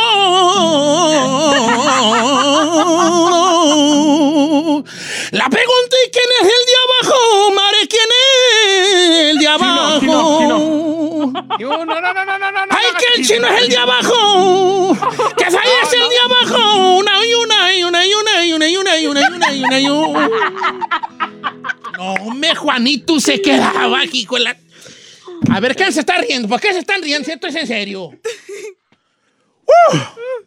La 5.32 5.50
pregunta 5.50 5.96
es 6.04 6.10
quién 6.12 6.26
es 6.42 6.48
el 6.48 6.64
de 6.66 6.76
abajo, 6.86 7.52
Mare, 7.52 7.88
quién 7.88 8.10
es 8.20 9.32
el 9.32 9.38
de 9.38 9.48
abajo. 9.48 10.00
chino, 10.00 11.78
No, 11.78 11.86
no, 11.86 12.02
no, 12.02 12.14
no, 12.14 12.26
no, 12.26 12.38
no, 12.40 12.52
no. 12.52 12.72
¡Ay, 12.72 12.88
que 12.98 13.06
el 13.16 13.22
no, 13.22 13.28
chino 13.28 13.48
es 13.48 13.62
el 13.62 13.70
de 13.70 13.78
abajo! 13.78 14.98
¡Que 15.38 15.46
falla 15.46 15.82
es 15.84 15.94
el 15.94 16.10
de 16.10 16.20
abajo! 16.26 16.98
Una 16.98 17.26
y 17.26 17.34
una 17.34 17.74
y 17.76 17.84
una 17.84 18.06
y 18.06 18.14
una 18.14 18.46
y 18.46 18.54
una 18.54 18.68
y 18.68 18.78
una 18.78 18.98
y 18.98 19.08
una 19.08 19.22
y 19.22 19.32
una 19.36 19.52
y 19.54 19.64
una 19.64 19.80
y 19.80 19.90
una. 19.90 20.30
No, 21.98 22.16
me 22.34 22.56
Juanito 22.56 23.20
se 23.20 23.42
quedaba 23.42 24.02
aquí 24.02 24.26
con 24.26 24.44
la. 24.44 24.56
A 25.50 25.60
ver, 25.60 25.76
¿quién 25.76 25.92
se 25.94 26.02
está 26.02 26.18
riendo? 26.20 26.48
¿Por 26.48 26.60
qué 26.60 26.74
se 26.74 26.80
están 26.80 27.02
riendo? 27.02 27.26
Si 27.26 27.32
Esto 27.32 27.48
es 27.48 27.56
en 27.56 27.68
serio. 27.68 28.08
¡Uh! 29.66 29.98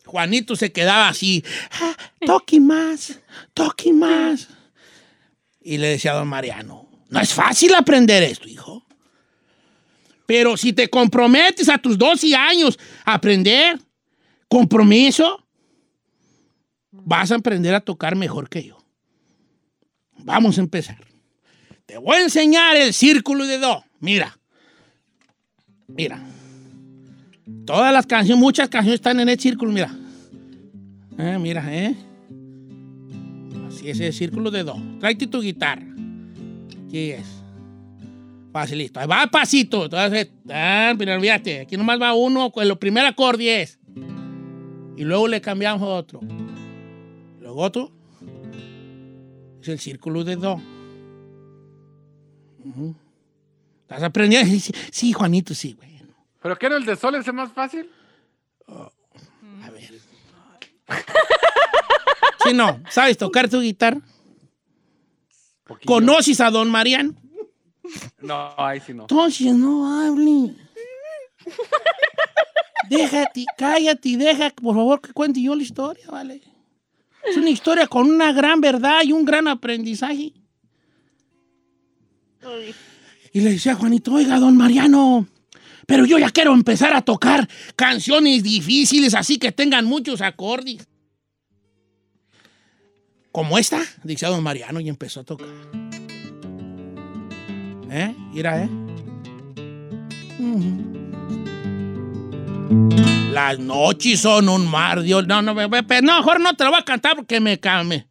Juanito 0.04 0.56
se 0.56 0.72
quedaba 0.72 1.08
así. 1.08 1.44
"Ah, 1.80 1.96
Toque 2.26 2.60
más, 2.60 3.20
toque 3.54 3.92
más. 3.92 4.48
Y 5.60 5.78
le 5.78 5.88
decía 5.88 6.12
a 6.12 6.16
don 6.16 6.28
Mariano, 6.28 6.88
no 7.08 7.20
es 7.20 7.32
fácil 7.32 7.74
aprender 7.74 8.22
esto, 8.22 8.48
hijo. 8.48 8.84
Pero 10.26 10.56
si 10.56 10.72
te 10.72 10.88
comprometes 10.88 11.68
a 11.68 11.78
tus 11.78 11.96
12 11.96 12.34
años 12.34 12.78
a 13.04 13.14
aprender, 13.14 13.78
compromiso, 14.48 15.46
vas 16.90 17.30
a 17.30 17.36
aprender 17.36 17.74
a 17.74 17.80
tocar 17.80 18.16
mejor 18.16 18.48
que 18.48 18.64
yo. 18.64 18.84
Vamos 20.18 20.58
a 20.58 20.60
empezar. 20.60 21.04
Te 21.86 21.96
voy 21.98 22.16
a 22.16 22.22
enseñar 22.22 22.76
el 22.76 22.92
círculo 22.94 23.46
de 23.46 23.58
do. 23.58 23.84
Mira. 24.00 24.38
Mira. 25.96 26.22
Todas 27.66 27.92
las 27.92 28.06
canciones, 28.06 28.42
muchas 28.42 28.68
canciones 28.68 28.96
están 28.96 29.20
en 29.20 29.28
el 29.28 29.38
círculo, 29.38 29.72
mira. 29.72 29.94
Eh, 31.18 31.38
mira, 31.40 31.64
¿eh? 31.72 31.94
Así 33.66 33.88
es 33.88 34.00
el 34.00 34.12
círculo 34.12 34.50
de 34.50 34.64
do. 34.64 34.76
Tráete 35.00 35.26
tu 35.26 35.40
guitarra. 35.40 35.86
Aquí 36.86 37.10
es. 37.10 37.26
Facilito. 38.52 39.00
Ahí 39.00 39.06
va 39.06 39.26
pasito. 39.26 39.84
Entonces, 39.84 40.30
ah, 40.50 40.94
pero 40.98 41.14
olvídate. 41.14 41.60
Aquí 41.60 41.76
nomás 41.76 42.00
va 42.00 42.14
uno 42.14 42.50
con 42.50 42.66
el 42.66 42.76
primer 42.76 43.06
acorde. 43.06 43.68
Y 44.96 45.04
luego 45.04 45.28
le 45.28 45.40
cambiamos 45.40 45.82
a 45.82 45.86
otro. 45.86 46.20
Luego 47.40 47.60
otro. 47.60 47.92
Es 49.60 49.68
el 49.68 49.78
círculo 49.78 50.24
de 50.24 50.36
do. 50.36 50.60
Ujú. 52.64 52.94
¿Estás 52.94 53.01
aprendiendo? 54.00 54.48
Sí, 54.48 54.72
sí, 54.90 55.12
Juanito, 55.12 55.54
sí, 55.54 55.74
bueno. 55.74 56.14
¿Pero 56.40 56.56
qué 56.58 56.68
no 56.68 56.76
el 56.76 56.84
de 56.84 56.96
sol 56.96 57.14
es 57.16 57.26
el 57.26 57.34
más 57.34 57.52
fácil? 57.52 57.90
A 58.68 59.70
ver. 59.70 59.92
Sí, 62.44 62.52
no. 62.54 62.82
¿Sabes 62.90 63.18
tocar 63.18 63.48
tu 63.48 63.60
guitarra? 63.60 64.00
Poquillo. 65.64 65.86
¿Conoces 65.86 66.40
a 66.40 66.50
don 66.50 66.70
Mariano? 66.70 67.14
No, 68.20 68.54
ahí 68.56 68.80
sí 68.80 68.94
no. 68.94 69.02
Entonces 69.02 69.54
no 69.54 70.00
hable. 70.00 70.54
Déjate, 72.88 73.44
cállate 73.56 74.08
y 74.08 74.16
deja, 74.16 74.50
por 74.50 74.74
favor, 74.74 75.00
que 75.00 75.12
cuente 75.12 75.40
yo 75.40 75.54
la 75.54 75.62
historia, 75.62 76.04
¿vale? 76.10 76.42
Es 77.24 77.36
una 77.36 77.50
historia 77.50 77.86
con 77.86 78.08
una 78.08 78.32
gran 78.32 78.60
verdad 78.60 79.02
y 79.04 79.12
un 79.12 79.24
gran 79.24 79.46
aprendizaje. 79.46 80.32
Y 83.32 83.40
le 83.40 83.50
decía 83.50 83.72
a 83.72 83.76
Juanito, 83.76 84.12
oiga, 84.12 84.38
don 84.38 84.56
Mariano, 84.56 85.26
pero 85.86 86.04
yo 86.04 86.18
ya 86.18 86.30
quiero 86.30 86.52
empezar 86.52 86.94
a 86.94 87.02
tocar 87.02 87.48
canciones 87.76 88.42
difíciles, 88.42 89.14
así 89.14 89.38
que 89.38 89.52
tengan 89.52 89.86
muchos 89.86 90.20
acordes. 90.20 90.86
Como 93.32 93.56
esta, 93.56 93.80
decía 94.04 94.28
don 94.28 94.42
Mariano, 94.42 94.80
y 94.80 94.88
empezó 94.90 95.20
a 95.20 95.24
tocar. 95.24 95.48
¿Eh? 97.90 98.14
Mira, 98.32 98.64
¿eh? 98.64 98.68
Las 103.32 103.58
noches 103.58 104.20
son 104.20 104.50
un 104.50 104.66
mar, 104.66 105.00
Dios. 105.00 105.26
No, 105.26 105.40
no, 105.40 105.54
no, 105.54 105.68
mejor 105.68 106.40
no 106.40 106.54
te 106.54 106.64
lo 106.64 106.70
voy 106.70 106.80
a 106.80 106.84
cantar 106.84 107.16
porque 107.16 107.40
me 107.40 107.58
calme. 107.58 108.06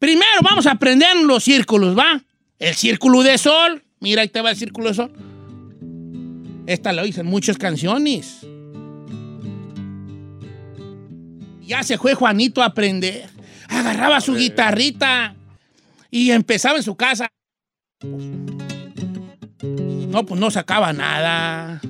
Primero 0.00 0.40
vamos 0.42 0.66
a 0.66 0.72
aprender 0.72 1.16
los 1.24 1.44
círculos, 1.44 1.96
¿va? 1.96 2.22
El 2.58 2.74
círculo 2.74 3.22
de 3.22 3.38
sol. 3.38 3.84
Mira, 4.00 4.22
ahí 4.22 4.28
te 4.28 4.40
va 4.40 4.50
el 4.50 4.56
círculo 4.56 4.88
de 4.88 4.94
sol. 4.94 5.12
Esta 6.66 6.92
lo 6.92 7.04
hice 7.06 7.20
en 7.20 7.26
muchas 7.26 7.56
canciones. 7.58 8.46
Ya 11.62 11.82
se 11.82 11.98
fue 11.98 12.14
Juanito 12.14 12.62
a 12.62 12.66
aprender. 12.66 13.28
Agarraba 13.68 14.20
su 14.20 14.34
guitarrita 14.34 15.34
y 16.10 16.30
empezaba 16.30 16.76
en 16.76 16.82
su 16.82 16.96
casa. 16.96 17.30
No, 20.08 20.24
pues 20.24 20.40
no 20.40 20.50
sacaba 20.50 20.92
nada. 20.92 21.80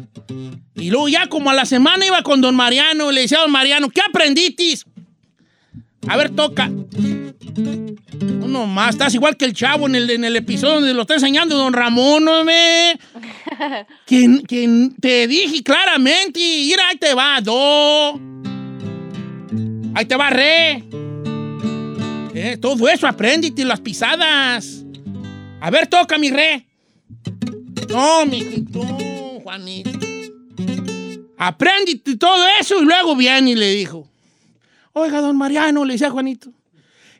Y 0.74 0.90
luego 0.90 1.09
ya 1.09 1.28
como 1.28 1.50
a 1.50 1.54
la 1.54 1.64
semana 1.64 2.06
iba 2.06 2.22
con 2.22 2.40
don 2.40 2.54
Mariano 2.54 3.11
y 3.11 3.14
le 3.14 3.20
decía 3.22 3.38
a 3.38 3.42
don 3.42 3.52
Mariano, 3.52 3.90
¿qué 3.90 4.00
aprenditis? 4.00 4.86
A 6.06 6.16
ver, 6.16 6.30
toca. 6.30 6.70
No 7.59 8.66
más, 8.66 8.90
estás 8.90 9.14
igual 9.14 9.36
que 9.36 9.44
el 9.44 9.52
chavo 9.52 9.86
en 9.86 9.94
el, 9.94 10.11
en 10.11 10.24
el 10.24 10.36
episodio 10.36 10.76
donde 10.76 10.94
lo 10.94 11.02
está 11.02 11.14
enseñando 11.14 11.56
don 11.56 11.72
Ramón, 11.72 12.24
¿no 12.24 12.44
me? 12.44 12.98
Que, 14.06 14.42
que 14.46 14.90
te 15.00 15.26
dije 15.26 15.62
claramente, 15.62 16.38
mira, 16.38 16.88
ahí 16.88 16.96
te 16.96 17.14
va, 17.14 17.40
do. 17.40 18.20
Ahí 19.94 20.04
te 20.06 20.16
va, 20.16 20.30
re. 20.30 20.84
Eh, 22.34 22.56
todo 22.61 22.88
eso, 22.88 23.06
apréndete 23.06 23.64
las 23.64 23.80
pisadas. 23.80 24.84
A 25.61 25.70
ver, 25.70 25.88
toca 25.88 26.18
mi 26.18 26.30
re. 26.30 26.66
No, 27.88 28.24
mijito, 28.26 28.80
Juanito. 29.42 29.90
Aprende 31.36 31.92
y 32.04 32.16
todo 32.16 32.44
eso 32.61 32.82
y 32.82 32.84
luego 32.84 33.14
viene 33.14 33.52
y 33.52 33.54
le 33.54 33.70
dijo, 33.70 34.09
oiga, 34.92 35.20
don 35.20 35.36
Mariano, 35.36 35.84
le 35.84 35.94
decía 35.94 36.09
a 36.09 36.11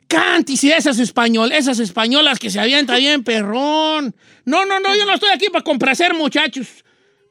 Juanito, 0.09 0.35
cántese 0.39 0.75
esas 0.75 0.99
español, 0.99 1.51
esas 1.51 1.79
españolas 1.79 2.39
que 2.39 2.49
se 2.49 2.59
avientan 2.59 2.97
bien 2.97 3.23
perrón. 3.23 4.15
No, 4.45 4.65
no, 4.65 4.79
no, 4.79 4.95
yo 4.95 5.05
no 5.05 5.13
estoy 5.13 5.29
aquí 5.33 5.47
para 5.51 5.63
complacer 5.63 6.13
muchachos. 6.13 6.67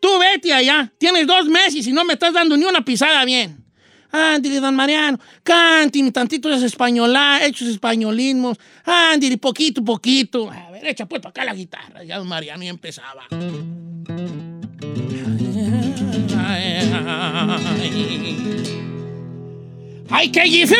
Tú 0.01 0.09
vete 0.19 0.53
allá, 0.53 0.93
tienes 0.99 1.27
dos 1.27 1.47
meses 1.47 1.87
y 1.87 1.93
no 1.93 2.05
me 2.05 2.15
estás 2.15 2.33
dando 2.33 2.57
ni 2.57 2.65
una 2.65 2.85
pisada 2.85 3.25
bien. 3.25 3.65
Ándale, 4.11 4.61
don 4.61 4.75
Mariano, 4.75 5.19
cánteme 5.43 6.11
tantito 6.13 6.49
esas 6.49 6.63
españolas, 6.63 7.43
hechos 7.43 7.69
españolismos. 7.69 8.57
Ándale, 8.85 9.37
poquito, 9.37 9.85
poquito. 9.85 10.51
A 10.51 10.71
ver, 10.71 10.87
echa 10.87 11.07
pues 11.07 11.21
para 11.21 11.31
acá 11.31 11.45
la 11.45 11.55
guitarra. 11.55 12.05
Ya 12.05 12.17
don 12.19 12.29
Mariano 12.29 12.63
ya 12.63 12.71
empezaba. 12.71 13.27
¡Ay, 16.41 16.89
qué 20.33 20.41
gifel! 20.43 20.79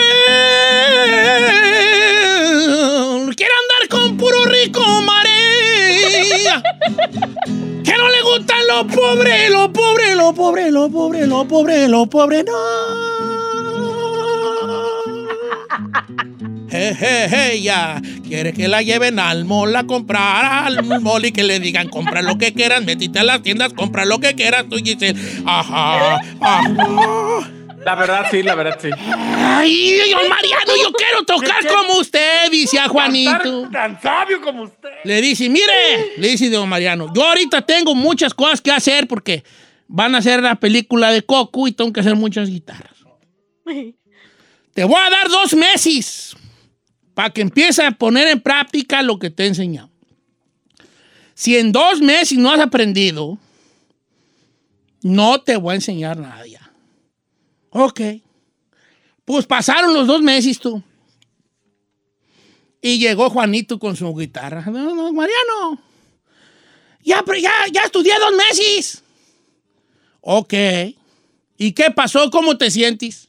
Quiero 3.37 3.53
andar 3.63 3.89
con 3.91 4.17
puro 4.17 4.45
rico 4.47 4.83
María. 5.03 6.63
Que 7.85 7.93
no 7.97 8.09
le 8.09 8.23
gustan 8.23 8.59
los 8.69 8.85
pobres, 8.95 9.51
los 9.51 9.69
pobres, 9.69 10.17
los 10.17 10.35
pobres, 10.35 10.73
los 10.73 10.91
pobres, 10.91 11.29
los 11.29 11.47
pobres, 11.47 11.89
los 11.89 12.09
pobres, 12.09 12.45
no. 12.45 12.53
Je, 16.71 16.95
je, 16.95 17.29
je, 17.29 17.63
ya. 17.63 18.01
Quiere 18.27 18.53
que 18.53 18.69
la 18.69 18.83
lleven 18.83 19.19
al 19.19 19.45
mall 19.47 19.75
a 19.75 19.85
comprar 19.85 20.67
al 20.67 21.01
mall 21.01 21.25
y 21.25 21.33
que 21.33 21.43
le 21.43 21.61
digan, 21.61 21.89
compra 21.89 22.21
lo 22.21 22.37
que 22.37 22.53
quieras, 22.53 22.85
metite 22.85 23.21
a 23.21 23.25
las 23.25 23.43
tiendas, 23.43 23.73
compra 23.73 24.05
lo 24.05 24.19
que 24.19 24.35
quieras, 24.35 24.67
tú 24.69 24.77
Giselle. 24.77 25.19
Ajá, 25.47 26.21
ajá. 26.41 27.51
La 27.85 27.95
verdad, 27.95 28.27
sí, 28.31 28.43
la 28.43 28.55
verdad, 28.55 28.79
sí. 28.81 28.91
Ay, 28.97 29.99
don 30.11 30.29
Mariano, 30.29 30.73
yo 30.83 30.93
quiero 30.93 31.25
tocar 31.25 31.67
como 31.67 31.99
usted, 31.99 32.51
dice 32.51 32.79
a 32.79 32.89
Juanito. 32.89 33.69
Tan, 33.71 34.01
sabio 34.01 34.41
como 34.41 34.65
usted. 34.65 34.89
Le 35.05 35.21
dice, 35.21 35.49
mire, 35.49 36.15
le 36.17 36.29
dice 36.29 36.51
don 36.51 36.69
Mariano, 36.69 37.13
yo 37.15 37.25
ahorita 37.25 37.63
tengo 37.63 37.95
muchas 37.95 38.35
cosas 38.35 38.61
que 38.61 38.71
hacer 38.71 39.07
porque 39.09 39.45
van 39.87 40.15
a 40.15 40.19
hacer 40.19 40.43
la 40.43 40.57
película 40.57 41.11
de 41.11 41.23
Coco 41.23 41.67
y 41.67 41.73
tengo 41.73 41.93
que 41.93 42.01
hacer 42.01 42.15
muchas 42.15 42.49
guitarras. 42.49 42.93
Te 44.75 44.85
voy 44.85 45.01
a 45.01 45.11
dar 45.11 45.29
dos 45.29 45.55
meses 45.55 46.37
para 47.15 47.31
que 47.31 47.41
empieces 47.41 47.85
a 47.85 47.91
poner 47.91 48.29
en 48.29 48.41
práctica 48.41 49.03
lo 49.03 49.19
que 49.19 49.31
te 49.31 49.45
he 49.45 49.47
enseñado. 49.47 49.91
Si 51.35 51.57
en 51.57 51.73
dos 51.73 52.01
meses 52.01 52.39
no 52.39 52.51
has 52.51 52.61
aprendido, 52.61 53.39
no 55.03 55.41
te 55.41 55.57
voy 55.57 55.73
a 55.73 55.75
enseñar 55.77 56.17
nada 56.19 56.47
ya. 56.47 56.68
Ok. 57.79 58.01
Pues 59.25 59.47
pasaron 59.47 59.95
los 59.95 60.07
dos 60.07 60.21
meses 60.21 60.59
tú. 60.59 60.83
Y 62.83 62.99
llegó 62.99 63.31
Juanito 63.31 63.79
con 63.79 63.95
su 63.95 64.13
guitarra. 64.15 64.65
No, 64.67 64.95
no, 64.95 65.13
Mariano. 65.13 65.81
Ya, 67.05 67.23
ya, 67.41 67.53
ya 67.73 67.85
estudié 67.85 68.15
dos 68.19 68.33
meses. 68.37 69.03
Ok. 70.21 70.55
¿Y 71.57 71.73
qué 71.73 71.91
pasó? 71.95 72.31
¿Cómo 72.31 72.59
te 72.59 72.71
sientes? 72.71 73.29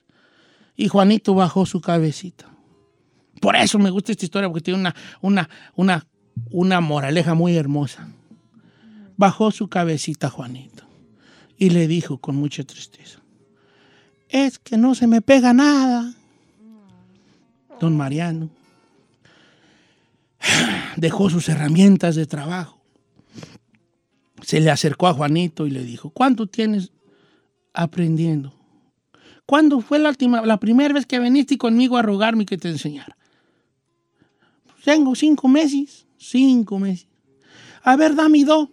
Y 0.76 0.88
Juanito 0.88 1.36
bajó 1.36 1.66
su 1.66 1.80
cabecita. 1.82 2.50
Por 3.42 3.56
eso 3.56 3.78
me 3.78 3.90
gusta 3.90 4.12
esta 4.12 4.26
historia, 4.26 4.50
porque 4.50 4.64
tiene 4.64 4.80
una, 4.80 4.96
una, 5.22 5.50
una, 5.76 6.08
una 6.52 6.82
moraleja 6.82 7.36
muy 7.36 7.56
hermosa. 7.56 8.10
Bajó 9.16 9.52
su 9.52 9.68
cabecita 9.68 10.30
Juanito 10.30 10.84
y 11.58 11.70
le 11.70 11.88
dijo 11.88 12.18
con 12.18 12.36
mucha 12.36 12.64
tristeza, 12.64 13.20
es 14.30 14.60
que 14.60 14.78
no 14.78 14.96
se 14.96 15.08
me 15.08 15.22
pega 15.22 15.54
nada. 15.54 16.14
Don 17.80 17.98
Mariano 17.98 18.50
dejó 20.98 21.30
sus 21.30 21.50
herramientas 21.50 22.16
de 22.16 22.26
trabajo. 22.26 22.80
Se 24.42 24.60
le 24.60 24.72
acercó 24.72 25.08
a 25.08 25.14
Juanito 25.14 25.68
y 25.68 25.72
le 25.72 25.84
dijo, 25.84 26.12
¿cuánto 26.12 26.48
tienes 26.48 26.92
aprendiendo? 27.74 28.54
¿Cuándo 29.46 29.82
fue 29.82 30.00
la, 30.00 30.10
última, 30.10 30.46
la 30.46 30.60
primera 30.60 30.94
vez 30.94 31.06
que 31.06 31.20
viniste 31.20 31.58
conmigo 31.58 31.98
a 31.98 32.02
rogarme 32.02 32.46
que 32.46 32.58
te 32.58 32.70
enseñara? 32.70 33.18
Tengo 34.84 35.16
cinco 35.16 35.48
meses, 35.48 36.06
cinco 36.18 36.80
meses. 36.80 37.08
A 37.84 37.96
ver, 37.96 38.16
dame 38.16 38.44
dos. 38.44 38.70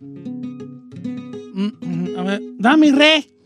Mm, 0.00 1.66
mm, 1.80 2.18
A 2.18 2.22
ver, 2.22 2.42
dame 2.58 2.92
re. 2.92 3.37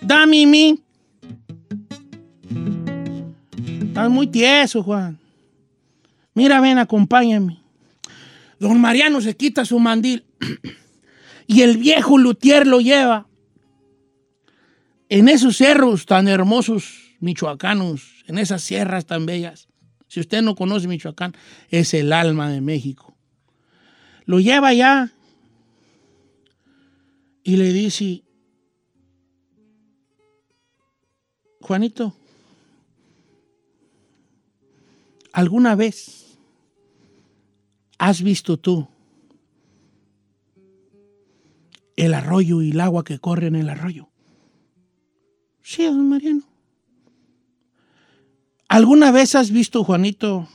Dame 0.00 0.46
mi. 0.46 0.82
Estás 3.82 4.10
muy 4.10 4.26
tieso, 4.26 4.82
Juan. 4.82 5.18
Mira, 6.34 6.60
ven, 6.60 6.78
acompáñame. 6.78 7.58
Don 8.58 8.80
Mariano 8.80 9.20
se 9.20 9.36
quita 9.36 9.64
su 9.64 9.78
mandil 9.78 10.24
y 11.46 11.62
el 11.62 11.78
viejo 11.78 12.18
luthier 12.18 12.66
lo 12.66 12.80
lleva 12.80 13.26
en 15.08 15.28
esos 15.28 15.56
cerros 15.56 16.06
tan 16.06 16.28
hermosos 16.28 17.16
michoacanos, 17.20 18.24
en 18.26 18.38
esas 18.38 18.62
sierras 18.62 19.06
tan 19.06 19.26
bellas. 19.26 19.68
Si 20.08 20.20
usted 20.20 20.42
no 20.42 20.54
conoce 20.54 20.88
Michoacán, 20.88 21.34
es 21.68 21.94
el 21.94 22.12
alma 22.12 22.50
de 22.50 22.60
México. 22.60 23.16
Lo 24.24 24.40
lleva 24.40 24.68
allá 24.68 25.12
y 27.42 27.56
le 27.56 27.72
dice, 27.72 28.22
Juanito, 31.66 32.14
¿alguna 35.32 35.74
vez 35.74 36.38
has 37.98 38.22
visto 38.22 38.56
tú 38.56 38.86
el 41.96 42.14
arroyo 42.14 42.62
y 42.62 42.70
el 42.70 42.80
agua 42.80 43.02
que 43.02 43.18
corre 43.18 43.48
en 43.48 43.56
el 43.56 43.68
arroyo? 43.68 44.08
Sí, 45.60 45.82
don 45.86 46.08
Mariano. 46.08 46.44
¿Alguna 48.68 49.10
vez 49.10 49.34
has 49.34 49.50
visto, 49.50 49.82
Juanito, 49.82 50.46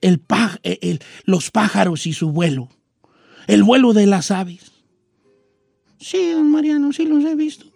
el 0.00 0.22
eh, 0.62 1.00
los 1.24 1.50
pájaros 1.50 2.06
y 2.06 2.12
su 2.12 2.30
vuelo? 2.30 2.68
El 3.48 3.64
vuelo 3.64 3.94
de 3.94 4.06
las 4.06 4.30
aves. 4.30 4.70
Sí, 5.98 6.30
don 6.30 6.52
Mariano, 6.52 6.92
sí 6.92 7.04
los 7.04 7.24
he 7.24 7.34
visto. 7.34 7.75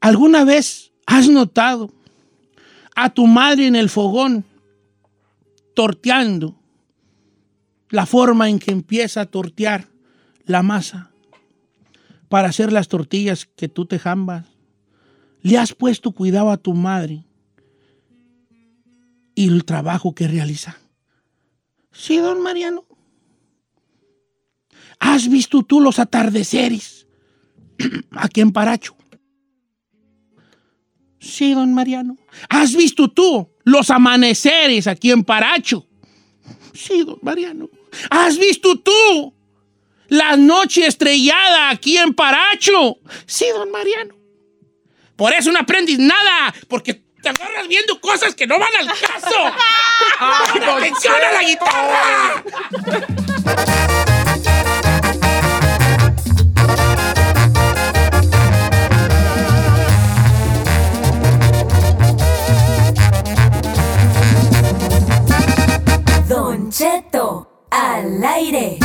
¿Alguna 0.00 0.44
vez 0.44 0.92
has 1.06 1.28
notado 1.28 1.92
a 2.94 3.10
tu 3.10 3.26
madre 3.26 3.66
en 3.66 3.76
el 3.76 3.88
fogón 3.88 4.44
torteando 5.74 6.58
la 7.90 8.06
forma 8.06 8.48
en 8.48 8.58
que 8.58 8.72
empieza 8.72 9.22
a 9.22 9.26
tortear 9.26 9.88
la 10.44 10.62
masa 10.62 11.10
para 12.28 12.48
hacer 12.48 12.72
las 12.72 12.88
tortillas 12.88 13.46
que 13.46 13.68
tú 13.68 13.86
te 13.86 13.98
jambas? 13.98 14.46
¿Le 15.42 15.58
has 15.58 15.74
puesto 15.74 16.10
cuidado 16.12 16.50
a 16.50 16.56
tu 16.56 16.74
madre 16.74 17.24
y 19.34 19.48
el 19.48 19.64
trabajo 19.64 20.14
que 20.14 20.26
realiza? 20.26 20.76
Sí, 21.92 22.16
don 22.16 22.42
Mariano. 22.42 22.84
¿Has 24.98 25.28
visto 25.28 25.62
tú 25.62 25.80
los 25.80 25.98
atardeceres 25.98 27.06
aquí 28.10 28.40
en 28.40 28.52
Paracho? 28.52 28.95
Sí, 31.26 31.54
don 31.54 31.74
Mariano. 31.74 32.16
¿Has 32.48 32.74
visto 32.74 33.08
tú 33.08 33.50
los 33.64 33.90
amaneceres 33.90 34.86
aquí 34.86 35.10
en 35.10 35.24
Paracho? 35.24 35.86
Sí, 36.72 37.02
don 37.04 37.18
Mariano. 37.22 37.68
¿Has 38.10 38.38
visto 38.38 38.78
tú 38.78 39.34
la 40.08 40.36
noche 40.36 40.86
estrellada 40.86 41.70
aquí 41.70 41.96
en 41.96 42.14
Paracho? 42.14 42.98
Sí, 43.26 43.46
don 43.54 43.70
Mariano. 43.70 44.14
Por 45.16 45.32
eso 45.32 45.50
no 45.50 45.58
aprendes 45.58 45.98
nada, 45.98 46.54
porque 46.68 47.02
te 47.22 47.28
agarras 47.30 47.66
viendo 47.66 48.00
cosas 48.00 48.34
que 48.34 48.46
no 48.46 48.58
van 48.58 48.68
al 48.78 48.86
caso. 48.86 49.52
¡Pon 50.52 50.62
atención 50.62 51.14
a 51.14 51.32
la 51.32 51.42
guitarra! 51.42 52.44
Don 66.66 66.72
Cheto 66.72 67.46
al 67.70 68.24
aire. 68.24 68.78